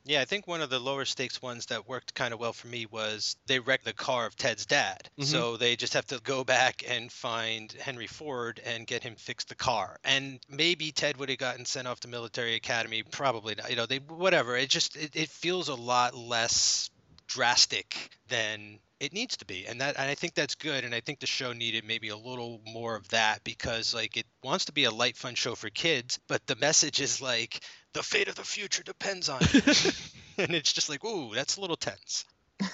Yeah, 0.03 0.21
I 0.21 0.25
think 0.25 0.47
one 0.47 0.61
of 0.61 0.69
the 0.69 0.79
lower 0.79 1.03
stakes 1.03 1.41
ones 1.41 1.65
that 1.65 1.89
worked 1.89 2.13
kind 2.13 2.33
of 2.33 2.39
well 2.39 2.53
for 2.53 2.67
me 2.67 2.85
was 2.85 3.35
they 3.45 3.59
wrecked 3.59 3.83
the 3.83 3.91
car 3.91 4.25
of 4.25 4.37
Ted's 4.37 4.65
dad. 4.65 5.09
Mm-hmm. 5.19 5.23
So 5.23 5.57
they 5.57 5.75
just 5.75 5.93
have 5.95 6.07
to 6.07 6.21
go 6.23 6.45
back 6.45 6.83
and 6.87 7.11
find 7.11 7.69
Henry 7.73 8.07
Ford 8.07 8.61
and 8.65 8.87
get 8.87 9.03
him 9.03 9.15
fix 9.15 9.43
the 9.43 9.55
car. 9.55 9.97
And 10.05 10.39
maybe 10.49 10.93
Ted 10.93 11.17
would 11.17 11.27
have 11.27 11.39
gotten 11.39 11.65
sent 11.65 11.89
off 11.89 11.99
to 12.01 12.07
military 12.07 12.55
academy, 12.55 13.03
probably 13.03 13.55
not. 13.55 13.69
You 13.69 13.75
know, 13.75 13.85
they 13.85 13.97
whatever. 13.97 14.55
It 14.55 14.69
just 14.69 14.95
it, 14.95 15.13
it 15.13 15.27
feels 15.27 15.67
a 15.67 15.75
lot 15.75 16.15
less 16.15 16.89
drastic 17.27 18.11
than 18.29 18.79
it 18.99 19.13
needs 19.13 19.37
to 19.37 19.45
be 19.45 19.65
and 19.67 19.81
that 19.81 19.95
and 19.97 20.09
i 20.09 20.15
think 20.15 20.33
that's 20.33 20.55
good 20.55 20.83
and 20.83 20.93
i 20.93 20.99
think 20.99 21.19
the 21.19 21.27
show 21.27 21.53
needed 21.53 21.83
maybe 21.85 22.09
a 22.09 22.17
little 22.17 22.61
more 22.65 22.95
of 22.95 23.07
that 23.09 23.43
because 23.43 23.93
like 23.93 24.17
it 24.17 24.25
wants 24.43 24.65
to 24.65 24.71
be 24.71 24.85
a 24.85 24.91
light 24.91 25.17
fun 25.17 25.35
show 25.35 25.55
for 25.55 25.69
kids 25.69 26.19
but 26.27 26.45
the 26.47 26.55
message 26.55 27.01
is 27.01 27.21
like 27.21 27.61
the 27.93 28.03
fate 28.03 28.27
of 28.27 28.35
the 28.35 28.43
future 28.43 28.83
depends 28.83 29.29
on 29.29 29.39
it 29.41 30.11
and 30.37 30.53
it's 30.55 30.73
just 30.73 30.89
like 30.89 31.03
ooh 31.05 31.33
that's 31.33 31.57
a 31.57 31.61
little 31.61 31.77
tense. 31.77 32.25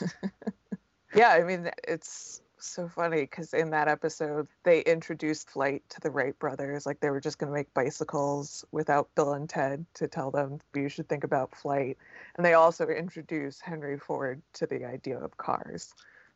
Yeah 1.16 1.30
i 1.30 1.44
mean 1.44 1.70
it's 1.88 2.42
so 2.58 2.88
funny 2.88 3.22
because 3.22 3.54
in 3.54 3.70
that 3.70 3.88
episode 3.88 4.48
they 4.64 4.80
introduced 4.82 5.50
flight 5.50 5.84
to 5.90 6.02
the 6.02 6.10
wright 6.10 6.38
brothers 6.40 6.86
like 6.86 7.00
they 7.02 7.10
were 7.10 7.20
just 7.20 7.38
going 7.38 7.52
to 7.52 7.54
make 7.54 7.72
bicycles 7.74 8.66
without 8.72 9.14
bill 9.14 9.34
and 9.34 9.48
ted 9.48 9.86
to 9.94 10.08
tell 10.08 10.32
them 10.32 10.60
you 10.74 10.90
should 10.90 11.08
think 11.08 11.24
about 11.24 11.56
flight. 11.56 11.98
And 12.36 12.46
they 12.46 12.54
also 12.54 12.88
introduced 12.88 13.62
henry 13.62 14.00
ford 14.00 14.42
to 14.54 14.66
the 14.66 14.86
idea 14.86 15.20
of 15.20 15.38
cars 15.38 15.94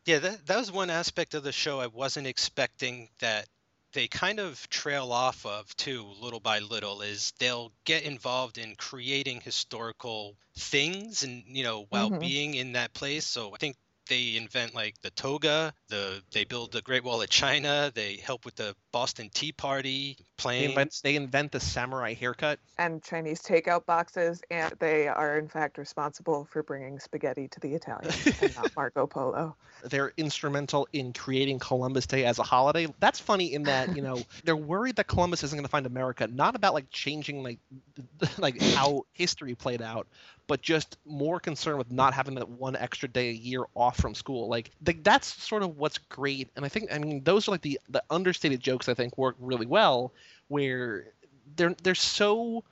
yeah, 0.07 0.19
that, 0.19 0.47
that 0.47 0.57
was 0.57 0.71
one 0.71 0.89
aspect 0.89 1.33
of 1.33 1.43
the 1.43 1.51
show 1.51 1.81
I 1.81 1.87
wasn't 1.87 2.27
expecting 2.27 3.09
that 3.19 3.45
they 3.91 4.07
kind 4.07 4.39
of 4.39 4.69
trail 4.69 5.11
off 5.11 5.45
of 5.45 5.75
too, 5.75 6.05
little 6.21 6.39
by 6.39 6.59
little, 6.59 7.01
is 7.01 7.33
they'll 7.39 7.73
get 7.83 8.03
involved 8.03 8.57
in 8.57 8.75
creating 8.75 9.41
historical 9.41 10.37
things 10.57 11.23
and, 11.23 11.43
you 11.47 11.63
know, 11.63 11.85
while 11.89 12.09
mm-hmm. 12.09 12.19
being 12.19 12.53
in 12.53 12.73
that 12.73 12.93
place. 12.93 13.25
So 13.25 13.53
I 13.53 13.57
think 13.57 13.75
they 14.07 14.35
invent 14.35 14.73
like 14.73 14.99
the 15.01 15.09
toga, 15.11 15.73
the 15.89 16.21
they 16.31 16.43
build 16.43 16.71
the 16.71 16.81
Great 16.81 17.03
Wall 17.03 17.21
of 17.21 17.29
China, 17.29 17.91
they 17.93 18.15
help 18.15 18.45
with 18.45 18.55
the 18.55 18.75
Boston 18.91 19.29
Tea 19.33 19.51
Party, 19.51 20.17
planes. 20.37 20.61
They 20.61 20.69
invent, 20.69 20.99
they 21.03 21.15
invent 21.15 21.51
the 21.51 21.59
samurai 21.59 22.13
haircut 22.13 22.59
and 22.77 23.03
Chinese 23.03 23.41
takeout 23.41 23.85
boxes, 23.85 24.41
and 24.49 24.73
they 24.79 25.07
are 25.07 25.37
in 25.37 25.47
fact 25.47 25.77
responsible 25.77 26.47
for 26.51 26.63
bringing 26.63 26.99
spaghetti 26.99 27.47
to 27.49 27.59
the 27.59 27.73
Italians 27.73 28.25
and 28.41 28.55
not 28.55 28.75
Marco 28.75 29.07
Polo. 29.07 29.55
They're 29.83 30.13
instrumental 30.17 30.87
in 30.93 31.13
creating 31.13 31.59
Columbus 31.59 32.07
Day 32.07 32.25
as 32.25 32.39
a 32.39 32.43
holiday. 32.43 32.87
That's 32.99 33.19
funny 33.19 33.53
in 33.53 33.63
that 33.63 33.95
you 33.95 34.01
know 34.01 34.21
they're 34.43 34.55
worried 34.55 34.95
that 34.97 35.07
Columbus 35.07 35.43
isn't 35.43 35.55
going 35.55 35.65
to 35.65 35.69
find 35.69 35.85
America, 35.85 36.27
not 36.27 36.55
about 36.55 36.73
like 36.73 36.89
changing 36.89 37.43
like 37.43 37.59
like 38.37 38.61
how 38.61 39.05
history 39.13 39.55
played 39.55 39.81
out, 39.81 40.07
but 40.47 40.61
just 40.61 40.97
more 41.05 41.39
concerned 41.39 41.77
with 41.77 41.91
not 41.91 42.13
having 42.13 42.35
that 42.35 42.49
one 42.49 42.75
extra 42.75 43.07
day 43.07 43.29
a 43.29 43.33
year 43.33 43.63
off 43.75 43.97
from 43.97 44.15
school. 44.15 44.47
Like 44.47 44.71
that's 44.81 45.27
sort 45.43 45.63
of 45.63 45.77
what's 45.77 45.97
great, 45.97 46.49
and 46.55 46.65
I 46.65 46.69
think 46.69 46.91
I 46.91 46.97
mean 46.97 47.23
those 47.23 47.47
are 47.47 47.51
like 47.51 47.61
the 47.61 47.79
the 47.89 48.03
understated 48.09 48.59
jokes 48.61 48.89
I 48.89 48.93
think 48.93 49.17
work 49.17 49.35
really 49.39 49.65
well, 49.65 50.13
where 50.47 51.07
they're 51.55 51.75
they're 51.83 51.95
so 51.95 52.63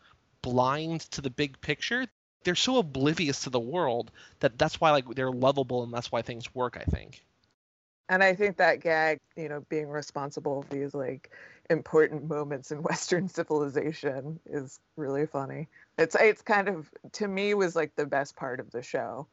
blind 0.41 1.01
to 1.11 1.21
the 1.21 1.29
big 1.29 1.59
picture. 1.61 2.05
They're 2.43 2.55
so 2.55 2.77
oblivious 2.77 3.41
to 3.41 3.49
the 3.49 3.59
world 3.59 4.11
that 4.39 4.57
that's 4.57 4.79
why 4.79 4.91
like 4.91 5.13
they're 5.15 5.31
lovable 5.31 5.83
and 5.83 5.93
that's 5.93 6.11
why 6.11 6.21
things 6.21 6.53
work. 6.55 6.77
I 6.79 6.83
think. 6.85 7.23
And 8.07 8.23
I 8.23 8.35
think 8.35 8.57
that 8.57 8.81
gag, 8.81 9.19
you 9.35 9.49
know, 9.49 9.65
being 9.67 9.89
responsible 9.89 10.61
for 10.61 10.75
these 10.75 10.93
like 10.93 11.31
important 11.69 12.27
moments 12.27 12.71
in 12.71 12.81
Western 12.83 13.27
civilization 13.27 14.39
is 14.45 14.79
really 14.97 15.25
funny. 15.25 15.67
It's 15.97 16.15
it's 16.15 16.41
kind 16.41 16.67
of 16.67 16.89
to 17.13 17.27
me 17.27 17.53
was 17.53 17.75
like 17.75 17.95
the 17.95 18.05
best 18.05 18.35
part 18.35 18.59
of 18.59 18.71
the 18.71 18.81
show. 18.81 19.27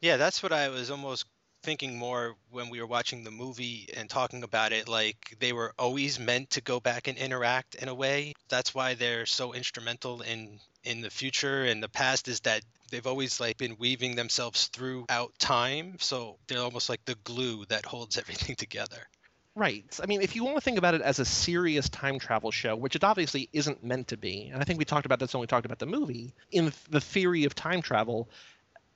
Yeah, 0.00 0.16
that's 0.16 0.42
what 0.42 0.52
I 0.52 0.68
was 0.68 0.90
almost 0.90 1.26
thinking 1.62 1.98
more 1.98 2.36
when 2.50 2.68
we 2.68 2.80
were 2.80 2.86
watching 2.86 3.24
the 3.24 3.30
movie 3.30 3.88
and 3.96 4.08
talking 4.08 4.44
about 4.44 4.72
it 4.72 4.88
like 4.88 5.36
they 5.40 5.52
were 5.52 5.72
always 5.78 6.20
meant 6.20 6.50
to 6.50 6.60
go 6.60 6.78
back 6.78 7.08
and 7.08 7.18
interact 7.18 7.74
in 7.74 7.88
a 7.88 7.94
way. 7.94 8.34
That's 8.48 8.74
why 8.74 8.94
they're 8.94 9.26
so 9.26 9.52
instrumental 9.52 10.22
in 10.22 10.60
in 10.84 11.00
the 11.00 11.10
future 11.10 11.64
and 11.64 11.82
the 11.82 11.88
past 11.88 12.28
is 12.28 12.40
that 12.40 12.62
they've 12.90 13.08
always 13.08 13.40
like 13.40 13.56
been 13.56 13.76
weaving 13.78 14.14
themselves 14.14 14.68
throughout 14.68 15.36
time 15.38 15.96
so 15.98 16.38
they're 16.46 16.60
almost 16.60 16.88
like 16.88 17.04
the 17.04 17.16
glue 17.24 17.64
that 17.66 17.84
holds 17.84 18.16
everything 18.22 18.54
together 18.54 19.08
Right. 19.56 19.98
I 20.02 20.06
mean, 20.06 20.20
if 20.20 20.36
you 20.36 20.44
want 20.44 20.56
to 20.58 20.60
think 20.60 20.76
about 20.76 20.94
it 20.94 21.00
as 21.00 21.18
a 21.18 21.24
serious 21.24 21.88
time 21.88 22.18
travel 22.18 22.50
show, 22.50 22.76
which 22.76 22.94
it 22.94 23.02
obviously 23.02 23.48
isn't 23.54 23.82
meant 23.82 24.08
to 24.08 24.18
be, 24.18 24.48
and 24.52 24.60
I 24.60 24.64
think 24.64 24.78
we 24.78 24.84
talked 24.84 25.06
about 25.06 25.18
this 25.18 25.32
when 25.32 25.40
we 25.40 25.46
talked 25.46 25.64
about 25.64 25.78
the 25.78 25.86
movie, 25.86 26.34
in 26.50 26.72
the 26.90 27.00
theory 27.00 27.44
of 27.44 27.54
time 27.54 27.80
travel, 27.80 28.28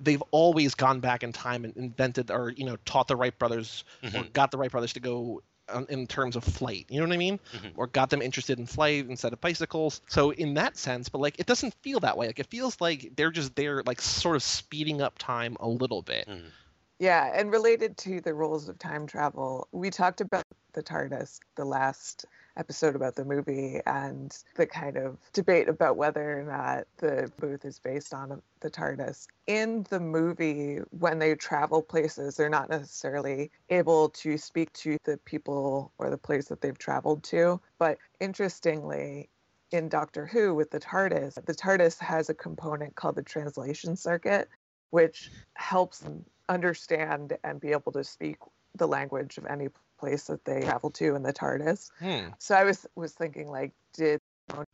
they've 0.01 0.23
always 0.33 0.75
gone 0.75 1.01
back 1.01 1.23
in 1.23 1.33
time 1.33 1.65
and 1.65 1.77
invented 1.77 2.31
or, 2.31 2.51
you 2.51 2.65
know, 2.67 2.77
taught 2.85 3.09
the 3.09 3.17
Wright 3.17 3.39
brothers 3.39 3.85
or 4.13 4.25
Mhm. 4.25 4.33
got 4.33 4.51
the 4.51 4.59
Wright 4.59 4.71
brothers 4.71 4.95
to 4.95 5.01
go 5.01 5.43
um, 5.69 5.87
in 5.89 6.07
terms 6.07 6.37
of 6.37 6.45
flight. 6.45 6.87
You 6.91 7.01
know 7.01 7.07
what 7.07 7.15
I 7.15 7.19
mean? 7.19 7.41
Mhm. 7.55 7.73
Or 7.77 7.87
got 7.87 8.11
them 8.11 8.23
interested 8.23 8.59
in 8.59 8.67
flight 8.67 9.07
instead 9.09 9.33
of 9.33 9.41
bicycles. 9.41 10.03
So 10.09 10.31
in 10.33 10.55
that 10.55 10.77
sense, 10.77 11.09
but 11.09 11.21
like 11.21 11.39
it 11.39 11.47
doesn't 11.47 11.75
feel 11.83 12.01
that 12.01 12.19
way. 12.19 12.27
Like 12.29 12.39
it 12.41 12.49
feels 12.51 12.81
like 12.81 13.13
they're 13.17 13.31
just 13.31 13.55
there 13.57 13.83
like 13.85 14.01
sort 14.03 14.37
of 14.37 14.43
speeding 14.43 15.01
up 15.01 15.17
time 15.19 15.57
a 15.61 15.69
little 15.69 16.03
bit. 16.03 16.29
Mhm. 16.29 16.53
Yeah, 17.01 17.33
and 17.35 17.51
related 17.51 17.97
to 17.99 18.21
the 18.21 18.35
rules 18.35 18.69
of 18.69 18.79
time 18.79 19.07
travel, 19.07 19.67
we 19.73 19.89
talked 19.89 20.21
about 20.21 20.45
the 20.75 20.83
TARDIS 20.83 21.41
the 21.57 21.65
last 21.65 22.27
episode 22.59 22.95
about 22.95 23.15
the 23.15 23.25
movie 23.25 23.81
and 23.87 24.37
the 24.57 24.67
kind 24.67 24.99
of 24.99 25.17
debate 25.33 25.71
about 25.71 25.97
whether 25.97 26.39
or 26.39 26.43
not 26.43 26.87
the 26.99 27.33
booth 27.39 27.65
is 27.65 27.79
based 27.79 28.13
on 28.13 28.43
the 28.61 28.71
TARDIS. 28.71 29.29
In 29.47 29.87
the 29.89 29.99
movie, 29.99 30.81
when 30.91 31.19
they 31.19 31.35
travel 31.37 31.81
places, 31.81 32.37
they're 32.37 32.51
not 32.51 32.69
necessarily 32.69 33.51
able 33.71 34.11
to 34.11 34.37
speak 34.37 34.71
to 34.75 34.99
the 35.05 35.17
people 35.25 35.93
or 35.97 36.11
the 36.11 36.19
place 36.19 36.49
that 36.49 36.61
they've 36.61 36.77
traveled 36.77 37.23
to. 37.25 37.59
But 37.79 37.97
interestingly, 38.21 39.31
in 39.71 39.89
Doctor 39.89 40.27
Who 40.27 40.55
with 40.55 40.71
the 40.71 40.81
TARDIS, 40.81 41.43
the 41.47 41.55
TARDIS 41.55 41.99
has 42.01 42.29
a 42.29 42.35
component 42.35 42.95
called 42.95 43.17
the 43.17 43.23
translation 43.23 43.97
circuit, 43.97 44.51
which 44.91 45.31
helps 45.55 46.01
them 46.01 46.27
understand 46.51 47.39
and 47.45 47.61
be 47.61 47.73
able 47.73 47.93
to 47.93 48.05
speak 48.05 48.37
the 48.75 48.87
language 48.87 49.39
of 49.39 49.47
any 49.47 49.69
place 49.99 50.25
that 50.25 50.45
they 50.45 50.63
travel 50.63 50.91
to 50.91 51.15
in 51.15 51.23
the 51.23 51.33
TARDIS. 51.33 51.91
Hmm. 51.99 52.29
So 52.39 52.55
I 52.55 52.65
was 52.65 52.87
was 52.95 53.13
thinking 53.13 53.49
like, 53.49 53.73
did 53.95 54.21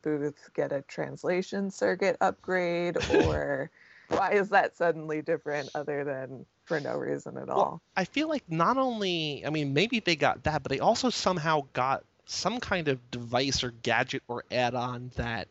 Booth 0.01 0.49
get 0.53 0.71
a 0.71 0.81
translation 0.81 1.71
circuit 1.71 2.17
upgrade, 2.19 2.97
or 3.23 3.69
why 4.09 4.31
is 4.31 4.49
that 4.49 4.75
suddenly 4.75 5.21
different 5.21 5.69
other 5.75 6.03
than 6.03 6.45
for 6.65 6.79
no 6.79 6.93
reason 6.93 7.37
at 7.37 7.49
all? 7.49 7.81
I 7.95 8.05
feel 8.05 8.27
like 8.27 8.43
not 8.49 8.77
only, 8.77 9.43
I 9.45 9.49
mean, 9.49 9.73
maybe 9.73 9.99
they 9.99 10.15
got 10.15 10.43
that, 10.43 10.63
but 10.63 10.71
they 10.71 10.79
also 10.79 11.09
somehow 11.09 11.65
got 11.73 12.03
some 12.25 12.59
kind 12.59 12.87
of 12.87 13.11
device 13.11 13.63
or 13.63 13.71
gadget 13.71 14.23
or 14.27 14.43
add 14.51 14.75
on 14.75 15.11
that 15.15 15.47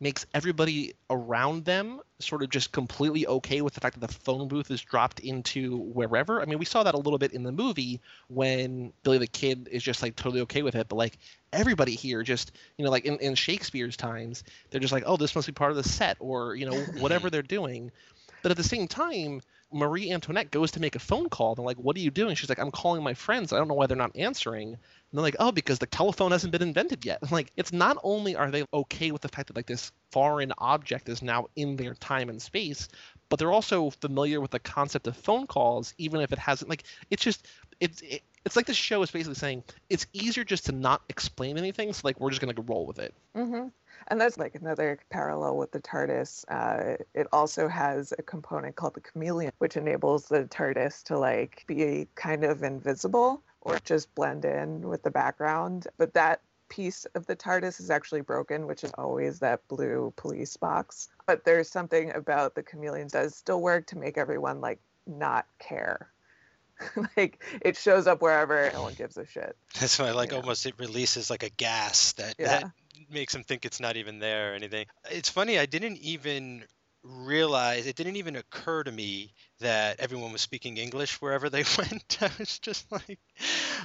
makes 0.00 0.24
everybody 0.32 0.94
around 1.10 1.66
them 1.66 2.00
sort 2.18 2.42
of 2.42 2.48
just 2.48 2.72
completely 2.72 3.26
okay 3.26 3.60
with 3.60 3.74
the 3.74 3.80
fact 3.80 4.00
that 4.00 4.06
the 4.06 4.12
phone 4.12 4.48
booth 4.48 4.70
is 4.70 4.80
dropped 4.80 5.20
into 5.20 5.76
wherever. 5.76 6.40
I 6.40 6.46
mean, 6.46 6.58
we 6.58 6.64
saw 6.64 6.82
that 6.82 6.94
a 6.94 6.98
little 6.98 7.18
bit 7.18 7.32
in 7.32 7.42
the 7.42 7.52
movie 7.52 8.00
when 8.28 8.92
Billy 9.02 9.18
the 9.18 9.26
Kid 9.26 9.68
is 9.70 9.82
just 9.82 10.02
like 10.02 10.16
totally 10.16 10.40
okay 10.42 10.62
with 10.62 10.74
it, 10.74 10.88
but 10.88 10.96
like 10.96 11.18
everybody 11.52 11.94
here 11.94 12.22
just, 12.22 12.52
you 12.78 12.84
know, 12.84 12.90
like 12.90 13.04
in, 13.04 13.18
in 13.18 13.34
Shakespeare's 13.34 13.96
times, 13.96 14.42
they're 14.70 14.80
just 14.80 14.92
like, 14.92 15.04
oh, 15.06 15.16
this 15.16 15.34
must 15.34 15.46
be 15.46 15.52
part 15.52 15.70
of 15.70 15.76
the 15.76 15.84
set 15.84 16.16
or, 16.18 16.54
you 16.54 16.64
know, 16.64 16.76
whatever 16.98 17.28
they're 17.28 17.42
doing. 17.42 17.92
But 18.42 18.50
at 18.50 18.56
the 18.56 18.64
same 18.64 18.88
time, 18.88 19.42
Marie 19.72 20.10
Antoinette 20.10 20.50
goes 20.50 20.72
to 20.72 20.80
make 20.80 20.96
a 20.96 21.00
phone 21.00 21.28
call. 21.28 21.54
They're 21.54 21.64
like, 21.64 21.76
"What 21.78 21.96
are 21.96 22.00
you 22.00 22.10
doing?" 22.10 22.34
She's 22.34 22.48
like, 22.48 22.58
"I'm 22.58 22.70
calling 22.70 23.02
my 23.02 23.14
friends. 23.14 23.52
I 23.52 23.58
don't 23.58 23.68
know 23.68 23.74
why 23.74 23.86
they're 23.86 23.96
not 23.96 24.16
answering." 24.16 24.68
And 24.72 24.78
they're 25.12 25.22
like, 25.22 25.36
"Oh, 25.38 25.52
because 25.52 25.78
the 25.78 25.86
telephone 25.86 26.32
hasn't 26.32 26.52
been 26.52 26.62
invented 26.62 27.04
yet." 27.04 27.20
And 27.22 27.32
like, 27.32 27.50
it's 27.56 27.72
not 27.72 27.98
only 28.02 28.36
are 28.36 28.50
they 28.50 28.64
okay 28.72 29.10
with 29.12 29.22
the 29.22 29.28
fact 29.28 29.48
that 29.48 29.56
like 29.56 29.66
this 29.66 29.92
foreign 30.12 30.52
object 30.58 31.08
is 31.08 31.22
now 31.22 31.46
in 31.56 31.76
their 31.76 31.94
time 31.94 32.28
and 32.28 32.40
space, 32.42 32.88
but 33.28 33.38
they're 33.38 33.52
also 33.52 33.90
familiar 33.90 34.40
with 34.40 34.50
the 34.50 34.58
concept 34.58 35.06
of 35.06 35.16
phone 35.16 35.46
calls, 35.46 35.94
even 35.98 36.20
if 36.20 36.32
it 36.32 36.38
hasn't. 36.38 36.68
Like, 36.70 36.84
it's 37.10 37.22
just 37.22 37.46
it's 37.80 38.00
it, 38.02 38.22
it's 38.44 38.56
like 38.56 38.66
the 38.66 38.74
show 38.74 39.02
is 39.02 39.10
basically 39.10 39.34
saying 39.34 39.64
it's 39.88 40.06
easier 40.12 40.44
just 40.44 40.66
to 40.66 40.72
not 40.72 41.02
explain 41.08 41.58
anything. 41.58 41.92
So 41.92 42.02
like, 42.04 42.20
we're 42.20 42.30
just 42.30 42.40
gonna 42.40 42.54
go 42.54 42.62
roll 42.62 42.86
with 42.86 42.98
it. 42.98 43.14
hmm 43.34 43.68
And 44.10 44.20
that's 44.20 44.36
like 44.36 44.56
another 44.56 44.98
parallel 45.10 45.56
with 45.56 45.70
the 45.70 45.80
TARDIS. 45.80 46.44
Uh, 46.48 46.96
it 47.14 47.28
also 47.32 47.68
has 47.68 48.12
a 48.18 48.22
component 48.22 48.74
called 48.74 48.94
the 48.94 49.00
chameleon, 49.00 49.52
which 49.58 49.76
enables 49.76 50.26
the 50.26 50.44
TARDIS 50.46 51.04
to 51.04 51.18
like 51.18 51.64
be 51.68 52.08
kind 52.16 52.42
of 52.44 52.64
invisible 52.64 53.42
or 53.60 53.78
just 53.84 54.12
blend 54.16 54.44
in 54.44 54.82
with 54.88 55.04
the 55.04 55.10
background. 55.10 55.86
But 55.96 56.14
that 56.14 56.40
piece 56.68 57.04
of 57.14 57.26
the 57.26 57.36
TARDIS 57.36 57.78
is 57.78 57.88
actually 57.90 58.22
broken, 58.22 58.66
which 58.66 58.82
is 58.82 58.90
always 58.98 59.38
that 59.40 59.66
blue 59.68 60.12
police 60.16 60.56
box. 60.56 61.08
But 61.26 61.44
there's 61.44 61.70
something 61.70 62.12
about 62.12 62.56
the 62.56 62.64
chameleon 62.64 63.08
does 63.08 63.36
still 63.36 63.60
work 63.60 63.86
to 63.88 63.98
make 63.98 64.18
everyone 64.18 64.60
like 64.60 64.80
not 65.06 65.46
care. 65.60 66.10
like 67.16 67.42
it 67.60 67.76
shows 67.76 68.06
up 68.06 68.22
wherever, 68.22 68.70
no 68.72 68.82
one 68.82 68.94
gives 68.94 69.16
a 69.16 69.26
shit. 69.26 69.56
That's 69.78 69.98
why, 69.98 70.10
like, 70.12 70.32
Yeah. 70.32 70.38
almost 70.38 70.66
it 70.66 70.74
releases 70.78 71.30
like 71.30 71.42
a 71.42 71.50
gas 71.50 72.12
that 72.14 72.34
Yeah. 72.38 72.60
that 72.60 72.70
makes 73.08 73.32
them 73.32 73.44
think 73.44 73.64
it's 73.64 73.80
not 73.80 73.96
even 73.96 74.18
there 74.18 74.52
or 74.52 74.54
anything. 74.54 74.86
It's 75.10 75.28
funny. 75.28 75.58
I 75.58 75.66
didn't 75.66 75.98
even 75.98 76.64
realize 77.02 77.86
it 77.86 77.96
didn't 77.96 78.16
even 78.16 78.36
occur 78.36 78.82
to 78.82 78.92
me 78.92 79.32
that 79.60 79.98
everyone 80.00 80.32
was 80.32 80.42
speaking 80.42 80.76
English 80.76 81.20
wherever 81.20 81.48
they 81.48 81.64
went. 81.78 82.18
I 82.20 82.30
was 82.38 82.58
just 82.58 82.90
like, 82.92 83.18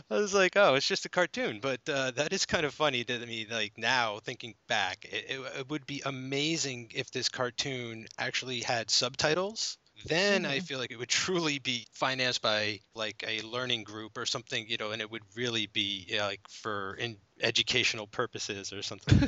I 0.10 0.16
was 0.18 0.34
like, 0.34 0.56
oh, 0.58 0.76
it's 0.76 0.88
just 0.88 1.06
a 1.06 1.10
cartoon. 1.10 1.60
But 1.62 1.82
uh, 1.88 2.12
that 2.12 2.34
is 2.34 2.46
kind 2.46 2.66
of 2.66 2.74
funny 2.74 3.04
to 3.06 3.26
me. 3.26 3.48
Like 3.50 3.78
now, 3.78 4.20
thinking 4.20 4.56
back, 4.68 5.06
it, 5.06 5.26
it, 5.30 5.60
it 5.60 5.70
would 5.70 5.86
be 5.86 6.02
amazing 6.06 6.92
if 6.96 7.12
this 7.12 7.30
cartoon 7.30 8.08
actually 8.18 8.62
had 8.62 8.90
subtitles. 8.92 9.78
Then 10.08 10.46
I 10.46 10.60
feel 10.60 10.80
like 10.80 10.92
it 10.92 10.98
would 10.98 11.10
truly 11.10 11.60
be 11.60 11.86
financed 11.92 12.42
by 12.42 12.80
like 12.94 13.24
a 13.28 13.42
learning 13.42 13.84
group 13.84 14.18
or 14.18 14.26
something, 14.26 14.66
you 14.68 14.78
know, 14.78 14.92
and 14.92 15.02
it 15.02 15.10
would 15.10 15.24
really 15.36 15.68
be 15.68 16.06
yeah, 16.08 16.26
like 16.26 16.42
for 16.50 16.96
in 16.96 17.18
educational 17.42 18.08
purposes 18.08 18.72
or 18.74 18.82
something. 18.82 19.28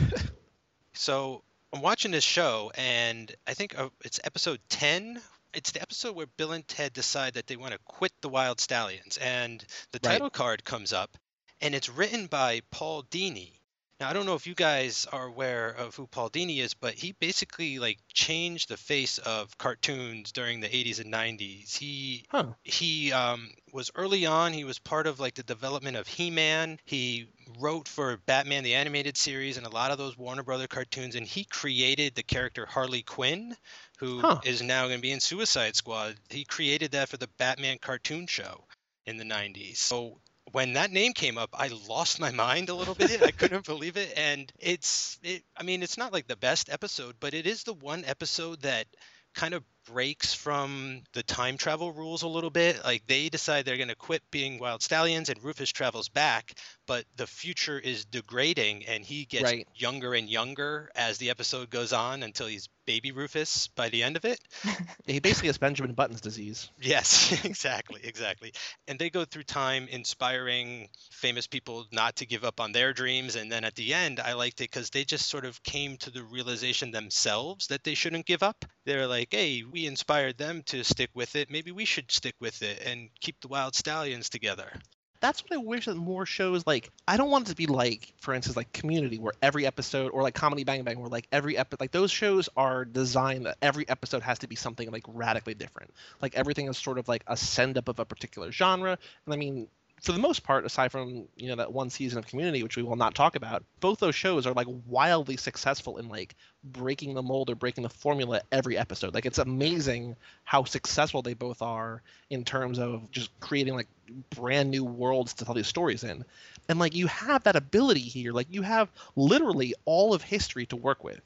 so 0.93 1.43
I'm 1.73 1.81
watching 1.81 2.11
this 2.11 2.23
show, 2.23 2.71
and 2.75 3.33
I 3.45 3.53
think 3.53 3.77
uh, 3.77 3.89
it's 4.03 4.19
episode 4.23 4.59
10. 4.69 5.21
It's 5.53 5.71
the 5.71 5.81
episode 5.81 6.15
where 6.15 6.27
Bill 6.37 6.51
and 6.51 6.67
Ted 6.67 6.93
decide 6.93 7.33
that 7.33 7.47
they 7.47 7.55
want 7.55 7.73
to 7.73 7.79
quit 7.85 8.11
the 8.21 8.29
Wild 8.29 8.59
Stallions, 8.59 9.17
and 9.17 9.63
the 9.91 9.99
Right. 10.03 10.13
title 10.13 10.29
card 10.29 10.63
comes 10.63 10.93
up, 10.93 11.17
and 11.61 11.73
it's 11.73 11.89
written 11.89 12.27
by 12.27 12.61
Paul 12.71 13.03
Dini. 13.03 13.53
Now 13.99 14.09
I 14.09 14.13
don't 14.13 14.25
know 14.25 14.35
if 14.35 14.45
you 14.47 14.55
guys 14.55 15.05
are 15.11 15.25
aware 15.25 15.69
of 15.69 15.95
who 15.95 16.07
Paul 16.07 16.29
Dini 16.29 16.59
is, 16.59 16.73
but 16.73 16.93
he 16.93 17.13
basically 17.13 17.79
like 17.79 17.99
changed 18.13 18.69
the 18.69 18.77
face 18.77 19.17
of 19.19 19.57
cartoons 19.57 20.31
during 20.31 20.59
the 20.59 20.67
80s 20.69 20.99
and 20.99 21.11
90s. 21.11 21.77
He 21.77 22.25
Huh. 22.29 22.53
he 22.63 23.11
um, 23.11 23.51
was 23.71 23.91
early 23.95 24.25
on. 24.25 24.53
He 24.53 24.63
was 24.65 24.79
part 24.79 25.07
of 25.07 25.19
like 25.19 25.35
the 25.35 25.43
development 25.43 25.97
of 25.97 26.07
He-Man. 26.07 26.79
He 26.85 27.27
wrote 27.59 27.87
for 27.87 28.17
Batman 28.17 28.63
the 28.63 28.75
animated 28.75 29.17
series 29.17 29.57
and 29.57 29.65
a 29.65 29.69
lot 29.69 29.91
of 29.91 29.97
those 29.97 30.17
Warner 30.17 30.43
Brother 30.43 30.67
cartoons, 30.67 31.15
and 31.15 31.25
he 31.25 31.43
created 31.45 32.13
the 32.15 32.23
character 32.23 32.65
Harley 32.65 33.03
Quinn, 33.03 33.55
who 33.97 34.19
is 34.43 34.59
Huh. 34.59 34.65
now 34.65 34.87
going 34.87 34.97
to 34.99 35.01
be 35.01 35.11
in 35.11 35.19
Suicide 35.21 35.75
Squad. 35.75 36.15
He 36.29 36.43
created 36.43 36.91
that 36.91 37.09
for 37.09 37.17
the 37.17 37.29
Batman 37.37 37.77
cartoon 37.79 38.27
show 38.27 38.65
in 39.05 39.17
the 39.17 39.23
90s. 39.25 39.79
So 39.79 40.19
when 40.51 40.73
that 40.73 40.91
name 40.91 41.13
came 41.13 41.37
up, 41.37 41.49
I 41.53 41.67
lost 41.87 42.19
my 42.19 42.31
mind 42.31 42.69
a 42.69 42.75
little 42.75 42.95
bit. 42.95 43.21
I 43.23 43.31
couldn't 43.31 43.65
believe 43.65 43.97
it, 43.97 44.13
and 44.17 44.51
it's 44.59 45.19
it. 45.23 45.43
I 45.55 45.63
mean, 45.63 45.83
it's 45.83 45.97
not 45.97 46.13
like 46.13 46.27
the 46.27 46.37
best 46.37 46.69
episode, 46.69 47.15
but 47.19 47.33
it 47.33 47.45
is 47.47 47.63
the 47.63 47.73
one 47.73 48.05
episode 48.05 48.61
that 48.61 48.87
kind 49.35 49.53
of 49.53 49.63
breaks 49.87 50.33
from 50.33 51.01
the 51.13 51.23
time 51.23 51.57
travel 51.57 51.91
rules 51.91 52.23
a 52.23 52.27
little 52.27 52.49
bit. 52.51 52.83
Like 52.83 53.07
they 53.07 53.29
decide 53.29 53.65
they're 53.65 53.77
going 53.77 53.89
to 53.89 53.95
quit 53.95 54.21
being 54.31 54.59
wild 54.59 54.81
stallions 54.83 55.29
and 55.29 55.43
Rufus 55.43 55.71
travels 55.71 56.09
back, 56.09 56.53
but 56.87 57.05
the 57.15 57.27
future 57.27 57.79
is 57.79 58.05
degrading 58.05 58.85
and 58.87 59.03
he 59.03 59.25
gets 59.25 59.43
Right. 59.43 59.67
younger 59.73 60.13
and 60.13 60.29
younger 60.29 60.89
as 60.95 61.17
the 61.17 61.29
episode 61.29 61.69
goes 61.69 61.93
on 61.93 62.23
until 62.23 62.47
he's 62.47 62.69
baby 62.85 63.11
Rufus 63.11 63.67
by 63.69 63.89
the 63.89 64.03
end 64.03 64.15
of 64.17 64.25
it. 64.25 64.39
He 65.05 65.19
basically 65.19 65.47
has 65.47 65.57
Benjamin 65.57 65.93
Button's 65.93 66.21
disease. 66.21 66.69
Yes, 66.81 67.31
exactly, 67.45 68.01
exactly. 68.03 68.53
And 68.87 68.99
they 68.99 69.09
go 69.09 69.25
through 69.25 69.43
time 69.43 69.87
inspiring 69.89 70.89
famous 71.11 71.47
people 71.47 71.85
not 71.91 72.17
to 72.17 72.25
give 72.25 72.43
up 72.43 72.59
on 72.59 72.71
their 72.71 72.93
dreams. 72.93 73.35
And 73.35 73.51
then 73.51 73.63
at 73.63 73.75
the 73.75 73.93
end, 73.93 74.19
I 74.19 74.33
liked 74.33 74.61
it 74.61 74.69
because 74.71 74.89
they 74.89 75.03
just 75.05 75.27
sort 75.27 75.45
of 75.45 75.61
came 75.63 75.97
to 75.97 76.09
the 76.11 76.23
realization 76.23 76.91
themselves 76.91 77.67
that 77.67 77.83
they 77.83 77.93
shouldn't 77.95 78.25
give 78.25 78.43
up. 78.43 78.65
They're 78.85 79.07
like, 79.07 79.29
hey, 79.31 79.63
we 79.77 79.85
inspired 79.85 80.39
them 80.39 80.63
to 80.63 80.83
stick 80.83 81.11
with 81.13 81.35
it. 81.35 81.51
Maybe 81.51 81.71
we 81.71 81.85
should 81.85 82.11
stick 82.11 82.33
with 82.39 82.63
it 82.63 82.81
and 82.83 83.09
keep 83.21 83.39
the 83.41 83.47
wild 83.47 83.75
stallions 83.75 84.27
together. 84.27 84.71
That's 85.19 85.43
what 85.43 85.53
I 85.53 85.57
wish 85.57 85.85
that 85.85 85.95
more 85.95 86.25
shows 86.25 86.65
like. 86.65 86.89
I 87.07 87.15
don't 87.15 87.29
want 87.29 87.47
it 87.47 87.51
to 87.51 87.55
be 87.55 87.67
like, 87.67 88.11
for 88.17 88.33
instance, 88.33 88.57
like 88.57 88.73
Community, 88.73 89.19
where 89.19 89.33
every 89.39 89.67
episode, 89.67 90.09
or 90.09 90.23
like 90.23 90.33
Comedy 90.33 90.63
Bang 90.63 90.83
Bang, 90.83 90.99
where 90.99 91.09
like 91.09 91.27
every 91.31 91.59
episode, 91.59 91.79
like 91.79 91.91
those 91.91 92.09
shows 92.09 92.49
are 92.57 92.85
designed 92.85 93.45
that 93.45 93.57
every 93.61 93.87
episode 93.87 94.23
has 94.23 94.39
to 94.39 94.47
be 94.47 94.55
something 94.55 94.89
like 94.89 95.03
radically 95.07 95.53
different. 95.53 95.93
Like 96.23 96.33
everything 96.33 96.67
is 96.67 96.77
sort 96.79 96.97
of 96.97 97.07
like 97.07 97.23
a 97.27 97.37
send 97.37 97.77
up 97.77 97.87
of 97.87 97.99
a 97.99 98.05
particular 98.05 98.51
genre. 98.51 98.97
And 99.25 99.33
I 99.33 99.37
mean, 99.37 99.67
for 100.01 100.11
the 100.11 100.19
most 100.19 100.43
part, 100.43 100.65
aside 100.65 100.91
from 100.91 101.27
you 101.35 101.47
know 101.47 101.55
that 101.55 101.73
one 101.73 101.89
season 101.89 102.19
of 102.19 102.27
Community, 102.27 102.61
which 102.61 102.77
we 102.77 102.83
will 102.83 102.95
not 102.95 103.15
talk 103.15 103.35
about, 103.35 103.63
both 103.79 103.99
those 103.99 104.15
shows 104.15 104.45
are 104.45 104.53
like 104.53 104.67
wildly 104.85 105.37
successful 105.37 105.97
in 105.97 106.07
like 106.07 106.35
breaking 106.63 107.15
the 107.15 107.23
mold 107.23 107.49
or 107.49 107.55
breaking 107.55 107.83
the 107.83 107.89
formula 107.89 108.41
every 108.51 108.77
episode. 108.77 109.13
Like 109.13 109.25
it's 109.25 109.39
amazing 109.39 110.15
how 110.43 110.63
successful 110.65 111.21
they 111.21 111.33
both 111.33 111.61
are 111.61 112.01
in 112.29 112.43
terms 112.43 112.77
of 112.77 113.09
just 113.11 113.37
creating 113.39 113.73
like 113.73 113.87
brand 114.35 114.69
new 114.69 114.83
worlds 114.83 115.33
to 115.35 115.45
tell 115.45 115.55
these 115.55 115.67
stories 115.67 116.03
in. 116.03 116.23
And 116.69 116.79
like 116.79 116.95
you 116.95 117.07
have 117.07 117.43
that 117.43 117.55
ability 117.55 118.01
here, 118.01 118.33
like 118.33 118.47
you 118.51 118.61
have 118.61 118.89
literally 119.15 119.73
all 119.85 120.13
of 120.13 120.21
history 120.21 120.65
to 120.67 120.75
work 120.75 121.03
with. 121.03 121.21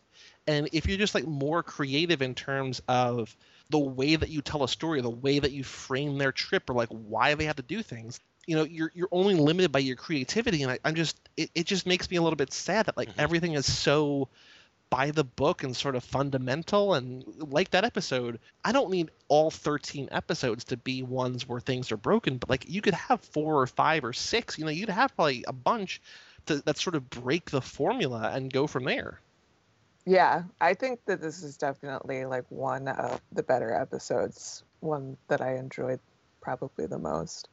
And 0.48 0.70
if 0.72 0.88
you're 0.88 0.98
just 0.98 1.16
like 1.16 1.28
more 1.28 1.62
creative 1.62 2.22
in 2.22 2.36
terms 2.36 2.82
of 2.88 3.36
the 3.70 3.80
way 3.80 4.16
that 4.16 4.30
you 4.30 4.42
tell 4.42 4.64
a 4.64 4.68
story, 4.68 5.02
the 5.02 5.10
way 5.10 5.40
that 5.40 5.52
you 5.52 5.64
frame 5.64 6.18
their 6.18 6.32
trip, 6.32 6.70
or 6.70 6.74
like 6.74 6.90
why 6.90 7.36
they 7.36 7.46
have 7.46 7.56
to 7.58 7.64
do 7.64 7.82
things, 7.82 8.20
you 8.48 8.56
know 8.56 8.64
you're 8.64 8.92
you're 8.94 9.10
only 9.12 9.36
limited 9.36 9.72
by 9.72 9.80
your 9.80 9.96
creativity 9.96 10.64
and 10.64 10.72
I, 10.72 10.80
i'm 10.86 10.96
just 10.96 11.18
it, 11.38 11.50
it 11.56 11.66
just 11.66 11.86
makes 11.86 12.10
me 12.10 12.18
a 12.18 12.22
little 12.22 12.38
bit 12.38 12.54
sad 12.54 12.88
that 12.88 12.98
like 12.98 13.10
Mhm. 13.10 13.16
everything 13.18 13.54
is 13.54 13.72
so 13.72 14.30
by 14.90 15.12
the 15.12 15.24
book 15.24 15.64
and 15.64 15.76
sort 15.76 15.96
of 15.96 16.04
fundamental 16.04 16.94
and 16.94 17.24
like 17.38 17.72
that 17.72 17.86
episode 17.86 18.40
i 18.64 18.72
don't 18.72 18.92
need 18.92 19.10
all 19.28 19.50
13 19.52 20.10
episodes 20.12 20.66
to 20.66 20.78
be 20.78 21.04
ones 21.04 21.48
where 21.48 21.62
things 21.62 21.92
are 21.92 21.98
broken 21.98 22.38
but 22.38 22.50
like 22.50 22.66
you 22.68 22.82
could 22.82 22.94
have 22.94 23.22
four 23.22 23.62
or 23.62 23.68
five 23.68 24.04
or 24.04 24.14
six 24.14 24.58
you 24.58 24.66
know 24.66 24.72
you'd 24.72 24.90
have 24.90 25.16
probably 25.16 25.44
a 25.48 25.54
bunch 25.54 26.02
to, 26.46 26.58
that 26.66 26.78
sort 26.78 26.96
of 26.96 27.10
break 27.10 27.50
the 27.52 27.62
formula 27.62 28.32
and 28.34 28.52
go 28.52 28.68
from 28.68 28.84
there 28.86 29.20
Yeah, 30.06 30.44
I 30.60 30.74
think 30.74 31.00
that 31.06 31.22
this 31.22 31.44
is 31.44 31.58
definitely 31.58 32.26
like 32.26 32.46
one 32.50 32.88
of 32.88 33.22
the 33.32 33.44
better 33.44 33.74
episodes, 33.74 34.64
one 34.80 35.18
that 35.28 35.42
I 35.42 35.56
enjoyed 35.58 36.00
probably 36.42 36.88
the 36.88 36.98
most. 36.98 37.48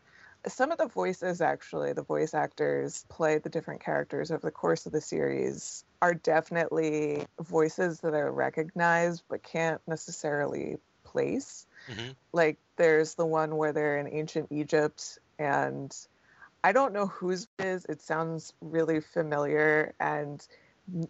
Some 0.49 0.73
of 0.73 0.79
the 0.79 0.89
voices, 0.89 1.41
actually, 1.41 1.93
the 1.93 2.03
voice 2.03 2.35
actors 2.35 3.05
play 3.09 3.39
the 3.39 3.49
different 3.49 3.83
characters 3.83 4.31
over 4.31 4.41
the 4.41 4.51
course 4.51 4.87
of 4.87 4.93
the 4.93 5.01
series, 5.01 5.85
are 6.01 6.15
definitely 6.15 7.27
voices 7.41 8.01
that 8.01 8.15
are 8.15 8.31
recognize 8.31 9.23
but 9.29 9.43
can't 9.43 9.81
necessarily 9.87 10.79
place. 11.05 11.67
Mhm. 11.89 12.15
Like, 12.33 12.59
there's 12.77 13.15
the 13.15 13.27
one 13.27 13.57
where 13.57 13.73
they're 13.73 13.99
in 13.99 14.09
ancient 14.09 14.49
Egypt, 14.51 15.19
and 15.39 15.95
I 16.63 16.73
don't 16.73 16.93
know 16.93 17.07
whose 17.07 17.49
it 17.59 17.65
is. 17.65 17.85
It 17.87 18.01
sounds 18.01 18.53
really 18.61 19.01
familiar, 19.01 19.95
and 20.01 20.47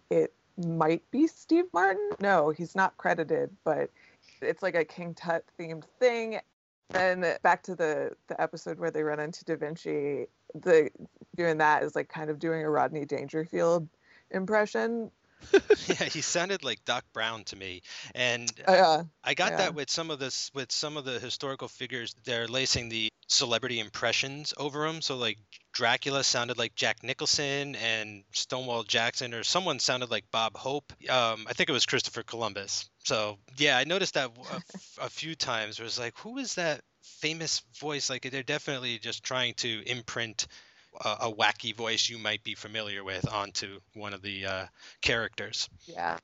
it 0.09 0.33
might 0.57 1.09
be 1.11 1.27
Steve 1.27 1.65
Martin. 1.73 2.09
No, 2.19 2.49
he's 2.49 2.75
not 2.75 2.97
credited, 2.97 3.55
but 3.63 3.89
it's 4.41 4.61
like 4.61 4.75
a 4.75 4.85
King 4.85 5.13
Tut 5.13 5.43
themed 5.59 5.85
thing. 5.99 6.39
Then 6.89 7.25
back 7.43 7.63
to 7.63 7.75
the 7.75 8.15
the 8.27 8.39
episode 8.41 8.79
where 8.79 8.91
they 8.91 9.03
run 9.03 9.19
into 9.19 9.45
Da 9.45 9.55
Vinci, 9.55 10.27
the 10.55 10.89
doing 11.35 11.57
that 11.59 11.83
is 11.83 11.95
like 11.95 12.09
kind 12.09 12.29
of 12.29 12.39
doing 12.39 12.63
a 12.63 12.69
Rodney 12.69 13.05
Dangerfield 13.05 13.87
impression. 14.31 15.11
Yeah, 15.87 16.05
he 16.05 16.21
sounded 16.21 16.63
like 16.63 16.83
Doc 16.85 17.03
Brown 17.13 17.43
to 17.45 17.55
me, 17.55 17.81
and 18.13 18.51
Uh, 18.67 19.03
I 19.23 19.33
got 19.33 19.51
yeah. 19.51 19.57
that 19.57 19.75
with 19.75 19.89
some 19.89 20.11
of 20.11 20.19
this 20.19 20.51
with 20.53 20.71
some 20.71 20.97
of 20.97 21.05
the 21.05 21.19
historical 21.19 21.67
figures. 21.67 22.15
They're 22.23 22.47
lacing 22.47 22.89
the 22.89 23.09
celebrity 23.27 23.79
impressions 23.79 24.53
over 24.57 24.85
them. 24.87 25.01
So 25.01 25.15
like 25.17 25.37
Dracula 25.71 26.23
sounded 26.23 26.57
like 26.57 26.75
Jack 26.75 27.03
Nicholson, 27.03 27.75
and 27.75 28.23
Stonewall 28.33 28.83
Jackson 28.83 29.33
or 29.33 29.43
someone 29.43 29.79
sounded 29.79 30.11
like 30.11 30.29
Bob 30.31 30.55
Hope. 30.57 30.93
Um, 31.09 31.45
I 31.47 31.53
think 31.53 31.69
it 31.69 31.73
was 31.73 31.85
Christopher 31.85 32.23
Columbus. 32.23 32.89
So 33.03 33.37
yeah, 33.57 33.77
I 33.77 33.83
noticed 33.85 34.13
that 34.15 34.29
a, 34.51 34.55
f- 34.55 34.97
a 35.01 35.09
few 35.09 35.35
times. 35.35 35.79
Where 35.79 35.85
it's 35.85 35.99
like, 35.99 36.17
who 36.19 36.37
is 36.37 36.55
that 36.55 36.81
famous 37.01 37.61
voice? 37.79 38.09
Like 38.09 38.29
they're 38.29 38.43
definitely 38.43 38.99
just 38.99 39.23
trying 39.23 39.53
to 39.55 39.83
imprint 39.89 40.47
a, 41.03 41.17
a 41.21 41.33
wacky 41.33 41.75
voice 41.75 42.09
you 42.09 42.17
might 42.17 42.43
be 42.43 42.55
familiar 42.55 43.03
with 43.03 43.27
onto 43.31 43.79
one 43.93 44.13
of 44.13 44.21
the 44.21 44.45
uh, 44.45 44.65
characters. 45.01 45.69
yeah. 45.87 46.17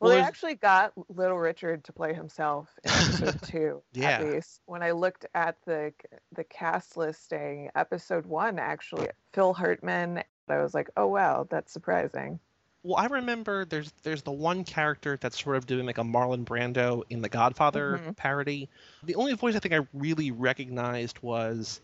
Well, 0.00 0.10
Well, 0.10 0.18
they 0.18 0.24
actually 0.24 0.54
got 0.54 0.92
Little 1.14 1.38
Richard 1.38 1.84
to 1.84 1.92
play 1.92 2.14
himself 2.14 2.68
in 2.84 2.90
episode 2.90 3.42
two, 3.44 3.82
Yeah. 3.92 4.08
at 4.10 4.24
least. 4.32 4.60
When 4.66 4.82
I 4.82 4.92
looked 4.92 5.26
at 5.34 5.56
the 5.66 5.92
the 6.34 6.44
cast 6.44 6.96
listing, 6.96 7.70
episode 7.74 8.24
one 8.26 8.58
actually, 8.58 9.08
Phil 9.32 9.52
Hartman. 9.52 10.22
I 10.48 10.62
was 10.62 10.74
like, 10.74 10.88
oh 10.96 11.06
wow, 11.06 11.46
that's 11.48 11.70
surprising. 11.72 12.40
Well, 12.82 12.96
I 12.96 13.06
remember 13.06 13.66
there's 13.66 13.92
there's 14.02 14.22
the 14.22 14.32
one 14.32 14.64
character 14.64 15.18
that's 15.20 15.42
sort 15.42 15.56
of 15.56 15.66
doing 15.66 15.84
like 15.84 15.98
a 15.98 16.02
Marlon 16.02 16.46
Brando 16.46 17.02
in 17.10 17.20
the 17.20 17.28
Godfather 17.28 18.00
Mhm. 18.02 18.16
parody. 18.16 18.70
The 19.02 19.16
only 19.16 19.34
voice 19.34 19.54
I 19.54 19.58
think 19.58 19.74
I 19.74 19.86
really 19.92 20.30
recognized 20.30 21.20
was 21.20 21.82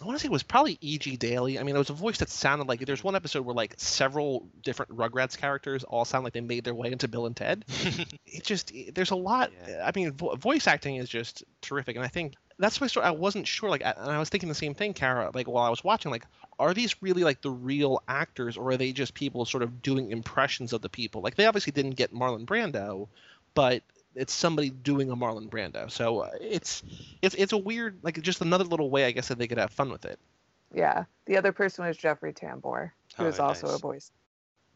I 0.00 0.04
want 0.04 0.16
to 0.18 0.22
say 0.22 0.26
it 0.26 0.32
was 0.32 0.42
probably 0.42 0.78
E.G. 0.80 1.16
Daily. 1.16 1.58
I 1.58 1.62
mean, 1.62 1.74
it 1.76 1.78
was 1.78 1.90
a 1.90 1.94
voice 1.94 2.18
that 2.18 2.28
sounded 2.28 2.66
like 2.66 2.80
there's 2.86 3.04
one 3.04 3.14
episode 3.14 3.44
where 3.44 3.54
like 3.54 3.74
several 3.76 4.48
different 4.62 4.96
Rugrats 4.96 5.36
characters 5.36 5.84
all 5.84 6.04
sound 6.04 6.24
like 6.24 6.32
they 6.32 6.40
made 6.40 6.64
their 6.64 6.74
way 6.74 6.90
into 6.90 7.06
Bill 7.08 7.26
and 7.26 7.36
Ted. 7.36 7.64
it 8.26 8.42
just 8.42 8.72
it- 8.72 8.94
there's 8.94 9.10
a 9.10 9.16
lot. 9.16 9.52
I 9.82 9.92
mean, 9.94 10.12
vo- 10.12 10.34
voice 10.36 10.66
acting 10.66 10.96
is 10.96 11.08
just 11.08 11.44
terrific, 11.60 11.96
and 11.96 12.04
I 12.04 12.08
think 12.08 12.34
that's 12.58 12.80
why 12.80 12.88
I 13.02 13.10
wasn't 13.10 13.46
sure. 13.46 13.68
Like, 13.70 13.82
and 13.84 14.10
I 14.10 14.18
was 14.18 14.28
thinking 14.28 14.48
the 14.48 14.54
same 14.54 14.74
thing, 14.74 14.94
Kara. 14.94 15.30
Like 15.34 15.46
while 15.46 15.64
I 15.64 15.70
was 15.70 15.84
watching, 15.84 16.10
like, 16.10 16.26
are 16.58 16.74
these 16.74 17.00
really 17.02 17.22
like 17.22 17.40
the 17.42 17.50
real 17.50 18.02
actors, 18.08 18.56
or 18.56 18.70
are 18.70 18.76
they 18.76 18.92
just 18.92 19.14
people 19.14 19.44
sort 19.44 19.62
of 19.62 19.82
doing 19.82 20.10
impressions 20.10 20.72
of 20.72 20.80
the 20.80 20.88
people? 20.88 21.20
Like, 21.22 21.36
they 21.36 21.46
obviously 21.46 21.72
didn't 21.72 21.96
get 21.96 22.12
Marlon 22.14 22.44
Brando, 22.46 23.08
but 23.54 23.82
it's 24.14 24.32
somebody 24.32 24.70
doing 24.70 25.10
a 25.10 25.16
Marlon 25.16 25.48
Brando. 25.48 25.90
So 25.90 26.20
uh, 26.20 26.30
it's 26.40 26.82
it's 27.22 27.34
it's 27.34 27.52
a 27.52 27.58
weird 27.58 27.98
like 28.02 28.20
just 28.22 28.40
another 28.40 28.64
little 28.64 28.90
way 28.90 29.04
I 29.04 29.10
guess 29.12 29.28
that 29.28 29.38
they 29.38 29.46
could 29.48 29.58
have 29.58 29.70
fun 29.72 29.90
with 29.90 30.04
it. 30.04 30.18
Yeah. 30.74 31.04
The 31.26 31.36
other 31.36 31.52
person 31.52 31.84
was 31.86 31.96
Jeffrey 31.96 32.32
Tambor, 32.32 32.90
who 33.16 33.24
Oh, 33.24 33.26
is 33.26 33.38
also 33.38 33.66
nice. 33.68 33.76
a 33.76 33.78
voice. 33.78 34.10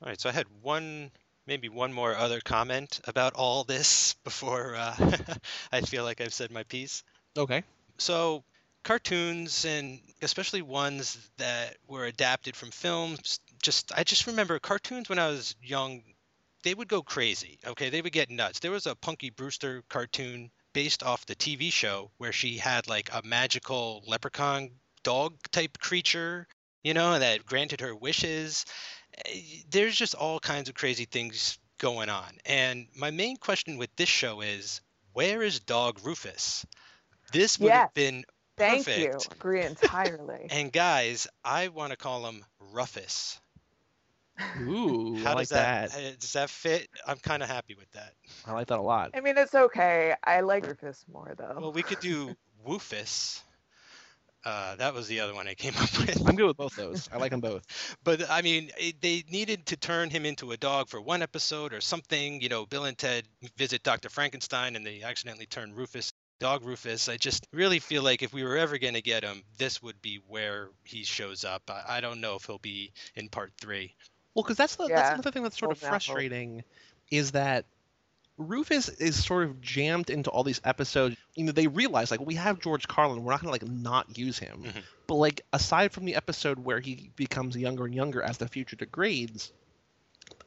All 0.03 0.09
right, 0.09 0.21
so 0.21 0.29
I 0.29 0.33
had 0.33 0.47
one, 0.61 1.11
maybe 1.47 1.69
one 1.71 1.93
more 1.93 2.15
other 2.15 2.41
comment 2.41 3.01
about 3.05 3.33
all 3.35 3.65
this 3.65 4.15
before 4.25 4.75
uh, 4.77 4.95
I 5.73 5.81
feel 5.81 6.05
like 6.05 6.21
I've 6.21 6.35
said 6.35 6.51
my 6.51 6.65
piece. 6.65 7.03
Okay. 7.37 7.63
So, 7.99 8.45
cartoons 8.85 9.65
and 9.65 10.01
especially 10.23 10.61
ones 10.63 11.19
that 11.39 11.77
were 11.89 12.05
adapted 12.05 12.55
from 12.57 12.71
films, 12.71 13.41
just 13.63 13.91
I 13.97 14.05
just 14.05 14.27
remember 14.27 14.59
cartoons 14.59 15.09
when 15.09 15.19
I 15.19 15.29
was 15.29 15.57
young, 15.63 16.03
they 16.67 16.75
would 16.75 16.89
go 16.89 17.03
crazy. 17.03 17.59
Okay, 17.67 17.89
they 17.91 18.03
would 18.03 18.13
get 18.13 18.31
nuts. 18.31 18.61
There 18.61 18.73
was 18.73 18.87
a 18.87 18.97
Punky 18.97 19.31
Brewster 19.31 19.85
cartoon 19.89 20.51
based 20.75 21.03
off 21.03 21.27
the 21.27 21.35
TV 21.37 21.71
show 21.71 22.13
where 22.19 22.33
she 22.33 22.59
had 22.59 22.89
like 22.89 23.11
a 23.13 23.23
magical 23.25 24.05
leprechaun 24.07 24.71
dog 25.05 25.37
type 25.53 25.79
creature, 25.79 26.47
you 26.85 26.95
know, 26.95 27.19
that 27.19 27.47
granted 27.47 27.81
her 27.81 27.95
wishes. 27.97 28.67
Eh, 29.27 29.63
There's 29.71 29.97
just 29.97 30.15
all 30.15 30.41
kinds 30.41 30.69
of 30.69 30.75
crazy 30.75 31.07
things 31.07 31.59
going 31.79 32.11
on. 32.11 32.39
And 32.47 32.89
my 32.97 33.11
main 33.11 33.37
question 33.39 33.79
with 33.79 33.95
this 33.97 34.09
show 34.11 34.43
is 34.43 34.81
where 35.13 35.43
is 35.43 35.61
dog 35.61 36.01
Rufus? 36.05 36.67
This 37.33 37.61
would 37.61 37.75
have 37.75 37.85
Yes. 37.85 37.93
been 37.95 38.25
Thank 38.59 38.97
you. 38.97 39.27
Agree 39.33 39.63
entirely. 39.65 40.51
And 40.51 40.73
guys, 40.73 41.27
I 41.45 41.69
want 41.69 41.93
to 41.93 41.97
call 41.97 42.27
him 42.29 42.45
Rufus. 42.61 43.41
Ooh, 44.63 45.17
How 45.23 45.31
I 45.31 45.35
like 45.35 45.39
does 45.41 45.49
that, 45.51 45.91
that. 45.91 45.99
uh, 45.99 46.11
does 46.21 46.33
that 46.35 46.51
fit? 46.51 46.89
I'm 47.07 47.19
kind 47.19 47.43
of 47.43 47.49
happy 47.49 47.75
with 47.75 47.91
that. 47.93 48.13
I 48.47 48.53
like 48.53 48.67
that 48.69 48.79
a 48.79 48.83
lot. 48.83 49.11
I 49.15 49.21
mean, 49.21 49.39
it's 49.39 49.55
okay. 49.55 50.15
I 50.25 50.41
like 50.41 50.67
Rufus 50.67 51.05
more 51.11 51.35
though. 51.37 51.57
Well, 51.61 51.73
we 51.73 51.83
could 51.83 52.01
do 52.01 52.35
Woofus. 52.67 53.41
Uh, 54.45 54.77
that 54.77 54.95
was 54.95 55.09
the 55.09 55.19
other 55.21 55.35
one 55.35 55.49
I 55.49 55.55
came 55.55 55.75
up 55.77 55.99
with. 55.99 56.29
I'm 56.29 56.37
good 56.37 56.47
with 56.47 56.57
both 56.57 56.77
those. 56.77 57.09
I 57.13 57.17
like 57.17 57.33
them 57.33 57.41
both. 57.41 57.65
But 58.05 58.31
I 58.31 58.43
mean, 58.43 58.71
it, 58.79 59.01
they 59.01 59.25
needed 59.31 59.67
to 59.67 59.77
turn 59.77 60.09
him 60.11 60.25
into 60.25 60.53
a 60.53 60.57
dog 60.57 60.89
for 60.89 61.01
one 61.01 61.23
episode 61.23 61.73
or 61.73 61.81
something. 61.81 62.41
You 62.41 62.49
know, 62.49 62.65
Bill 62.67 62.85
and 62.85 62.97
Ted 62.97 63.25
visit 63.57 63.83
Dr. 63.83 64.09
Frankenstein 64.09 64.77
and 64.77 64.87
they 64.87 65.03
accidentally 65.03 65.47
turn 65.47 65.75
Rufus 65.75 66.13
dog 66.39 66.65
Rufus. 66.65 67.09
I 67.09 67.17
just 67.17 67.47
really 67.53 67.79
feel 67.81 68.03
like 68.03 68.23
if 68.23 68.33
we 68.33 68.45
were 68.45 68.57
ever 68.57 68.79
going 68.79 68.95
to 68.95 69.03
get 69.03 69.25
him, 69.25 69.43
this 69.59 69.83
would 69.83 70.01
be 70.03 70.21
where 70.29 70.69
he 70.85 71.03
shows 71.03 71.43
up. 71.45 71.63
I, 71.69 71.97
I 71.97 72.01
don't 72.01 72.21
know 72.21 72.37
if 72.37 72.45
he'll 72.45 72.59
be 72.59 72.93
in 73.17 73.29
part 73.29 73.53
three. 73.61 73.97
Well, 74.37 74.43
because 74.45 74.59
that's 74.59 74.77
the, 74.77 74.87
that's 74.87 75.11
another 75.15 75.31
thing 75.33 75.43
that's 75.43 75.59
sort 75.59 75.73
of 75.73 75.81
holding 75.81 75.87
out 75.95 76.03
frustrating, 76.03 76.65
is 77.11 77.33
that 77.33 77.65
Rufus 78.39 78.89
is 78.91 79.25
sort 79.25 79.45
of 79.45 79.61
jammed 79.63 80.11
into 80.11 80.31
all 80.31 80.45
these 80.45 80.61
episodes. 80.63 81.17
You 81.35 81.45
know, 81.45 81.53
they 81.53 81.69
realize 81.69 82.11
like 82.11 82.21
we 82.21 82.35
have 82.35 82.61
George 82.61 82.87
Carlin, 82.87 83.25
we're 83.25 83.33
not 83.33 83.41
gonna 83.41 83.53
like 83.53 83.67
not 83.67 84.19
use 84.19 84.39
him. 84.39 84.65
Mhm. 84.65 84.83
But 85.07 85.15
like 85.15 85.41
aside 85.53 85.93
from 85.93 86.05
the 86.05 86.17
episode 86.17 86.59
where 86.59 86.81
he 86.81 87.11
becomes 87.17 87.57
younger 87.57 87.87
and 87.87 87.95
younger 87.95 88.23
as 88.23 88.37
the 88.39 88.47
future 88.47 88.77
degrades, 88.77 89.53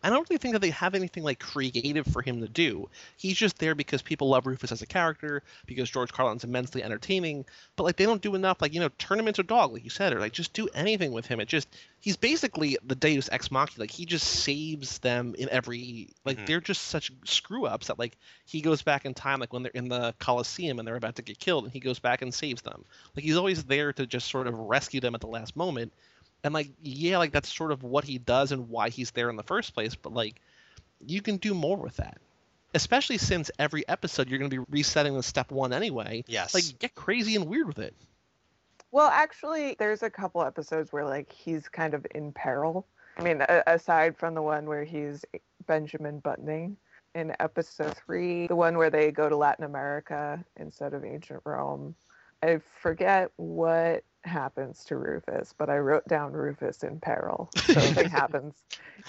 I 0.04 0.10
don't 0.10 0.30
really 0.30 0.38
think 0.38 0.54
that 0.54 0.60
they 0.60 0.70
have 0.70 0.96
anything 0.96 1.24
like 1.24 1.40
creative 1.40 2.08
for 2.08 2.22
him 2.22 2.42
to 2.42 2.48
do. 2.48 2.90
He's 3.18 3.38
just 3.38 3.58
there 3.60 3.76
because 3.76 4.02
people 4.02 4.30
love 4.30 4.48
Rufus 4.48 4.72
as 4.72 4.82
a 4.82 4.86
character, 4.86 5.44
because 5.66 5.90
George 5.90 6.14
Carlin's 6.14 6.44
immensely 6.44 6.82
entertaining. 6.84 7.46
But 7.76 7.84
like 7.84 7.98
they 7.98 8.06
don't 8.06 8.22
do 8.22 8.36
enough, 8.36 8.62
like 8.62 8.74
you 8.74 8.80
know, 8.80 8.90
turn 8.98 9.20
him 9.20 9.28
into 9.28 9.42
a 9.42 9.44
dog, 9.44 9.74
like 9.74 9.84
you 9.84 9.90
said, 9.90 10.14
or 10.14 10.20
like 10.20 10.34
just 10.34 10.54
do 10.54 10.68
anything 10.74 11.12
with 11.12 11.26
him. 11.26 11.40
It 11.40 11.48
just 11.48 11.68
he's 12.00 12.18
basically 12.18 12.78
the 12.86 12.96
Deus 12.96 13.30
ex 13.32 13.52
machina. 13.52 13.82
Like 13.84 13.92
he 13.92 14.06
just 14.06 14.26
saves 14.28 15.00
them 15.00 15.36
in 15.38 15.50
every 15.50 16.10
like 16.24 16.38
Mhm. 16.38 16.46
they're 16.46 16.62
just 16.62 16.84
such 16.84 17.12
screw 17.26 17.66
ups 17.66 17.88
that 17.88 18.00
like 18.00 18.18
he 18.46 18.62
goes 18.62 18.82
back 18.82 19.06
in 19.06 19.14
time, 19.14 19.40
like 19.40 19.52
when 19.54 19.64
they're 19.64 19.72
in 19.74 19.90
the 19.90 20.14
Coliseum 20.20 20.80
and 20.80 20.88
they're 20.88 20.96
about 20.96 21.18
to 21.18 21.22
get 21.22 21.40
killed, 21.40 21.66
and 21.66 21.74
he 21.74 21.80
goes 21.80 22.00
back 22.00 22.22
and 22.22 22.34
saves 22.34 22.62
them. 22.62 22.86
Like 23.16 23.26
he's 23.26 23.38
always 23.38 23.64
there 23.66 23.92
to 23.94 24.06
just 24.08 24.30
sort 24.30 24.48
of 24.48 24.58
rescue 24.58 25.02
them 25.02 25.16
at 25.16 25.22
the 25.22 25.28
last 25.28 25.56
moment 25.56 25.92
and 26.44 26.54
like 26.54 26.70
yeah 26.82 27.18
like 27.18 27.32
that's 27.32 27.54
sort 27.54 27.72
of 27.72 27.84
what 27.84 28.04
he 28.04 28.18
does 28.18 28.52
and 28.52 28.70
why 28.70 28.90
he's 28.90 29.12
there 29.12 29.30
in 29.30 29.36
the 29.36 29.44
first 29.44 29.74
place 29.74 29.96
but 29.96 30.14
like 30.14 30.42
you 31.06 31.22
can 31.22 31.38
do 31.38 31.54
more 31.54 31.78
with 31.78 31.98
that 31.98 32.18
especially 32.76 33.18
since 33.18 33.50
every 33.60 33.88
episode 33.88 34.30
you're 34.30 34.40
going 34.40 34.50
to 34.52 34.60
be 34.62 34.66
resetting 34.70 35.16
the 35.16 35.24
step 35.24 35.52
one 35.52 35.74
anyway 35.74 36.24
Yes. 36.28 36.54
like 36.54 36.64
get 36.80 36.96
crazy 36.96 37.36
and 37.36 37.46
weird 37.46 37.68
with 37.68 37.80
it 37.80 37.94
Well, 38.92 39.08
actually, 39.10 39.76
there's 39.78 40.02
a 40.02 40.10
couple 40.10 40.44
episodes 40.44 40.92
where 40.92 41.06
like 41.06 41.32
he's 41.32 41.68
kind 41.70 41.94
of 41.94 42.08
in 42.16 42.32
peril. 42.32 42.88
I 43.18 43.22
mean, 43.24 43.42
a- 43.42 43.64
aside 43.68 44.18
from 44.18 44.34
the 44.34 44.42
one 44.42 44.66
where 44.66 44.84
he's 44.84 45.24
Benjamin 45.68 46.20
Buttoning 46.20 46.76
in 47.14 47.36
episode 47.40 47.96
three, 47.96 48.48
the 48.48 48.56
one 48.56 48.78
where 48.78 48.90
they 48.90 49.12
go 49.12 49.30
to 49.30 49.36
Latin 49.38 49.64
America 49.66 50.44
instead 50.58 50.94
of 50.96 51.04
ancient 51.06 51.42
Rome. 51.46 51.94
I 52.42 52.60
forget 52.82 53.30
what 53.36 54.04
happens 54.24 54.84
to 54.86 54.98
Rufus, 54.98 55.54
but 55.58 55.70
I 55.70 55.78
wrote 55.78 56.08
down 56.08 56.34
Rufus 56.34 56.84
in 56.84 57.00
peril. 57.00 57.50
Something 57.58 58.10
happens 58.10 58.56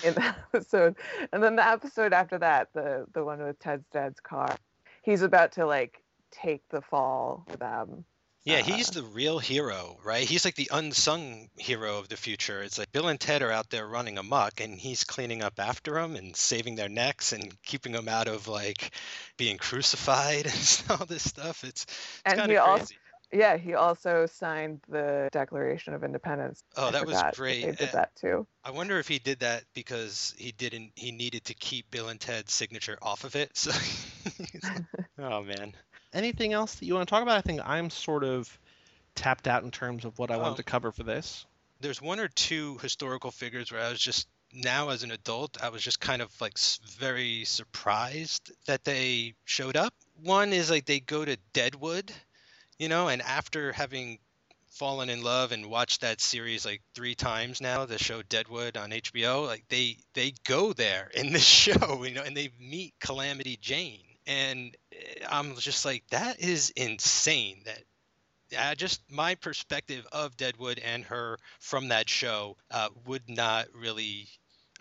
in 0.04 0.14
the 0.14 0.34
episode, 0.54 0.96
and 1.32 1.42
then 1.42 1.56
the 1.56 1.66
episode 1.66 2.12
after 2.12 2.38
that, 2.38 2.72
the 2.72 3.06
the 3.12 3.24
one 3.24 3.42
with 3.42 3.58
Ted's 3.58 3.86
dad's 3.92 4.20
car, 4.20 4.56
he's 5.02 5.22
about 5.22 5.52
to 5.52 5.66
like 5.66 6.02
take 6.30 6.68
the 6.68 6.80
fall 6.80 7.44
for 7.48 7.56
them. 7.56 8.04
Yeah, 8.44 8.60
Uh, 8.60 8.62
he's 8.62 8.88
the 8.88 9.02
real 9.02 9.38
hero, 9.38 9.98
right? 10.02 10.26
He's 10.26 10.46
like 10.46 10.54
the 10.54 10.70
unsung 10.72 11.50
hero 11.56 11.98
of 11.98 12.08
the 12.08 12.16
future. 12.16 12.62
It's 12.62 12.78
like 12.78 12.90
Bill 12.90 13.08
and 13.08 13.20
Ted 13.20 13.42
are 13.42 13.52
out 13.52 13.68
there 13.68 13.86
running 13.86 14.16
amok, 14.16 14.60
and 14.60 14.78
he's 14.78 15.04
cleaning 15.04 15.42
up 15.42 15.58
after 15.58 15.94
them 15.94 16.16
and 16.16 16.34
saving 16.34 16.76
their 16.76 16.88
necks 16.88 17.32
and 17.34 17.54
keeping 17.62 17.92
them 17.92 18.08
out 18.08 18.28
of 18.28 18.48
like 18.48 18.92
being 19.36 19.58
crucified 19.58 20.46
and 20.46 20.82
all 20.88 21.04
this 21.04 21.28
stuff. 21.28 21.64
It's, 21.64 21.84
it's 22.24 22.34
kind 22.34 22.50
of 22.50 22.58
also 22.58 22.78
crazy. 22.78 22.96
Yeah 23.32 23.56
he 23.56 23.74
also 23.74 24.26
signed 24.26 24.80
the 24.88 25.28
declaration 25.32 25.94
of 25.94 26.02
independence 26.04 26.62
Oh, 26.76 26.88
I 26.88 26.90
that 26.92 27.06
was 27.06 27.22
great. 27.34 27.62
they 27.64 27.72
did 27.72 27.88
Uh, 27.90 27.92
that 27.92 28.16
too 28.16 28.46
I 28.64 28.70
wonder 28.72 28.98
if 28.98 29.08
he 29.08 29.18
did 29.18 29.40
that 29.40 29.64
because 29.74 30.34
he 30.36 30.52
didn't. 30.52 30.92
He 30.94 31.12
needed 31.12 31.44
to 31.46 31.54
keep 31.54 31.90
Bill 31.90 32.08
and 32.10 32.20
Ted's 32.20 32.52
signature 32.52 32.98
off 33.00 33.24
of 33.24 33.34
it. 33.36 33.50
So, 33.56 33.70
oh 35.18 35.42
man. 35.42 35.74
anything 36.12 36.52
else 36.52 36.74
that 36.74 36.84
you 36.86 36.94
want 36.94 37.08
to 37.08 37.10
talk 37.10 37.22
about 37.22 37.38
i 37.38 37.40
think 37.40 37.60
i'm 37.64 37.88
sort 37.90 38.22
of 38.24 38.58
tapped 39.14 39.48
out 39.48 39.62
in 39.62 39.70
terms 39.70 40.04
of 40.04 40.18
what 40.18 40.30
i 40.30 40.34
Um, 40.34 40.42
wanted 40.42 40.56
to 40.58 40.62
cover 40.62 40.92
for 40.92 41.02
this 41.04 41.46
there's 41.80 42.02
one 42.02 42.20
or 42.20 42.28
two 42.28 42.76
historical 42.82 43.30
figures 43.30 43.72
where 43.72 43.80
I 43.80 43.88
was 43.90 44.00
just 44.00 44.28
now 44.52 44.90
as 44.90 45.02
an 45.02 45.12
adult, 45.12 45.56
I 45.62 45.70
was 45.70 45.82
just 45.82 45.98
kind 46.00 46.20
of 46.20 46.28
like 46.40 46.58
very 46.98 47.44
surprised 47.44 48.52
that 48.66 48.84
they 48.84 49.32
showed 49.46 49.76
up. 49.76 49.94
One 50.22 50.52
is 50.52 50.70
like 50.70 50.84
they 50.84 51.00
go 51.00 51.24
to 51.24 51.38
Deadwood, 51.54 52.12
you 52.80 52.88
know, 52.88 53.08
and 53.08 53.22
after 53.22 53.72
having 53.72 54.18
fallen 54.70 55.10
in 55.10 55.22
love 55.22 55.52
and 55.52 55.66
watched 55.70 56.00
that 56.02 56.20
series 56.20 56.66
like 56.66 56.82
three 56.94 57.14
times 57.14 57.60
now, 57.60 57.86
the 57.86 57.98
show 57.98 58.22
Deadwood 58.22 58.76
on 58.76 58.92
HBO, 58.92 59.46
like 59.46 59.64
they 59.68 59.98
they 60.14 60.34
go 60.44 60.72
there 60.72 61.10
in 61.14 61.32
this 61.32 61.44
show, 61.66 62.04
you 62.04 62.14
know, 62.14 62.22
and 62.24 62.36
they 62.36 62.50
meet 62.58 62.94
Calamity 63.00 63.58
Jane. 63.60 64.04
And 64.26 64.76
eh, 64.92 65.26
I'm 65.30 65.56
just 65.56 65.84
like, 65.84 66.04
that 66.10 66.40
is 66.40 66.70
insane 66.70 67.62
that 67.66 67.82
uh, 68.58 68.74
just 68.74 69.02
my 69.10 69.34
perspective 69.36 70.06
of 70.12 70.36
Deadwood 70.36 70.78
and 70.78 71.04
her 71.04 71.38
from 71.60 71.88
that 71.88 72.08
show 72.08 72.56
uh, 72.70 72.88
would 73.06 73.28
not 73.28 73.66
really. 73.74 74.28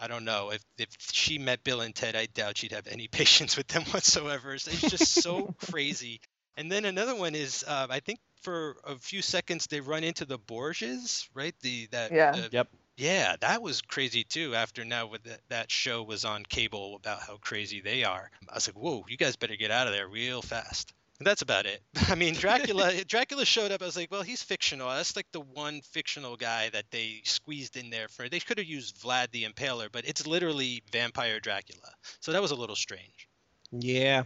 I 0.02 0.08
don't 0.08 0.26
know 0.26 0.52
if 0.52 0.64
if 0.78 0.90
she 1.12 1.38
met 1.40 1.64
Bill 1.64 1.82
and 1.82 1.94
Ted, 1.94 2.16
I 2.16 2.28
doubt 2.28 2.58
she'd 2.58 2.72
have 2.72 2.88
any 2.88 3.08
patience 3.12 3.58
with 3.58 3.68
them 3.68 3.84
whatsoever. 3.86 4.54
It's 4.54 4.66
just 4.66 5.22
so 5.22 5.54
crazy. 5.72 6.22
And 6.60 6.70
then 6.70 6.84
another 6.84 7.16
one 7.16 7.36
is 7.36 7.64
uh, 7.66 7.88
I 7.90 8.02
think 8.02 8.20
for 8.42 8.76
a 8.84 8.98
few 8.98 9.22
seconds 9.22 9.66
they 9.68 9.80
run 9.80 10.04
into 10.04 10.26
the 10.26 10.38
Borgias, 10.38 11.30
right? 11.34 11.56
The 11.62 11.88
that 11.92 12.12
Yeah. 12.12 12.32
uh, 12.36 12.50
Yep. 12.52 12.68
yeah, 12.98 13.38
that 13.40 13.62
was 13.62 13.82
crazy 13.82 14.26
too. 14.26 14.54
After 14.56 14.84
now, 14.84 15.08
with 15.08 15.24
that, 15.24 15.40
that 15.48 15.72
show 15.72 16.04
was 16.04 16.26
on 16.26 16.44
cable 16.44 16.98
about 16.98 17.22
how 17.22 17.38
crazy 17.38 17.80
they 17.80 18.04
are, 18.04 18.30
I 18.50 18.56
was 18.56 18.68
like, 18.68 18.76
"Whoa, 18.76 19.06
you 19.08 19.16
guys 19.16 19.38
better 19.38 19.56
get 19.56 19.72
out 19.72 19.88
of 19.88 19.94
there 19.94 20.08
real 20.10 20.42
fast." 20.42 20.94
And 21.20 21.26
that's 21.26 21.42
about 21.42 21.66
it. 21.66 21.82
I 22.10 22.16
mean, 22.16 22.34
Dracula. 22.34 23.04
Dracula 23.08 23.46
showed 23.46 23.72
up. 23.72 23.82
I 23.82 23.86
was 23.86 23.96
like, 23.96 24.12
"Well, 24.12 24.22
he's 24.24 24.44
fictional. 24.44 24.90
That's 24.90 25.16
like 25.16 25.32
the 25.32 25.40
one 25.42 25.80
fictional 25.80 26.36
guy 26.36 26.70
that 26.72 26.92
they 26.92 27.22
squeezed 27.24 27.78
in 27.78 27.90
there 27.90 28.10
for." 28.10 28.28
They 28.28 28.42
could 28.42 28.58
have 28.58 28.68
used 28.68 28.98
Vlad 29.00 29.32
the 29.32 29.46
Impaler, 29.46 29.88
but 29.90 30.06
it's 30.06 30.28
literally 30.28 30.84
vampire 30.92 31.40
Dracula. 31.40 31.94
So 32.20 32.34
that 32.34 32.42
was 32.42 32.52
a 32.52 32.56
little 32.56 32.76
strange. 32.76 33.30
Yeah, 33.72 34.24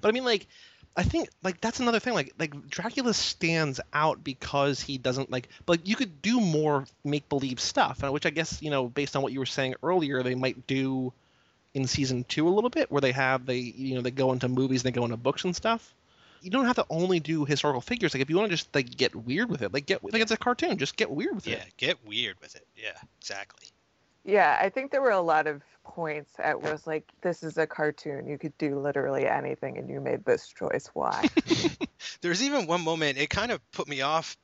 but 0.00 0.08
I 0.08 0.12
mean, 0.12 0.24
like, 0.24 0.46
I 1.00 1.02
think 1.02 1.30
like 1.42 1.62
that's 1.62 1.80
another 1.80 1.98
thing. 1.98 2.12
Like, 2.12 2.34
like 2.38 2.68
Dracula 2.68 3.14
stands 3.14 3.80
out 3.94 4.22
because 4.22 4.82
he 4.82 4.98
doesn't 4.98 5.30
like. 5.30 5.48
But 5.64 5.86
you 5.86 5.96
could 5.96 6.20
do 6.20 6.42
more 6.42 6.84
make 7.04 7.26
believe 7.30 7.58
stuff, 7.58 8.02
which 8.02 8.26
I 8.26 8.30
guess 8.30 8.60
you 8.60 8.70
know, 8.70 8.86
based 8.86 9.16
on 9.16 9.22
what 9.22 9.32
you 9.32 9.38
were 9.38 9.46
saying 9.46 9.76
earlier, 9.82 10.22
they 10.22 10.34
might 10.34 10.66
do 10.66 11.14
in 11.72 11.86
season 11.86 12.24
two 12.24 12.46
a 12.46 12.50
little 12.50 12.68
bit, 12.68 12.92
where 12.92 13.00
they 13.00 13.12
have 13.12 13.46
they 13.46 13.56
you 13.56 13.94
know 13.94 14.02
they 14.02 14.10
go 14.10 14.32
into 14.32 14.46
movies, 14.48 14.84
and 14.84 14.92
they 14.92 14.98
go 14.98 15.04
into 15.04 15.16
books 15.16 15.44
and 15.44 15.56
stuff. 15.56 15.94
You 16.42 16.50
don't 16.50 16.66
have 16.66 16.76
to 16.76 16.86
only 16.90 17.18
do 17.18 17.46
historical 17.46 17.80
figures. 17.80 18.12
Like, 18.12 18.20
if 18.20 18.28
you 18.28 18.36
want 18.36 18.50
to 18.50 18.56
just 18.56 18.74
like 18.74 18.94
get 18.94 19.16
weird 19.16 19.48
with 19.48 19.62
it, 19.62 19.72
like 19.72 19.86
get 19.86 20.04
like 20.04 20.20
it's 20.20 20.32
a 20.32 20.36
cartoon, 20.36 20.76
just 20.76 20.96
get 20.96 21.10
weird 21.10 21.34
with 21.34 21.46
Yeah, 21.46 21.54
it. 21.54 21.58
Yeah, 21.78 21.88
get 21.88 22.06
weird 22.06 22.36
with 22.42 22.56
it. 22.56 22.66
Yeah, 22.76 22.98
exactly. 23.22 23.68
Yeah 24.24 24.58
i 24.60 24.68
think 24.68 24.90
there 24.90 25.02
were 25.02 25.10
a 25.10 25.20
lot 25.20 25.46
of 25.46 25.62
points 25.84 26.32
at 26.38 26.60
was 26.60 26.86
like 26.86 27.04
this 27.22 27.42
is 27.42 27.58
a 27.58 27.66
cartoon 27.66 28.26
you 28.26 28.38
could 28.38 28.56
do 28.58 28.78
literally 28.78 29.26
anything 29.26 29.78
and 29.78 29.88
you 29.88 30.00
made 30.00 30.24
this 30.24 30.48
choice 30.48 30.90
why 30.94 31.26
There's 32.20 32.42
even 32.42 32.66
one 32.66 32.82
moment 32.82 33.18
it 33.18 33.30
kind 33.30 33.50
of 33.50 33.60
put 33.72 33.88
me 33.88 34.02
off 34.02 34.36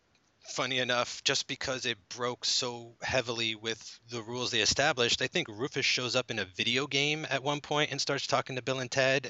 funny 0.49 0.79
enough 0.79 1.23
just 1.25 1.47
because 1.47 1.87
it 1.87 1.99
broke 2.09 2.45
so 2.45 2.95
heavily 3.03 3.57
with 3.57 3.99
the 4.11 4.23
rules 4.23 4.53
they 4.53 4.61
established. 4.61 5.21
I 5.21 5.27
think 5.27 5.49
Rufus 5.49 5.85
shows 5.85 6.15
up 6.15 6.31
in 6.31 6.39
a 6.39 6.45
video 6.45 6.87
game 6.87 7.27
at 7.29 7.43
one 7.43 7.61
point 7.61 7.91
and 7.91 8.01
starts 8.01 8.29
talking 8.29 8.55
to 8.57 8.63
Bill 8.63 8.79
and 8.79 8.91
Ted 8.91 9.29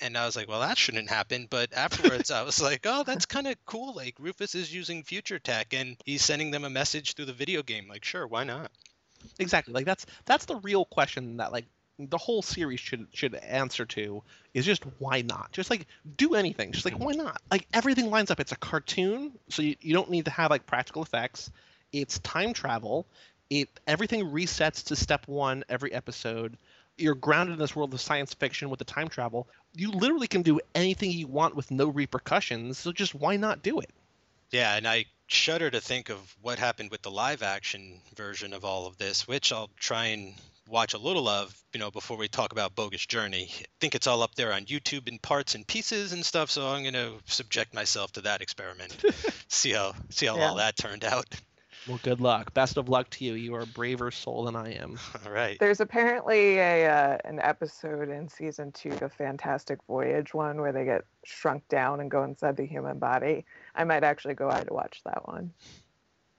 and 0.00 0.16
I 0.16 0.24
was 0.24 0.36
like, 0.36 0.48
well 0.48 0.60
that 0.60 0.78
shouldn't 0.78 1.10
happen, 1.10 1.46
but 1.50 1.74
afterwards 1.74 2.30
I 2.30 2.42
was 2.42 2.60
like, 2.62 2.80
oh, 2.84 3.04
that's 3.04 3.26
kind 3.26 3.46
of 3.46 3.56
cool. 3.66 3.94
Like 3.94 4.16
Rufus 4.18 4.54
is 4.54 4.74
using 4.74 5.02
future 5.02 5.38
tech 5.38 5.74
and 5.74 5.96
he's 6.04 6.24
sending 6.24 6.50
them 6.50 6.64
a 6.64 6.70
message 6.70 7.14
through 7.14 7.26
the 7.26 7.32
video 7.32 7.62
game. 7.62 7.86
Like, 7.88 8.04
sure, 8.04 8.26
why 8.26 8.44
not? 8.44 8.70
Exactly. 9.38 9.74
Like 9.74 9.86
that's 9.86 10.06
that's 10.24 10.44
the 10.46 10.56
real 10.56 10.84
question 10.84 11.38
that 11.38 11.52
like 11.52 11.66
the 11.98 12.18
whole 12.18 12.42
series 12.42 12.80
should 12.80 13.06
should 13.12 13.34
answer 13.34 13.84
to 13.86 14.22
is 14.52 14.64
just 14.64 14.84
why 14.98 15.22
not? 15.22 15.52
Just 15.52 15.70
like 15.70 15.86
do 16.16 16.34
anything. 16.34 16.72
Just 16.72 16.84
like 16.84 16.98
why 16.98 17.12
not? 17.12 17.40
Like 17.50 17.66
everything 17.72 18.10
lines 18.10 18.30
up. 18.30 18.40
It's 18.40 18.52
a 18.52 18.56
cartoon, 18.56 19.32
so 19.48 19.62
you, 19.62 19.76
you 19.80 19.94
don't 19.94 20.10
need 20.10 20.24
to 20.26 20.30
have 20.30 20.50
like 20.50 20.66
practical 20.66 21.02
effects. 21.02 21.50
It's 21.92 22.18
time 22.20 22.52
travel. 22.52 23.06
It 23.50 23.68
everything 23.86 24.30
resets 24.30 24.84
to 24.86 24.96
step 24.96 25.28
one 25.28 25.64
every 25.68 25.92
episode. 25.92 26.56
You're 26.96 27.14
grounded 27.14 27.54
in 27.54 27.58
this 27.58 27.74
world 27.74 27.92
of 27.94 28.00
science 28.00 28.34
fiction 28.34 28.70
with 28.70 28.78
the 28.78 28.84
time 28.84 29.08
travel. 29.08 29.48
You 29.74 29.90
literally 29.90 30.28
can 30.28 30.42
do 30.42 30.60
anything 30.74 31.10
you 31.10 31.26
want 31.26 31.56
with 31.56 31.70
no 31.70 31.88
repercussions. 31.88 32.78
So 32.78 32.92
just 32.92 33.14
why 33.14 33.36
not 33.36 33.62
do 33.62 33.80
it? 33.80 33.90
Yeah, 34.50 34.76
and 34.76 34.86
I 34.86 35.06
shudder 35.26 35.70
to 35.70 35.80
think 35.80 36.10
of 36.10 36.36
what 36.40 36.58
happened 36.58 36.90
with 36.90 37.02
the 37.02 37.10
live 37.10 37.42
action 37.42 38.00
version 38.14 38.52
of 38.52 38.64
all 38.64 38.86
of 38.86 38.98
this, 38.98 39.26
which 39.26 39.52
I'll 39.52 39.70
try 39.78 40.06
and 40.06 40.34
watch 40.68 40.94
a 40.94 40.98
little 40.98 41.28
of, 41.28 41.54
you 41.72 41.80
know, 41.80 41.90
before 41.90 42.16
we 42.16 42.28
talk 42.28 42.52
about 42.52 42.74
Bogus 42.74 43.06
Journey. 43.06 43.50
I 43.60 43.64
think 43.80 43.94
it's 43.94 44.06
all 44.06 44.22
up 44.22 44.34
there 44.34 44.52
on 44.52 44.64
YouTube 44.64 45.08
in 45.08 45.18
parts 45.18 45.54
and 45.54 45.66
pieces 45.66 46.12
and 46.12 46.24
stuff, 46.24 46.50
so 46.50 46.68
I'm 46.68 46.82
going 46.82 46.94
to 46.94 47.14
subject 47.26 47.74
myself 47.74 48.12
to 48.12 48.22
that 48.22 48.40
experiment. 48.40 48.96
see 49.48 49.72
how 49.72 49.94
see 50.10 50.26
how 50.26 50.38
all 50.38 50.56
that 50.56 50.76
turned 50.76 51.04
out. 51.04 51.26
Well, 51.86 52.00
good 52.02 52.20
luck. 52.20 52.54
Best 52.54 52.78
of 52.78 52.88
luck 52.88 53.10
to 53.10 53.24
you. 53.24 53.34
You 53.34 53.54
are 53.56 53.62
a 53.62 53.66
braver 53.66 54.10
soul 54.10 54.44
than 54.44 54.56
I 54.56 54.72
am. 54.74 54.98
All 55.26 55.32
right. 55.32 55.58
there's 55.60 55.80
apparently 55.80 56.58
a 56.58 56.86
uh, 56.88 57.18
an 57.24 57.38
episode 57.40 58.08
in 58.08 58.28
season 58.28 58.72
two 58.72 58.92
of 59.02 59.12
fantastic 59.12 59.78
voyage 59.86 60.32
one 60.32 60.60
where 60.60 60.72
they 60.72 60.84
get 60.84 61.04
shrunk 61.24 61.66
down 61.68 62.00
and 62.00 62.10
go 62.10 62.24
inside 62.24 62.56
the 62.56 62.66
human 62.66 62.98
body 62.98 63.44
i 63.74 63.84
might 63.84 64.04
actually 64.04 64.34
go 64.34 64.50
out 64.50 64.66
to 64.66 64.74
watch 64.74 65.00
that 65.04 65.26
one 65.26 65.50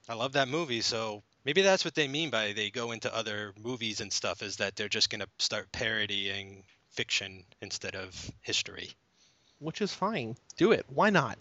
I 0.07 0.13
love 0.13 0.33
that 0.33 0.47
movie, 0.47 0.81
so 0.81 1.23
maybe 1.45 1.63
that's 1.63 1.83
what 1.83 1.95
they 1.95 2.07
mean 2.07 2.29
by 2.29 2.53
they 2.53 2.69
go 2.69 2.91
into 2.91 3.13
other 3.15 3.53
movies 3.59 4.01
and 4.01 4.13
stuff 4.13 4.43
is 4.43 4.57
that 4.57 4.75
they're 4.75 4.87
just 4.87 5.09
going 5.09 5.21
to 5.21 5.27
start 5.39 5.71
parodying 5.71 6.63
fiction 6.91 7.43
instead 7.61 7.95
of 7.95 8.31
history. 8.41 8.91
which 9.59 9.81
is 9.81 9.91
fine. 9.91 10.35
Do 10.57 10.71
it. 10.73 10.85
Why 10.93 11.09
not? 11.09 11.39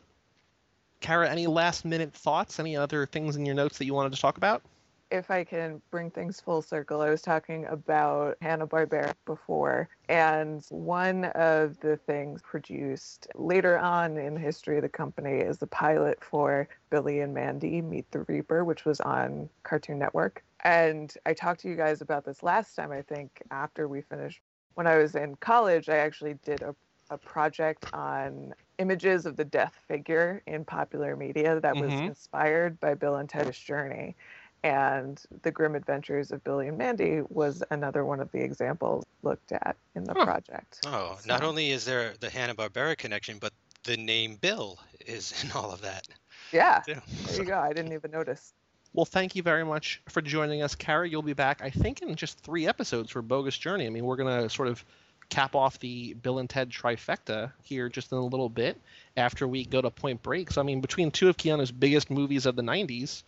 Kara, 1.04 1.28
any 1.28 1.46
last 1.46 1.84
minute 1.84 2.14
thoughts? 2.14 2.58
Any 2.58 2.76
other 2.76 3.04
things 3.04 3.36
in 3.36 3.44
your 3.44 3.54
notes 3.54 3.76
that 3.76 3.84
you 3.84 3.92
wanted 3.92 4.14
to 4.14 4.20
talk 4.20 4.38
about? 4.38 4.62
if 5.10 5.30
I 5.30 5.44
can 5.44 5.80
bring 5.90 6.10
things 6.10 6.40
full 6.40 6.60
circle, 6.60 7.00
I 7.00 7.10
was 7.10 7.22
talking 7.22 7.66
about 7.66 8.36
Hanna 8.40 8.66
Barbera 8.66 9.14
before, 9.26 9.88
and 10.08 10.64
one 10.70 11.26
of 11.26 11.78
the 11.80 11.96
things 11.96 12.42
produced 12.42 13.28
later 13.36 13.78
on 13.78 14.16
in 14.16 14.34
the 14.34 14.40
history 14.40 14.76
of 14.76 14.82
the 14.82 14.88
company 14.88 15.38
is 15.38 15.58
the 15.58 15.68
pilot 15.68 16.18
for 16.24 16.68
Billy 16.90 17.20
and 17.20 17.32
Mandy 17.32 17.80
Meet 17.80 18.10
the 18.10 18.22
Reaper, 18.22 18.64
which 18.64 18.84
was 18.84 19.00
on 19.00 19.48
Cartoon 19.62 19.98
Network. 19.98 20.42
And 20.64 21.14
I 21.26 21.34
talked 21.34 21.60
to 21.60 21.68
you 21.68 21.76
guys 21.76 22.00
about 22.00 22.24
this 22.24 22.42
last 22.42 22.74
time, 22.74 22.90
I 22.90 23.02
think, 23.02 23.40
after 23.50 23.86
we 23.86 24.00
finished. 24.00 24.40
When 24.74 24.88
I 24.88 24.96
was 24.96 25.14
in 25.14 25.36
college, 25.36 25.88
I 25.88 25.98
actually 25.98 26.34
did 26.44 26.62
a, 26.62 26.74
a 27.10 27.18
project 27.18 27.86
on 27.92 28.54
images 28.78 29.26
of 29.26 29.36
the 29.36 29.44
death 29.44 29.74
figure 29.86 30.42
in 30.46 30.64
popular 30.64 31.16
media 31.16 31.60
that 31.60 31.76
was 31.76 31.92
Mhm. 31.92 32.08
inspired 32.08 32.80
by 32.80 32.94
Bill 32.94 33.16
and 33.16 33.28
Ted's 33.28 33.58
Journey. 33.58 34.16
And 34.62 35.22
The 35.42 35.50
Grim 35.50 35.74
Adventures 35.74 36.32
of 36.32 36.42
Billy 36.42 36.68
and 36.68 36.78
Mandy 36.78 37.20
was 37.28 37.62
another 37.70 38.04
one 38.04 38.18
of 38.18 38.32
the 38.32 38.40
examples 38.40 39.04
looked 39.22 39.52
at 39.52 39.76
in 39.94 40.04
the 40.04 40.14
Huh. 40.14 40.24
project. 40.24 40.80
Oh, 40.86 41.18
not 41.26 41.42
only 41.42 41.70
is 41.70 41.84
there 41.84 42.14
the 42.20 42.30
Hanna 42.30 42.54
Barbera 42.54 42.96
connection, 42.96 43.38
but 43.38 43.52
the 43.82 43.98
name 43.98 44.36
Bill 44.36 44.78
is 45.04 45.44
in 45.44 45.52
all 45.52 45.70
of 45.70 45.82
that. 45.82 46.08
Yeah, 46.50 46.82
Yeah. 46.88 47.00
there 47.26 47.36
you 47.36 47.44
go. 47.44 47.58
I 47.58 47.74
didn't 47.74 47.92
even 47.92 48.10
notice. 48.10 48.54
Well, 48.94 49.04
thank 49.04 49.34
you 49.36 49.42
very 49.42 49.64
much 49.64 50.00
for 50.08 50.22
joining 50.22 50.62
us, 50.62 50.74
Carrie. 50.74 51.10
You'll 51.10 51.20
be 51.22 51.32
back, 51.34 51.60
I 51.60 51.68
think, 51.68 52.00
in 52.00 52.14
just 52.14 52.38
three 52.38 52.66
episodes 52.66 53.10
for 53.10 53.20
Bogus 53.22 53.58
Journey. 53.58 53.86
I 53.86 53.90
mean, 53.90 54.04
we're 54.06 54.16
gonna 54.16 54.48
sort 54.48 54.68
of 54.68 54.84
cap 55.28 55.54
off 55.54 55.78
the 55.78 56.14
Bill 56.14 56.38
and 56.38 56.48
Ted 56.48 56.70
trifecta 56.70 57.52
here 57.62 57.88
just 57.88 58.12
in 58.12 58.18
a 58.18 58.24
little 58.24 58.48
bit 58.48 58.80
after 59.16 59.46
we 59.48 59.64
go 59.64 59.80
to 59.80 59.90
Point 59.90 60.22
Break. 60.22 60.50
So, 60.50 60.60
I 60.60 60.64
mean, 60.64 60.80
between 60.80 61.10
two 61.10 61.28
of 61.28 61.36
Keanu's 61.36 61.72
biggest 61.72 62.10
movies 62.10 62.46
of 62.46 62.56
the 62.56 62.62
'90s, 62.62 63.22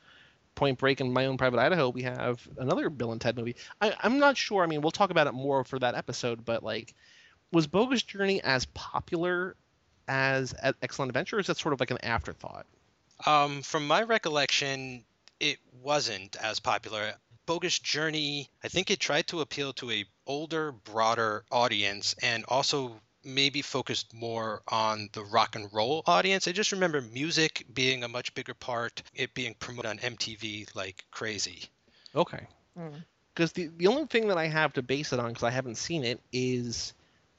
Point 0.55 0.79
Break 0.79 1.01
and 1.01 1.13
My 1.13 1.27
Own 1.27 1.37
Private 1.37 1.61
Idaho, 1.61 1.91
we 1.91 2.03
have 2.03 2.47
another 2.59 2.91
Bill 2.91 3.13
and 3.13 3.21
Ted 3.21 3.37
movie. 3.37 3.57
I, 3.81 3.95
I'm 4.03 4.19
not 4.19 4.37
sure. 4.37 4.63
I 4.63 4.67
mean, 4.67 4.81
we'll 4.81 4.91
talk 4.91 5.11
about 5.11 5.27
it 5.27 5.35
more 5.35 5.65
for 5.65 5.79
that 5.79 5.95
episode, 5.95 6.45
but 6.45 6.63
like, 6.63 6.95
was 7.53 7.67
Bogus 7.67 8.03
Journey 8.03 8.43
as 8.43 8.65
popular 8.67 9.55
as 10.09 10.55
Excellent 10.83 11.11
Adventure? 11.11 11.39
Is 11.39 11.47
that 11.47 11.59
sort 11.59 11.73
of 11.73 11.81
like 11.81 11.91
an 11.91 11.99
afterthought? 12.03 12.67
Um, 13.25 13.63
from 13.63 13.87
my 13.87 14.03
recollection, 14.03 15.05
it 15.41 15.59
wasn't 15.83 16.37
as 16.37 16.61
popular. 16.61 17.15
Bogus 17.47 17.79
Journey, 17.79 18.51
I 18.63 18.69
think 18.69 18.91
it 18.91 19.01
tried 19.01 19.29
to 19.29 19.41
appeal 19.41 19.73
to 19.75 19.91
a 19.91 20.05
older, 20.27 20.73
broader 20.73 21.45
audience 21.51 22.15
and 22.23 22.45
also 22.49 23.01
maybe 23.25 23.63
focused 23.63 24.15
more 24.15 24.63
on 24.69 25.09
the 25.13 25.25
rock 25.25 25.57
and 25.57 25.73
roll 25.73 26.03
audience. 26.07 26.47
I 26.47 26.53
just 26.53 26.73
remember 26.73 27.01
music 27.01 27.67
being 27.73 28.05
a 28.05 28.09
much 28.09 28.35
bigger 28.35 28.55
part, 28.55 29.03
it 29.15 29.35
being 29.35 29.55
promoted 29.55 29.91
on 29.91 29.99
MTV 29.99 30.75
like 30.75 31.05
crazy. 31.11 31.65
Okay. 32.15 32.47
Mm. 32.79 33.05
because 33.35 33.53
the, 33.53 33.71
the 33.77 33.87
only 33.87 34.07
thing 34.07 34.29
that 34.29 34.39
I 34.39 34.47
have 34.47 34.73
to 34.75 34.83
base 34.83 35.13
it 35.13 35.21
on, 35.21 35.29
because 35.29 35.43
I 35.43 35.51
haven't 35.51 35.77
seen 35.77 36.05
it, 36.05 36.21
is 36.33 36.95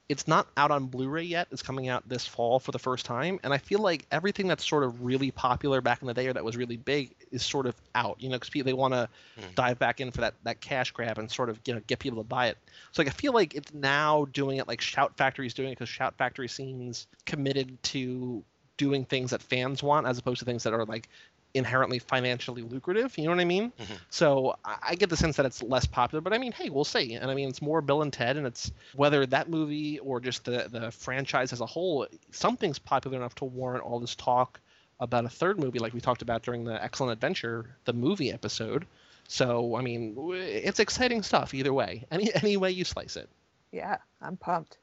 it's 0.10 0.28
not 0.28 0.48
out 0.56 0.72
on 0.72 0.86
Blu-ray 0.86 1.24
yet. 1.24 1.48
It's 1.52 1.62
coming 1.62 1.90
out 1.90 2.08
this 2.08 2.26
fall 2.26 2.60
for 2.60 2.72
the 2.72 2.80
first 2.80 3.06
time, 3.06 3.40
and 3.44 3.54
I 3.54 3.58
feel 3.58 3.80
like 3.80 4.06
everything 4.10 4.48
that's 4.48 4.66
sort 4.66 4.84
of 4.84 5.04
really 5.04 5.32
popular 5.32 5.82
back 5.82 6.02
in 6.02 6.08
the 6.08 6.14
day 6.14 6.28
or 6.28 6.34
that 6.34 6.46
was 6.46 6.56
really 6.56 6.78
big 6.78 7.14
is 7.32 7.44
sort 7.44 7.66
of 7.66 7.76
out. 7.94 8.22
You 8.22 8.30
know, 8.30 8.40
because 8.40 8.64
they 8.64 8.74
want 8.74 8.94
to 8.94 9.10
Mm. 9.38 9.56
dive 9.56 9.80
back 9.80 10.00
in 10.00 10.12
for 10.12 10.22
that 10.22 10.34
that 10.44 10.62
cash 10.62 10.92
grab 10.92 11.20
and 11.20 11.30
sort 11.30 11.50
of 11.50 11.60
you 11.66 11.74
know 11.74 11.82
get 11.88 12.00
people 12.00 12.20
to 12.20 12.28
buy 12.28 12.48
it. 12.48 12.58
So 12.92 13.02
like 13.02 13.10
I 13.10 13.12
feel 13.12 13.34
like 13.34 13.54
it's 13.54 13.74
now 13.74 14.26
doing 14.32 14.58
it 14.58 14.68
like 14.68 14.82
Shout 14.82 15.18
Factory's 15.18 15.54
doing 15.54 15.70
it 15.70 15.74
because 15.74 15.90
Shout 15.90 16.16
Factory 16.18 16.48
seems 16.48 17.08
committed 17.26 17.82
to 17.84 18.44
doing 18.78 19.06
things 19.06 19.32
that 19.32 19.42
fans 19.42 19.84
want 19.84 20.08
as 20.08 20.18
opposed 20.18 20.40
to 20.40 20.46
things 20.46 20.64
that 20.64 20.74
are 20.74 20.86
like 20.86 21.10
inherently 21.54 22.00
financially 22.00 22.62
lucrative. 22.62 23.18
You 23.18 23.26
know 23.26 23.32
what 23.32 23.40
I 23.40 23.46
mean? 23.46 23.72
Mhm. 23.80 23.98
So 24.10 24.56
I, 24.64 24.78
I 24.90 24.96
get 24.96 25.10
the 25.10 25.18
sense 25.18 25.38
that 25.38 25.46
it's 25.46 25.64
less 25.64 25.86
popular, 25.86 26.22
but 26.22 26.34
I 26.34 26.38
mean, 26.38 26.52
hey, 26.52 26.70
we'll 26.70 26.84
see. 26.84 27.14
And 27.16 27.32
I 27.32 27.36
mean, 27.36 27.50
it's 27.50 27.62
more 27.62 27.82
Bill 27.82 28.02
and 28.02 28.14
Ted, 28.14 28.38
and 28.38 28.46
it's 28.46 28.72
whether 28.96 29.26
that 29.26 29.50
movie 29.50 30.00
or 30.00 30.20
just 30.20 30.46
the 30.46 30.68
the 30.70 30.92
franchise 30.92 31.54
as 31.54 31.62
a 31.62 31.66
whole, 31.66 32.08
something's 32.32 32.80
popular 32.80 33.18
enough 33.18 33.36
to 33.36 33.46
warrant 33.46 33.84
all 33.84 34.00
this 34.00 34.16
talk 34.16 34.60
about 35.00 35.26
a 35.26 35.30
third 35.30 35.60
movie, 35.60 35.80
like 35.80 35.94
we 35.94 36.02
talked 36.02 36.22
about 36.24 36.42
during 36.44 36.64
the 36.64 36.84
Excellent 36.84 37.14
Adventure, 37.14 37.76
the 37.86 37.94
movie 37.94 38.32
episode. 38.32 38.86
So 39.28 39.76
I 39.76 39.82
mean, 39.82 40.16
it's 40.34 40.80
exciting 40.80 41.24
stuff 41.24 41.54
either 41.54 41.74
way. 41.74 42.06
Any 42.12 42.34
any 42.44 42.58
way 42.58 42.72
you 42.72 42.84
slice 42.84 43.16
it. 43.16 43.30
Yeah, 43.72 43.98
I'm 44.22 44.38
pumped. 44.38 44.78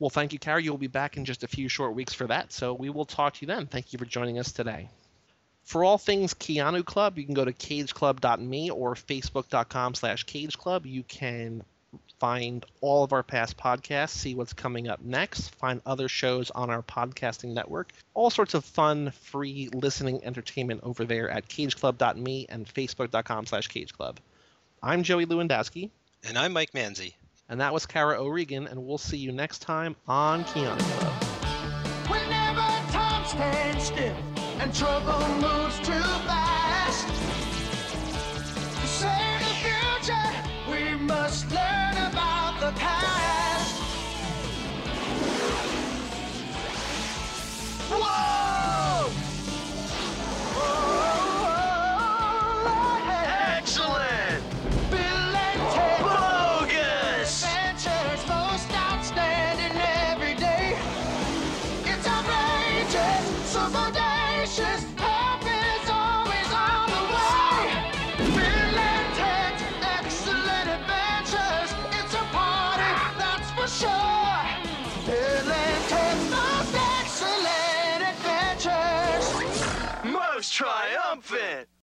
Well, 0.00 0.10
thank 0.10 0.32
you, 0.32 0.38
Carrie. 0.38 0.62
You'll 0.62 0.78
be 0.78 0.86
back 0.86 1.16
in 1.16 1.24
just 1.24 1.42
a 1.42 1.48
few 1.48 1.68
short 1.68 1.94
weeks 1.94 2.14
for 2.14 2.26
that. 2.28 2.52
So 2.52 2.72
we 2.72 2.88
will 2.88 3.04
talk 3.04 3.34
to 3.34 3.40
you 3.42 3.48
then. 3.48 3.66
Thank 3.66 3.92
you 3.92 3.98
for 3.98 4.04
joining 4.04 4.38
us 4.38 4.52
today. 4.52 4.88
For 5.68 5.84
all 5.84 5.98
things 5.98 6.32
Keanu 6.32 6.82
Club, 6.82 7.18
you 7.18 7.26
can 7.26 7.34
go 7.34 7.44
to 7.44 7.52
cageclub.me 7.52 8.70
or 8.70 8.94
facebook.com 8.94 9.94
slash 9.96 10.24
cageclub. 10.24 10.86
You 10.86 11.02
can 11.02 11.62
find 12.18 12.64
all 12.80 13.04
of 13.04 13.12
our 13.12 13.22
past 13.22 13.58
podcasts, 13.58 14.16
see 14.16 14.34
what's 14.34 14.54
coming 14.54 14.88
up 14.88 15.02
next, 15.02 15.54
find 15.56 15.82
other 15.84 16.08
shows 16.08 16.50
on 16.52 16.70
our 16.70 16.82
podcasting 16.82 17.52
network, 17.52 17.92
all 18.14 18.30
sorts 18.30 18.54
of 18.54 18.64
fun, 18.64 19.10
free 19.10 19.68
listening 19.74 20.24
entertainment 20.24 20.80
over 20.84 21.04
there 21.04 21.28
at 21.28 21.50
cageclub.me 21.50 22.46
and 22.48 22.66
facebook.com 22.66 23.44
slash 23.44 23.68
cageclub. 23.68 24.16
I'm 24.82 25.02
Joey 25.02 25.26
Lewandowski, 25.26 25.90
And 26.26 26.38
I'm 26.38 26.54
Mike 26.54 26.72
Manzi. 26.72 27.12
and 27.50 27.60
that 27.60 27.74
was 27.74 27.84
Kara 27.84 28.18
O'Regan, 28.18 28.66
and 28.68 28.86
we'll 28.86 28.96
see 28.96 29.18
you 29.18 29.32
next 29.32 29.58
time 29.58 29.96
on 30.06 30.44
Keanu 30.44 30.78
Club. 30.78 31.12
And 34.60 34.74
trouble 34.74 35.20
moves 35.40 35.78
too 35.78 35.92
fast, 36.26 37.06
to 38.80 38.86
save 38.86 39.40
the 39.40 39.54
future, 39.62 40.30
we 40.68 40.96
must 40.96 41.48
learn 41.50 41.96
about 42.10 42.58
the 42.60 42.72
past. 42.78 43.74
Whoa! 47.88 48.37